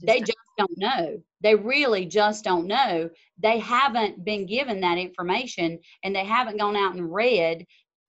They 0.00 0.20
just, 0.20 0.20
they 0.20 0.20
just 0.20 0.38
don't 0.58 0.78
know. 0.78 1.22
They 1.40 1.54
really 1.54 2.06
just 2.06 2.44
don't 2.44 2.66
know. 2.66 3.10
They 3.38 3.58
haven't 3.58 4.24
been 4.24 4.46
given 4.46 4.80
that 4.80 4.98
information 4.98 5.78
and 6.04 6.14
they 6.14 6.24
haven't 6.24 6.58
gone 6.58 6.76
out 6.76 6.94
and 6.94 7.12
read 7.12 7.66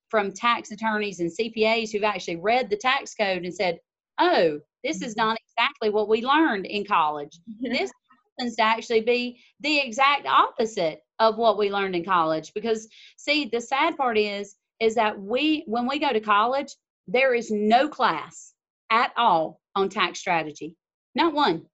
from 0.09 0.31
tax 0.31 0.71
attorneys 0.71 1.19
and 1.19 1.31
CPAs 1.31 1.91
who've 1.91 2.03
actually 2.03 2.35
read 2.35 2.69
the 2.69 2.77
tax 2.77 3.15
code 3.15 3.43
and 3.43 3.53
said, 3.53 3.79
oh, 4.19 4.59
this 4.83 5.01
is 5.01 5.15
not 5.15 5.37
exactly 5.47 5.89
what 5.89 6.09
we 6.09 6.23
learned 6.23 6.65
in 6.65 6.85
college. 6.85 7.39
this 7.61 7.91
happens 8.37 8.55
to 8.57 8.63
actually 8.63 9.01
be 9.01 9.39
the 9.61 9.79
exact 9.79 10.27
opposite 10.27 10.99
of 11.19 11.37
what 11.37 11.57
we 11.57 11.71
learned 11.71 11.95
in 11.95 12.05
college. 12.05 12.51
Because 12.53 12.87
see, 13.17 13.49
the 13.51 13.61
sad 13.61 13.97
part 13.97 14.17
is, 14.17 14.55
is 14.79 14.95
that 14.95 15.19
we 15.19 15.63
when 15.67 15.87
we 15.87 15.99
go 15.99 16.11
to 16.11 16.19
college, 16.19 16.75
there 17.07 17.33
is 17.33 17.51
no 17.51 17.87
class 17.87 18.53
at 18.89 19.11
all 19.17 19.59
on 19.75 19.89
tax 19.89 20.19
strategy. 20.19 20.75
Not 21.15 21.33
one. 21.33 21.65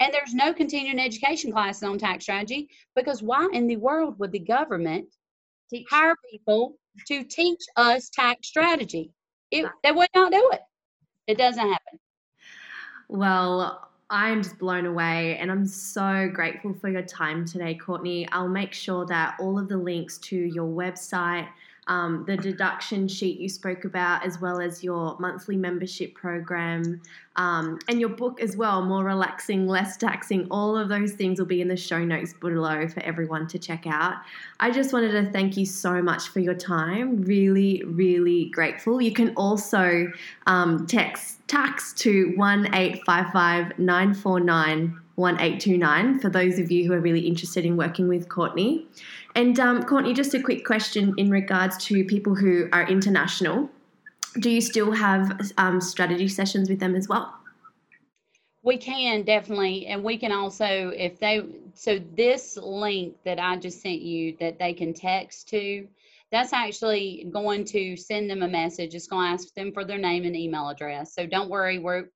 And 0.00 0.12
there's 0.12 0.34
no 0.34 0.52
continuing 0.52 0.98
education 0.98 1.52
classes 1.52 1.82
on 1.82 1.98
tax 1.98 2.24
strategy 2.24 2.68
because 2.94 3.22
why 3.22 3.48
in 3.52 3.66
the 3.66 3.76
world 3.76 4.18
would 4.18 4.32
the 4.32 4.38
government 4.38 5.06
Teach. 5.70 5.86
hire 5.90 6.16
people 6.30 6.76
to 7.08 7.24
teach 7.24 7.60
us 7.76 8.10
tax 8.10 8.48
strategy. 8.48 9.10
It, 9.50 9.66
they 9.82 9.92
would 9.92 10.08
not 10.14 10.32
do 10.32 10.50
it. 10.52 10.60
It 11.26 11.38
doesn't 11.38 11.60
happen. 11.60 11.98
Well, 13.08 13.88
I'm 14.10 14.42
just 14.42 14.58
blown 14.58 14.86
away 14.86 15.38
and 15.38 15.50
I'm 15.50 15.66
so 15.66 16.28
grateful 16.32 16.74
for 16.74 16.88
your 16.88 17.02
time 17.02 17.44
today, 17.44 17.74
Courtney. 17.74 18.28
I'll 18.30 18.48
make 18.48 18.72
sure 18.72 19.06
that 19.06 19.36
all 19.40 19.58
of 19.58 19.68
the 19.68 19.76
links 19.76 20.18
to 20.18 20.36
your 20.36 20.68
website, 20.68 21.48
um, 21.86 22.24
the 22.26 22.36
deduction 22.36 23.08
sheet 23.08 23.38
you 23.38 23.48
spoke 23.48 23.84
about, 23.84 24.24
as 24.24 24.40
well 24.40 24.60
as 24.60 24.82
your 24.82 25.16
monthly 25.18 25.56
membership 25.56 26.14
program 26.14 27.00
um, 27.36 27.78
and 27.88 28.00
your 28.00 28.10
book 28.10 28.40
as 28.40 28.56
well, 28.56 28.82
More 28.82 29.04
Relaxing, 29.04 29.66
Less 29.66 29.96
Taxing. 29.96 30.46
All 30.50 30.76
of 30.76 30.88
those 30.88 31.12
things 31.12 31.38
will 31.38 31.46
be 31.46 31.60
in 31.60 31.68
the 31.68 31.76
show 31.76 32.04
notes 32.04 32.32
below 32.32 32.86
for 32.88 33.00
everyone 33.00 33.48
to 33.48 33.58
check 33.58 33.86
out. 33.86 34.14
I 34.60 34.70
just 34.70 34.92
wanted 34.92 35.12
to 35.12 35.30
thank 35.30 35.56
you 35.56 35.66
so 35.66 36.00
much 36.00 36.28
for 36.28 36.40
your 36.40 36.54
time. 36.54 37.22
Really, 37.22 37.82
really 37.84 38.46
grateful. 38.46 39.00
You 39.00 39.12
can 39.12 39.34
also 39.36 40.12
um, 40.46 40.86
text 40.86 41.46
tax 41.48 41.92
to 41.94 42.34
1855 42.36 43.78
949 43.78 45.00
1829 45.16 46.18
for 46.18 46.28
those 46.28 46.58
of 46.58 46.72
you 46.72 46.86
who 46.86 46.92
are 46.92 47.00
really 47.00 47.20
interested 47.20 47.64
in 47.64 47.76
working 47.76 48.08
with 48.08 48.28
Courtney. 48.28 48.86
And 49.34 49.58
um, 49.58 49.82
Courtney, 49.82 50.14
just 50.14 50.34
a 50.34 50.40
quick 50.40 50.64
question 50.64 51.14
in 51.16 51.30
regards 51.30 51.76
to 51.86 52.04
people 52.04 52.34
who 52.34 52.68
are 52.72 52.86
international. 52.86 53.68
Do 54.38 54.50
you 54.50 54.60
still 54.60 54.92
have 54.92 55.52
um, 55.58 55.80
strategy 55.80 56.28
sessions 56.28 56.68
with 56.68 56.80
them 56.80 56.94
as 56.94 57.08
well? 57.08 57.34
We 58.62 58.78
can 58.78 59.24
definitely, 59.24 59.86
and 59.86 60.02
we 60.02 60.16
can 60.16 60.32
also, 60.32 60.92
if 60.96 61.18
they, 61.18 61.42
so 61.74 61.98
this 62.16 62.56
link 62.56 63.16
that 63.24 63.38
I 63.38 63.56
just 63.56 63.82
sent 63.82 64.00
you 64.00 64.36
that 64.40 64.58
they 64.58 64.72
can 64.72 64.94
text 64.94 65.48
to, 65.50 65.86
that's 66.32 66.52
actually 66.52 67.28
going 67.30 67.64
to 67.66 67.96
send 67.96 68.30
them 68.30 68.42
a 68.42 68.48
message. 68.48 68.94
It's 68.94 69.06
going 69.06 69.26
to 69.26 69.32
ask 69.34 69.54
them 69.54 69.72
for 69.72 69.84
their 69.84 69.98
name 69.98 70.24
and 70.24 70.34
email 70.34 70.68
address. 70.68 71.14
So 71.14 71.26
don't 71.26 71.50
worry, 71.50 71.78
we're, 71.78 72.08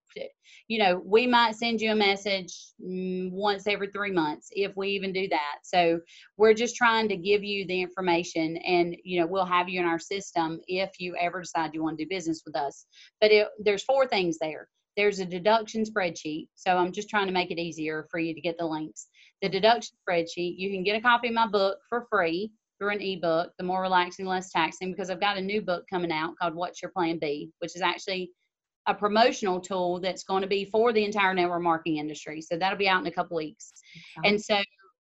you 0.69 0.79
know, 0.79 1.03
we 1.05 1.27
might 1.27 1.57
send 1.57 1.81
you 1.81 1.93
a 1.93 1.97
message 1.97 2.55
mm, 2.83 3.31
once 3.31 3.67
every 3.67 3.89
three 3.89 4.13
months 4.13 4.49
if 4.53 4.77
we 4.77 4.89
even 4.91 5.13
do 5.13 5.29
that. 5.29 5.59
So 5.63 6.01
we're 6.37 6.55
just 6.55 6.77
trying 6.77 7.09
to 7.09 7.17
give 7.17 7.43
you 7.43 7.67
the 7.67 7.81
information 7.81 8.57
and, 8.59 8.97
you 9.05 9.21
know, 9.21 9.27
we'll 9.27 9.47
have 9.47 9.69
you 9.69 9.81
in 9.81 9.87
our 9.87 9.99
system 9.99 10.61
if 10.67 10.91
you 10.99 11.17
ever 11.17 11.41
decide 11.41 11.73
you 11.73 11.83
want 11.83 11.99
to 11.99 12.05
do 12.05 12.09
business 12.09 12.43
with 12.45 12.57
us. 12.57 12.87
But 13.21 13.33
it, 13.33 13.49
there's 13.59 13.83
four 13.83 14.07
things 14.07 14.39
there. 14.39 14.69
There's 14.97 15.21
a 15.21 15.25
deduction 15.25 15.85
spreadsheet. 15.85 16.49
So 16.55 16.77
I'm 16.77 16.93
just 16.93 17.09
trying 17.09 17.29
to 17.29 17.33
make 17.33 17.51
it 17.51 17.61
easier 17.61 18.07
for 18.11 18.19
you 18.19 18.35
to 18.35 18.41
get 18.41 18.59
the 18.59 18.67
links. 18.67 19.07
The 19.43 19.49
deduction 19.49 19.97
spreadsheet, 20.09 20.59
you 20.59 20.71
can 20.71 20.83
get 20.83 20.97
a 20.97 21.01
copy 21.01 21.29
of 21.29 21.35
my 21.35 21.47
book 21.47 21.79
for 21.89 22.07
free 22.11 22.51
through 22.79 22.91
an 22.91 23.01
ebook, 23.01 23.53
The 23.59 23.65
More 23.65 23.83
Relaxing, 23.83 24.27
Less 24.27 24.51
Taxing, 24.51 24.93
because 24.93 25.11
I've 25.11 25.21
got 25.21 25.37
a 25.37 25.41
new 25.41 25.63
book 25.63 25.85
coming 25.91 26.13
out 26.13 26.35
called 26.41 26.55
What's 26.55 26.83
Your 26.83 26.91
Plan 26.93 27.19
B, 27.19 27.51
which 27.59 27.75
is 27.75 27.83
actually 27.83 28.31
a 28.89 28.95
promotional 28.95 29.61
tool 29.61 30.01
that's 30.01 30.25
going 30.25 30.43
to 30.43 30.49
be 30.49 30.65
for 30.65 30.93
the 30.93 31.05
entire 31.05 31.35
network 31.35 31.63
marketing 31.63 31.99
industry. 31.99 32.41
So 32.41 32.57
that'll 32.57 32.79
be 32.79 32.89
out 32.89 33.01
in 33.01 33.07
a 33.07 33.13
couple 33.13 33.37
weeks. 33.37 33.73
Okay. 34.19 34.31
And 34.31 34.43
so, 34.43 34.59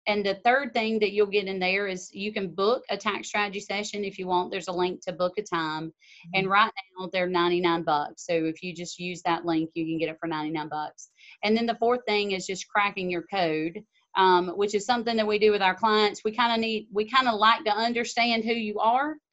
and 0.09 0.27
the 0.27 0.41
third 0.45 0.75
thing 0.75 0.99
that 0.99 1.13
you'll 1.13 1.27
get 1.27 1.47
in 1.47 1.59
there 1.59 1.87
is 1.87 2.11
you 2.13 2.33
can 2.33 2.49
book 2.49 2.85
a 2.91 2.97
tax 2.97 3.29
strategy 3.29 3.61
session 3.61 4.05
if 4.05 4.19
you 4.19 4.27
want. 4.27 4.51
There's 4.51 4.69
a 4.69 4.73
link 4.73 5.01
to 5.03 5.13
book 5.13 5.35
a 5.39 5.43
time. 5.43 5.87
Mm-hmm. 5.87 6.31
And 6.35 6.51
right 6.51 6.71
now 6.99 7.09
they're 7.13 7.29
99 7.29 7.83
bucks. 7.85 8.27
So 8.27 8.33
if 8.33 8.63
you 8.63 8.75
just 8.75 8.99
use 8.99 9.23
that 9.23 9.45
link, 9.45 9.71
you 9.75 9.85
can 9.85 9.99
get 9.99 10.09
it 10.09 10.19
for 10.21 10.27
99 10.27 10.69
bucks. 10.69 11.09
And 11.43 11.57
then 11.57 11.67
the 11.67 11.77
fourth 11.77 12.01
thing 12.07 12.33
is 12.33 12.47
just 12.47 12.69
cracking 12.69 13.11
your 13.11 13.25
code 13.33 13.83
um, 14.17 14.49
which 14.57 14.75
is 14.75 14.87
something 14.87 15.17
that 15.17 15.27
we 15.27 15.39
do 15.39 15.51
with 15.51 15.63
our 15.63 15.75
clients. 15.75 16.23
We 16.25 16.33
kind 16.33 16.53
of 16.53 16.59
need, 16.59 16.89
we 16.91 17.09
kind 17.09 17.29
of 17.29 17.35
like 17.35 17.65
to 17.65 17.71
understand 17.71 18.45
who 18.45 18.53
you 18.53 18.79
are 18.79 19.17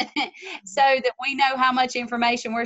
so 0.66 0.82
that 0.82 1.14
we 1.22 1.36
know 1.36 1.56
how 1.56 1.72
much 1.72 1.96
information 1.96 2.54
we're 2.54 2.66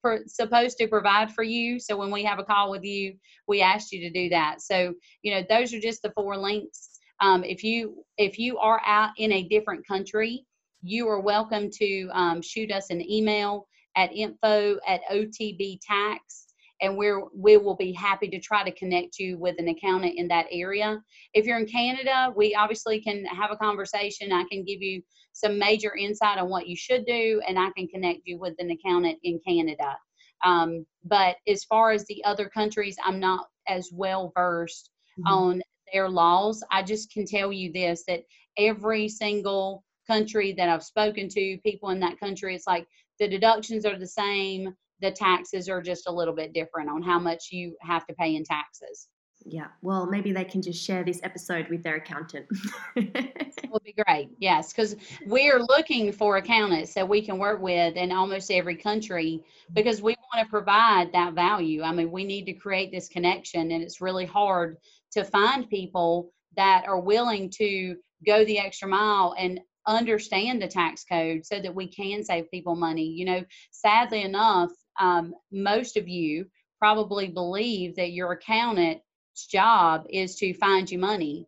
for, 0.00 0.20
supposed 0.26 0.78
to 0.78 0.88
provide 0.88 1.32
for 1.32 1.42
you. 1.42 1.78
So 1.78 1.96
when 1.96 2.10
we 2.10 2.24
have 2.24 2.38
a 2.38 2.44
call 2.44 2.70
with 2.70 2.84
you, 2.84 3.14
we 3.46 3.60
asked 3.60 3.92
you 3.92 4.00
to 4.00 4.10
do 4.10 4.28
that. 4.30 4.60
So 4.60 4.94
you 5.22 5.34
know 5.34 5.44
those 5.48 5.72
are 5.74 5.80
just 5.80 6.02
the 6.02 6.12
four 6.12 6.36
links. 6.36 6.98
Um, 7.20 7.44
if 7.44 7.64
you 7.64 8.04
if 8.18 8.38
you 8.38 8.58
are 8.58 8.80
out 8.84 9.10
in 9.16 9.32
a 9.32 9.48
different 9.48 9.86
country, 9.86 10.44
you 10.82 11.08
are 11.08 11.20
welcome 11.20 11.70
to 11.78 12.08
um, 12.12 12.42
shoot 12.42 12.70
us 12.70 12.90
an 12.90 13.00
email 13.10 13.66
at 13.96 14.12
info 14.12 14.78
at 14.86 15.00
OTB 15.10 15.80
Tax 15.86 16.45
and 16.80 16.96
we're 16.96 17.22
we 17.34 17.56
will 17.56 17.76
be 17.76 17.92
happy 17.92 18.28
to 18.28 18.40
try 18.40 18.62
to 18.62 18.76
connect 18.76 19.18
you 19.18 19.38
with 19.38 19.56
an 19.58 19.68
accountant 19.68 20.14
in 20.16 20.28
that 20.28 20.46
area. 20.50 21.00
If 21.34 21.46
you're 21.46 21.58
in 21.58 21.66
canada 21.66 22.32
we 22.36 22.54
obviously 22.54 23.00
can 23.00 23.24
have 23.26 23.50
a 23.50 23.56
conversation. 23.56 24.32
I 24.32 24.44
can 24.50 24.64
give 24.64 24.82
you 24.82 25.02
some 25.32 25.58
major 25.58 25.94
insight 25.94 26.38
on 26.38 26.48
what 26.48 26.66
you 26.66 26.76
should 26.76 27.04
do 27.06 27.42
and 27.46 27.58
i 27.58 27.70
can 27.76 27.86
connect 27.88 28.20
you 28.24 28.38
with 28.38 28.54
an 28.58 28.70
accountant 28.70 29.18
in 29.22 29.40
canada. 29.46 29.96
Um, 30.44 30.86
but 31.04 31.36
as 31.48 31.64
far 31.64 31.92
as 31.92 32.04
the 32.06 32.22
other 32.24 32.48
countries 32.48 32.96
i'm 33.04 33.20
not 33.20 33.46
as 33.68 33.90
well 33.92 34.32
versed 34.34 34.90
mm-hmm. 35.18 35.32
on 35.32 35.62
their 35.92 36.08
laws. 36.08 36.62
I 36.70 36.82
just 36.82 37.12
can 37.12 37.26
tell 37.26 37.52
you 37.52 37.72
this 37.72 38.04
that 38.08 38.22
every 38.58 39.08
single 39.08 39.84
country 40.06 40.52
that 40.52 40.68
i've 40.68 40.82
spoken 40.82 41.28
to 41.28 41.58
people 41.64 41.90
in 41.90 42.00
that 42.00 42.18
country 42.18 42.54
it's 42.54 42.66
like 42.66 42.86
the 43.18 43.28
deductions 43.28 43.84
are 43.84 43.98
the 43.98 44.06
same 44.06 44.74
the 45.00 45.10
taxes 45.10 45.68
are 45.68 45.82
just 45.82 46.08
a 46.08 46.12
little 46.12 46.34
bit 46.34 46.52
different 46.52 46.88
on 46.88 47.02
how 47.02 47.18
much 47.18 47.48
you 47.52 47.76
have 47.80 48.06
to 48.06 48.14
pay 48.14 48.34
in 48.34 48.44
taxes. 48.44 49.08
Yeah, 49.44 49.66
well, 49.82 50.06
maybe 50.06 50.32
they 50.32 50.44
can 50.44 50.62
just 50.62 50.84
share 50.84 51.04
this 51.04 51.20
episode 51.22 51.68
with 51.68 51.82
their 51.82 51.96
accountant. 51.96 52.46
would 52.96 53.82
be 53.84 53.94
great. 54.04 54.30
Yes, 54.38 54.72
because 54.72 54.96
we're 55.26 55.60
looking 55.60 56.10
for 56.10 56.38
accountants 56.38 56.94
that 56.94 57.08
we 57.08 57.20
can 57.20 57.38
work 57.38 57.60
with 57.60 57.96
in 57.96 58.10
almost 58.10 58.50
every 58.50 58.76
country 58.76 59.44
because 59.74 60.00
we 60.00 60.16
want 60.32 60.44
to 60.44 60.50
provide 60.50 61.12
that 61.12 61.34
value. 61.34 61.82
I 61.82 61.92
mean, 61.92 62.10
we 62.10 62.24
need 62.24 62.46
to 62.46 62.54
create 62.54 62.90
this 62.90 63.08
connection, 63.08 63.70
and 63.70 63.82
it's 63.82 64.00
really 64.00 64.26
hard 64.26 64.78
to 65.12 65.22
find 65.22 65.68
people 65.68 66.32
that 66.56 66.84
are 66.88 66.98
willing 66.98 67.50
to 67.58 67.96
go 68.26 68.44
the 68.46 68.58
extra 68.58 68.88
mile 68.88 69.34
and 69.38 69.60
understand 69.86 70.60
the 70.60 70.68
tax 70.68 71.04
code 71.04 71.44
so 71.44 71.60
that 71.60 71.74
we 71.74 71.88
can 71.88 72.24
save 72.24 72.50
people 72.50 72.76
money. 72.76 73.06
You 73.06 73.24
know, 73.24 73.44
sadly 73.70 74.22
enough, 74.22 74.70
um, 74.98 75.34
most 75.52 75.96
of 75.96 76.08
you 76.08 76.46
probably 76.78 77.28
believe 77.28 77.96
that 77.96 78.12
your 78.12 78.32
accountant's 78.32 79.02
job 79.48 80.06
is 80.10 80.36
to 80.36 80.54
find 80.54 80.90
you 80.90 80.98
money. 80.98 81.46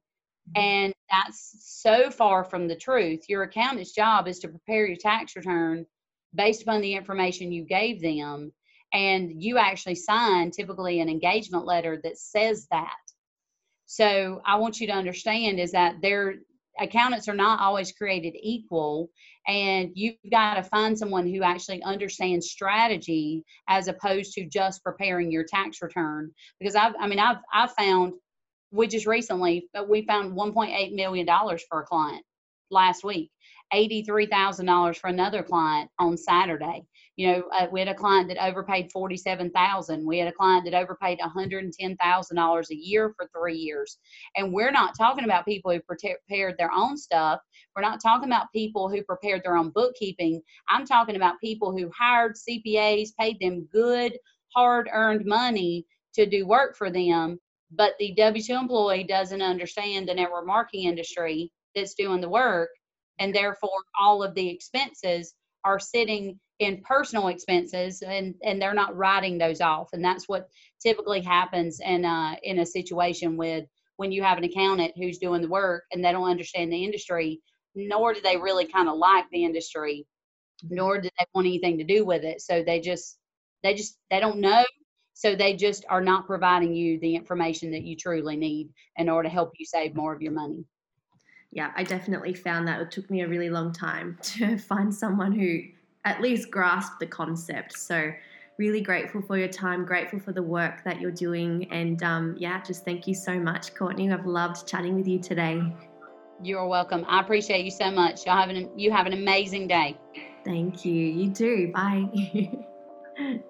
Mm-hmm. 0.50 0.60
And 0.60 0.94
that's 1.10 1.56
so 1.60 2.10
far 2.10 2.44
from 2.44 2.68
the 2.68 2.76
truth. 2.76 3.24
Your 3.28 3.42
accountant's 3.42 3.92
job 3.92 4.28
is 4.28 4.38
to 4.40 4.48
prepare 4.48 4.86
your 4.86 4.96
tax 4.96 5.36
return 5.36 5.86
based 6.34 6.62
upon 6.62 6.80
the 6.80 6.94
information 6.94 7.52
you 7.52 7.64
gave 7.64 8.00
them. 8.00 8.52
And 8.92 9.42
you 9.42 9.58
actually 9.58 9.96
sign 9.96 10.50
typically 10.50 11.00
an 11.00 11.08
engagement 11.08 11.66
letter 11.66 12.00
that 12.04 12.18
says 12.18 12.66
that. 12.70 12.94
So 13.86 14.42
I 14.44 14.56
want 14.56 14.80
you 14.80 14.86
to 14.88 14.92
understand 14.92 15.58
is 15.58 15.72
that 15.72 15.96
there 16.02 16.36
accountants 16.80 17.28
are 17.28 17.34
not 17.34 17.60
always 17.60 17.92
created 17.92 18.34
equal 18.40 19.10
and 19.46 19.90
you've 19.94 20.16
got 20.30 20.54
to 20.54 20.62
find 20.62 20.98
someone 20.98 21.26
who 21.26 21.42
actually 21.42 21.82
understands 21.82 22.50
strategy 22.50 23.44
as 23.68 23.88
opposed 23.88 24.32
to 24.34 24.46
just 24.46 24.82
preparing 24.84 25.30
your 25.30 25.44
tax 25.44 25.82
return. 25.82 26.30
Because 26.58 26.74
i've 26.74 26.94
i 27.00 27.06
mean 27.06 27.18
i've 27.18 27.38
i've 27.52 27.72
found 27.72 28.14
we 28.70 28.86
just 28.86 29.06
recently 29.06 29.68
but 29.72 29.88
we 29.88 30.02
found 30.06 30.36
1.8 30.36 30.94
million 30.94 31.26
dollars 31.26 31.64
for 31.68 31.80
a 31.80 31.86
client 31.86 32.22
last 32.70 33.04
week 33.04 33.30
$83,000 33.72 34.96
for 34.96 35.08
another 35.08 35.42
client 35.42 35.90
on 35.98 36.16
Saturday. 36.16 36.84
You 37.16 37.28
know, 37.28 37.42
uh, 37.52 37.66
we 37.70 37.80
had 37.80 37.88
a 37.88 37.94
client 37.94 38.28
that 38.28 38.42
overpaid 38.42 38.90
47,000. 38.92 40.06
We 40.06 40.18
had 40.18 40.28
a 40.28 40.32
client 40.32 40.64
that 40.64 40.74
overpaid 40.74 41.18
$110,000 41.18 42.70
a 42.70 42.76
year 42.76 43.14
for 43.16 43.28
3 43.36 43.54
years. 43.56 43.98
And 44.36 44.52
we're 44.52 44.70
not 44.70 44.96
talking 44.96 45.24
about 45.24 45.44
people 45.44 45.72
who 45.72 45.80
prepared 45.80 46.54
their 46.58 46.72
own 46.72 46.96
stuff. 46.96 47.40
We're 47.74 47.82
not 47.82 48.00
talking 48.00 48.28
about 48.28 48.52
people 48.54 48.88
who 48.88 49.02
prepared 49.02 49.42
their 49.44 49.56
own 49.56 49.70
bookkeeping. 49.70 50.40
I'm 50.68 50.86
talking 50.86 51.16
about 51.16 51.40
people 51.40 51.76
who 51.76 51.90
hired 51.96 52.36
CPAs, 52.36 53.10
paid 53.18 53.38
them 53.40 53.68
good, 53.72 54.16
hard-earned 54.54 55.26
money 55.26 55.86
to 56.14 56.26
do 56.26 56.46
work 56.46 56.76
for 56.76 56.90
them, 56.90 57.38
but 57.70 57.92
the 57.98 58.14
W2 58.18 58.48
employee 58.50 59.04
doesn't 59.04 59.42
understand 59.42 60.08
the 60.08 60.14
network 60.14 60.46
marketing 60.46 60.84
industry 60.84 61.52
that's 61.74 61.94
doing 61.94 62.20
the 62.20 62.28
work 62.28 62.70
and 63.18 63.34
therefore 63.34 63.70
all 64.00 64.22
of 64.22 64.34
the 64.34 64.48
expenses 64.48 65.34
are 65.64 65.78
sitting 65.78 66.38
in 66.58 66.82
personal 66.82 67.28
expenses 67.28 68.02
and 68.02 68.34
and 68.42 68.60
they're 68.60 68.74
not 68.74 68.96
writing 68.96 69.38
those 69.38 69.60
off 69.60 69.88
and 69.92 70.04
that's 70.04 70.28
what 70.28 70.48
typically 70.82 71.20
happens 71.20 71.80
in 71.80 72.04
uh 72.04 72.34
in 72.42 72.58
a 72.58 72.66
situation 72.66 73.36
with 73.36 73.64
when 73.96 74.12
you 74.12 74.22
have 74.22 74.38
an 74.38 74.44
accountant 74.44 74.92
who's 74.96 75.18
doing 75.18 75.42
the 75.42 75.48
work 75.48 75.84
and 75.92 76.04
they 76.04 76.12
don't 76.12 76.30
understand 76.30 76.72
the 76.72 76.84
industry 76.84 77.40
nor 77.74 78.12
do 78.12 78.20
they 78.20 78.36
really 78.36 78.66
kind 78.66 78.88
of 78.88 78.96
like 78.96 79.24
the 79.30 79.44
industry 79.44 80.04
nor 80.62 81.00
do 81.00 81.08
they 81.18 81.26
want 81.34 81.46
anything 81.46 81.78
to 81.78 81.84
do 81.84 82.04
with 82.04 82.24
it. 82.24 82.40
So 82.40 82.62
they 82.62 82.80
just 82.80 83.18
they 83.62 83.74
just 83.74 83.96
they 84.10 84.20
don't 84.20 84.40
know. 84.40 84.64
So 85.14 85.34
they 85.34 85.56
just 85.56 85.84
are 85.88 86.00
not 86.00 86.26
providing 86.26 86.74
you 86.74 86.98
the 87.00 87.16
information 87.16 87.72
that 87.72 87.82
you 87.82 87.96
truly 87.96 88.36
need 88.36 88.70
in 88.96 89.08
order 89.08 89.28
to 89.28 89.32
help 89.32 89.52
you 89.58 89.66
save 89.66 89.94
more 89.94 90.12
of 90.14 90.22
your 90.22 90.32
money 90.32 90.64
yeah, 91.50 91.72
I 91.76 91.82
definitely 91.82 92.34
found 92.34 92.68
that 92.68 92.80
it 92.80 92.90
took 92.90 93.10
me 93.10 93.22
a 93.22 93.28
really 93.28 93.50
long 93.50 93.72
time 93.72 94.18
to 94.22 94.58
find 94.58 94.94
someone 94.94 95.32
who 95.32 95.60
at 96.04 96.20
least 96.20 96.50
grasped 96.50 97.00
the 97.00 97.06
concept. 97.06 97.78
So, 97.78 98.12
really 98.58 98.80
grateful 98.80 99.22
for 99.22 99.38
your 99.38 99.48
time, 99.48 99.84
grateful 99.84 100.18
for 100.18 100.32
the 100.32 100.42
work 100.42 100.82
that 100.84 101.00
you're 101.00 101.12
doing. 101.12 101.70
And 101.70 102.02
um, 102.02 102.34
yeah, 102.38 102.60
just 102.62 102.84
thank 102.84 103.06
you 103.06 103.14
so 103.14 103.38
much, 103.38 103.74
Courtney. 103.74 104.10
I've 104.10 104.26
loved 104.26 104.66
chatting 104.66 104.96
with 104.96 105.06
you 105.06 105.20
today. 105.20 105.62
You're 106.42 106.66
welcome. 106.66 107.04
I 107.08 107.20
appreciate 107.20 107.64
you 107.64 107.70
so 107.70 107.90
much. 107.90 108.26
You 108.26 108.32
have 108.32 108.48
an, 108.48 108.70
you 108.76 108.90
have 108.90 109.06
an 109.06 109.12
amazing 109.12 109.68
day. 109.68 109.96
Thank 110.44 110.84
you. 110.84 110.94
You 110.94 111.30
do. 111.30 111.72
Bye. 111.72 112.04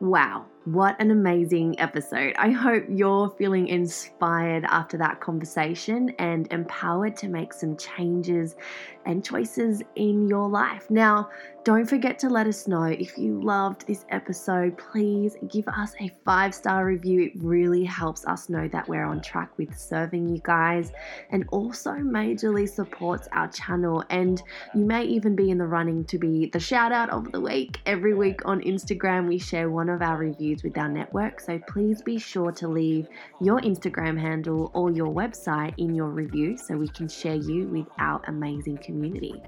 wow. 0.00 0.46
What 0.72 1.00
an 1.00 1.10
amazing 1.10 1.80
episode. 1.80 2.34
I 2.36 2.50
hope 2.50 2.84
you're 2.90 3.30
feeling 3.38 3.68
inspired 3.68 4.66
after 4.66 4.98
that 4.98 5.18
conversation 5.18 6.10
and 6.18 6.46
empowered 6.52 7.16
to 7.18 7.28
make 7.28 7.54
some 7.54 7.74
changes 7.78 8.54
and 9.06 9.24
choices 9.24 9.82
in 9.96 10.28
your 10.28 10.46
life. 10.46 10.90
Now, 10.90 11.30
don't 11.64 11.86
forget 11.86 12.18
to 12.20 12.28
let 12.28 12.46
us 12.46 12.66
know 12.66 12.84
if 12.84 13.18
you 13.18 13.42
loved 13.42 13.86
this 13.86 14.04
episode. 14.10 14.78
Please 14.78 15.36
give 15.50 15.66
us 15.68 15.94
a 16.00 16.10
five 16.24 16.54
star 16.54 16.84
review. 16.84 17.22
It 17.22 17.32
really 17.42 17.84
helps 17.84 18.26
us 18.26 18.48
know 18.48 18.68
that 18.68 18.88
we're 18.88 19.04
on 19.04 19.20
track 19.20 19.56
with 19.58 19.78
serving 19.78 20.28
you 20.28 20.40
guys 20.44 20.92
and 21.30 21.44
also 21.50 21.92
majorly 21.92 22.68
supports 22.68 23.28
our 23.32 23.48
channel. 23.48 24.04
And 24.10 24.42
you 24.74 24.84
may 24.84 25.04
even 25.04 25.34
be 25.34 25.50
in 25.50 25.58
the 25.58 25.66
running 25.66 26.04
to 26.06 26.18
be 26.18 26.46
the 26.46 26.60
shout 26.60 26.92
out 26.92 27.10
of 27.10 27.32
the 27.32 27.40
week. 27.40 27.80
Every 27.86 28.14
week 28.14 28.40
on 28.44 28.60
Instagram, 28.60 29.28
we 29.28 29.38
share 29.38 29.70
one 29.70 29.88
of 29.88 30.00
our 30.00 30.16
reviews 30.16 30.57
with 30.62 30.76
our 30.78 30.88
network. 30.88 31.40
So 31.40 31.58
please 31.68 32.02
be 32.02 32.18
sure 32.18 32.52
to 32.52 32.68
leave 32.68 33.08
your 33.40 33.60
Instagram 33.60 34.18
handle 34.18 34.70
or 34.74 34.90
your 34.90 35.12
website 35.12 35.74
in 35.78 35.94
your 35.94 36.08
review 36.08 36.56
so 36.56 36.76
we 36.76 36.88
can 36.88 37.08
share 37.08 37.34
you 37.34 37.66
with 37.68 37.86
our 37.98 38.20
amazing 38.26 38.78
community. 38.78 39.42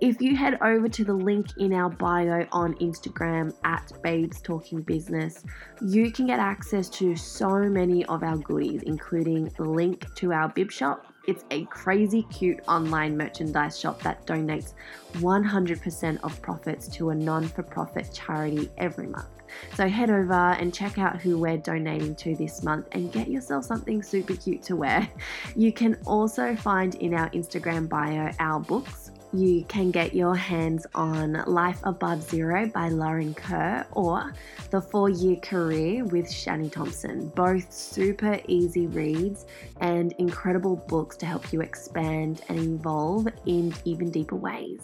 If 0.00 0.20
you 0.20 0.36
head 0.36 0.58
over 0.62 0.88
to 0.88 1.04
the 1.04 1.14
link 1.14 1.46
in 1.58 1.72
our 1.72 1.90
bio 1.90 2.46
on 2.52 2.74
Instagram 2.74 3.54
at 3.64 3.92
Babes 4.02 4.40
Talking 4.40 4.82
Business, 4.82 5.44
you 5.80 6.10
can 6.10 6.26
get 6.26 6.38
access 6.38 6.88
to 6.90 7.16
so 7.16 7.50
many 7.50 8.04
of 8.06 8.22
our 8.22 8.36
goodies, 8.38 8.82
including 8.82 9.44
the 9.56 9.64
link 9.64 10.12
to 10.16 10.32
our 10.32 10.48
bib 10.48 10.70
shop. 10.70 11.06
It's 11.28 11.44
a 11.52 11.64
crazy 11.66 12.22
cute 12.24 12.60
online 12.66 13.16
merchandise 13.16 13.78
shop 13.78 14.02
that 14.02 14.26
donates 14.26 14.74
100% 15.14 16.18
of 16.24 16.42
profits 16.42 16.88
to 16.88 17.10
a 17.10 17.14
non 17.14 17.46
for 17.46 17.62
profit 17.62 18.10
charity 18.12 18.70
every 18.76 19.06
month. 19.06 19.41
So 19.74 19.88
head 19.88 20.10
over 20.10 20.32
and 20.32 20.72
check 20.72 20.98
out 20.98 21.20
who 21.20 21.38
we're 21.38 21.58
donating 21.58 22.14
to 22.16 22.34
this 22.36 22.62
month 22.62 22.88
and 22.92 23.12
get 23.12 23.28
yourself 23.28 23.64
something 23.64 24.02
super 24.02 24.36
cute 24.36 24.62
to 24.64 24.76
wear. 24.76 25.08
You 25.54 25.72
can 25.72 25.98
also 26.06 26.56
find 26.56 26.94
in 26.96 27.14
our 27.14 27.28
Instagram 27.30 27.88
bio 27.88 28.30
our 28.38 28.58
books 28.60 29.11
you 29.32 29.64
can 29.64 29.90
get 29.90 30.14
your 30.14 30.36
hands 30.36 30.86
on 30.94 31.42
Life 31.46 31.80
Above 31.84 32.22
Zero 32.22 32.66
by 32.66 32.88
Lauren 32.88 33.32
Kerr 33.34 33.86
or 33.92 34.32
The 34.70 34.80
Four 34.80 35.08
Year 35.08 35.36
Career 35.36 36.04
with 36.04 36.26
Shani 36.26 36.70
Thompson. 36.70 37.28
Both 37.28 37.72
super 37.72 38.38
easy 38.46 38.86
reads 38.88 39.46
and 39.80 40.12
incredible 40.18 40.76
books 40.76 41.16
to 41.18 41.26
help 41.26 41.52
you 41.52 41.62
expand 41.62 42.42
and 42.48 42.58
evolve 42.58 43.28
in 43.46 43.72
even 43.84 44.10
deeper 44.10 44.36
ways. 44.36 44.82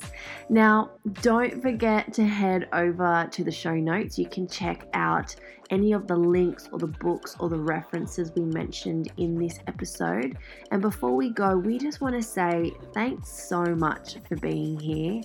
Now, 0.48 0.90
don't 1.20 1.60
forget 1.60 2.12
to 2.14 2.24
head 2.24 2.68
over 2.72 3.28
to 3.30 3.44
the 3.44 3.52
show 3.52 3.74
notes. 3.74 4.18
You 4.18 4.26
can 4.26 4.48
check 4.48 4.86
out 4.94 5.36
any 5.70 5.92
of 5.92 6.06
the 6.06 6.16
links 6.16 6.68
or 6.72 6.78
the 6.78 6.86
books 6.86 7.36
or 7.40 7.48
the 7.48 7.58
references 7.58 8.32
we 8.34 8.42
mentioned 8.42 9.12
in 9.16 9.38
this 9.38 9.58
episode. 9.66 10.36
And 10.70 10.80
before 10.80 11.14
we 11.14 11.30
go, 11.30 11.56
we 11.56 11.78
just 11.78 12.00
want 12.00 12.14
to 12.14 12.22
say 12.22 12.72
thanks 12.94 13.28
so 13.28 13.64
much 13.74 14.16
for 14.28 14.36
being 14.36 14.78
here, 14.78 15.22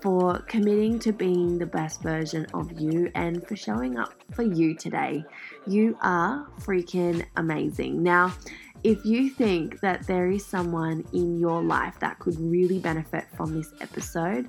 for 0.00 0.38
committing 0.40 0.98
to 1.00 1.12
being 1.12 1.58
the 1.58 1.66
best 1.66 2.02
version 2.02 2.46
of 2.54 2.72
you, 2.80 3.10
and 3.14 3.46
for 3.46 3.56
showing 3.56 3.98
up 3.98 4.14
for 4.32 4.42
you 4.42 4.74
today. 4.74 5.24
You 5.66 5.96
are 6.02 6.46
freaking 6.60 7.24
amazing. 7.36 8.02
Now, 8.02 8.34
if 8.82 9.02
you 9.04 9.30
think 9.30 9.80
that 9.80 10.06
there 10.06 10.30
is 10.30 10.44
someone 10.44 11.04
in 11.14 11.38
your 11.38 11.62
life 11.62 11.98
that 12.00 12.18
could 12.18 12.38
really 12.38 12.78
benefit 12.78 13.24
from 13.34 13.54
this 13.54 13.72
episode, 13.80 14.46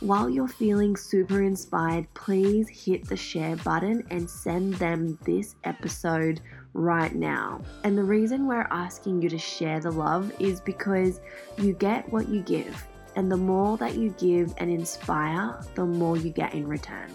while 0.00 0.28
you're 0.28 0.46
feeling 0.46 0.94
super 0.96 1.42
inspired, 1.42 2.06
please 2.12 2.68
hit 2.68 3.08
the 3.08 3.16
share 3.16 3.56
button 3.56 4.06
and 4.10 4.28
send 4.28 4.74
them 4.74 5.18
this 5.24 5.56
episode 5.64 6.42
right 6.74 7.14
now. 7.14 7.62
And 7.82 7.96
the 7.96 8.04
reason 8.04 8.46
we're 8.46 8.68
asking 8.70 9.22
you 9.22 9.30
to 9.30 9.38
share 9.38 9.80
the 9.80 9.90
love 9.90 10.30
is 10.38 10.60
because 10.60 11.22
you 11.56 11.72
get 11.72 12.12
what 12.12 12.28
you 12.28 12.42
give. 12.42 12.86
And 13.16 13.32
the 13.32 13.38
more 13.38 13.78
that 13.78 13.94
you 13.94 14.10
give 14.18 14.52
and 14.58 14.70
inspire, 14.70 15.58
the 15.74 15.86
more 15.86 16.18
you 16.18 16.28
get 16.30 16.52
in 16.52 16.68
return. 16.68 17.10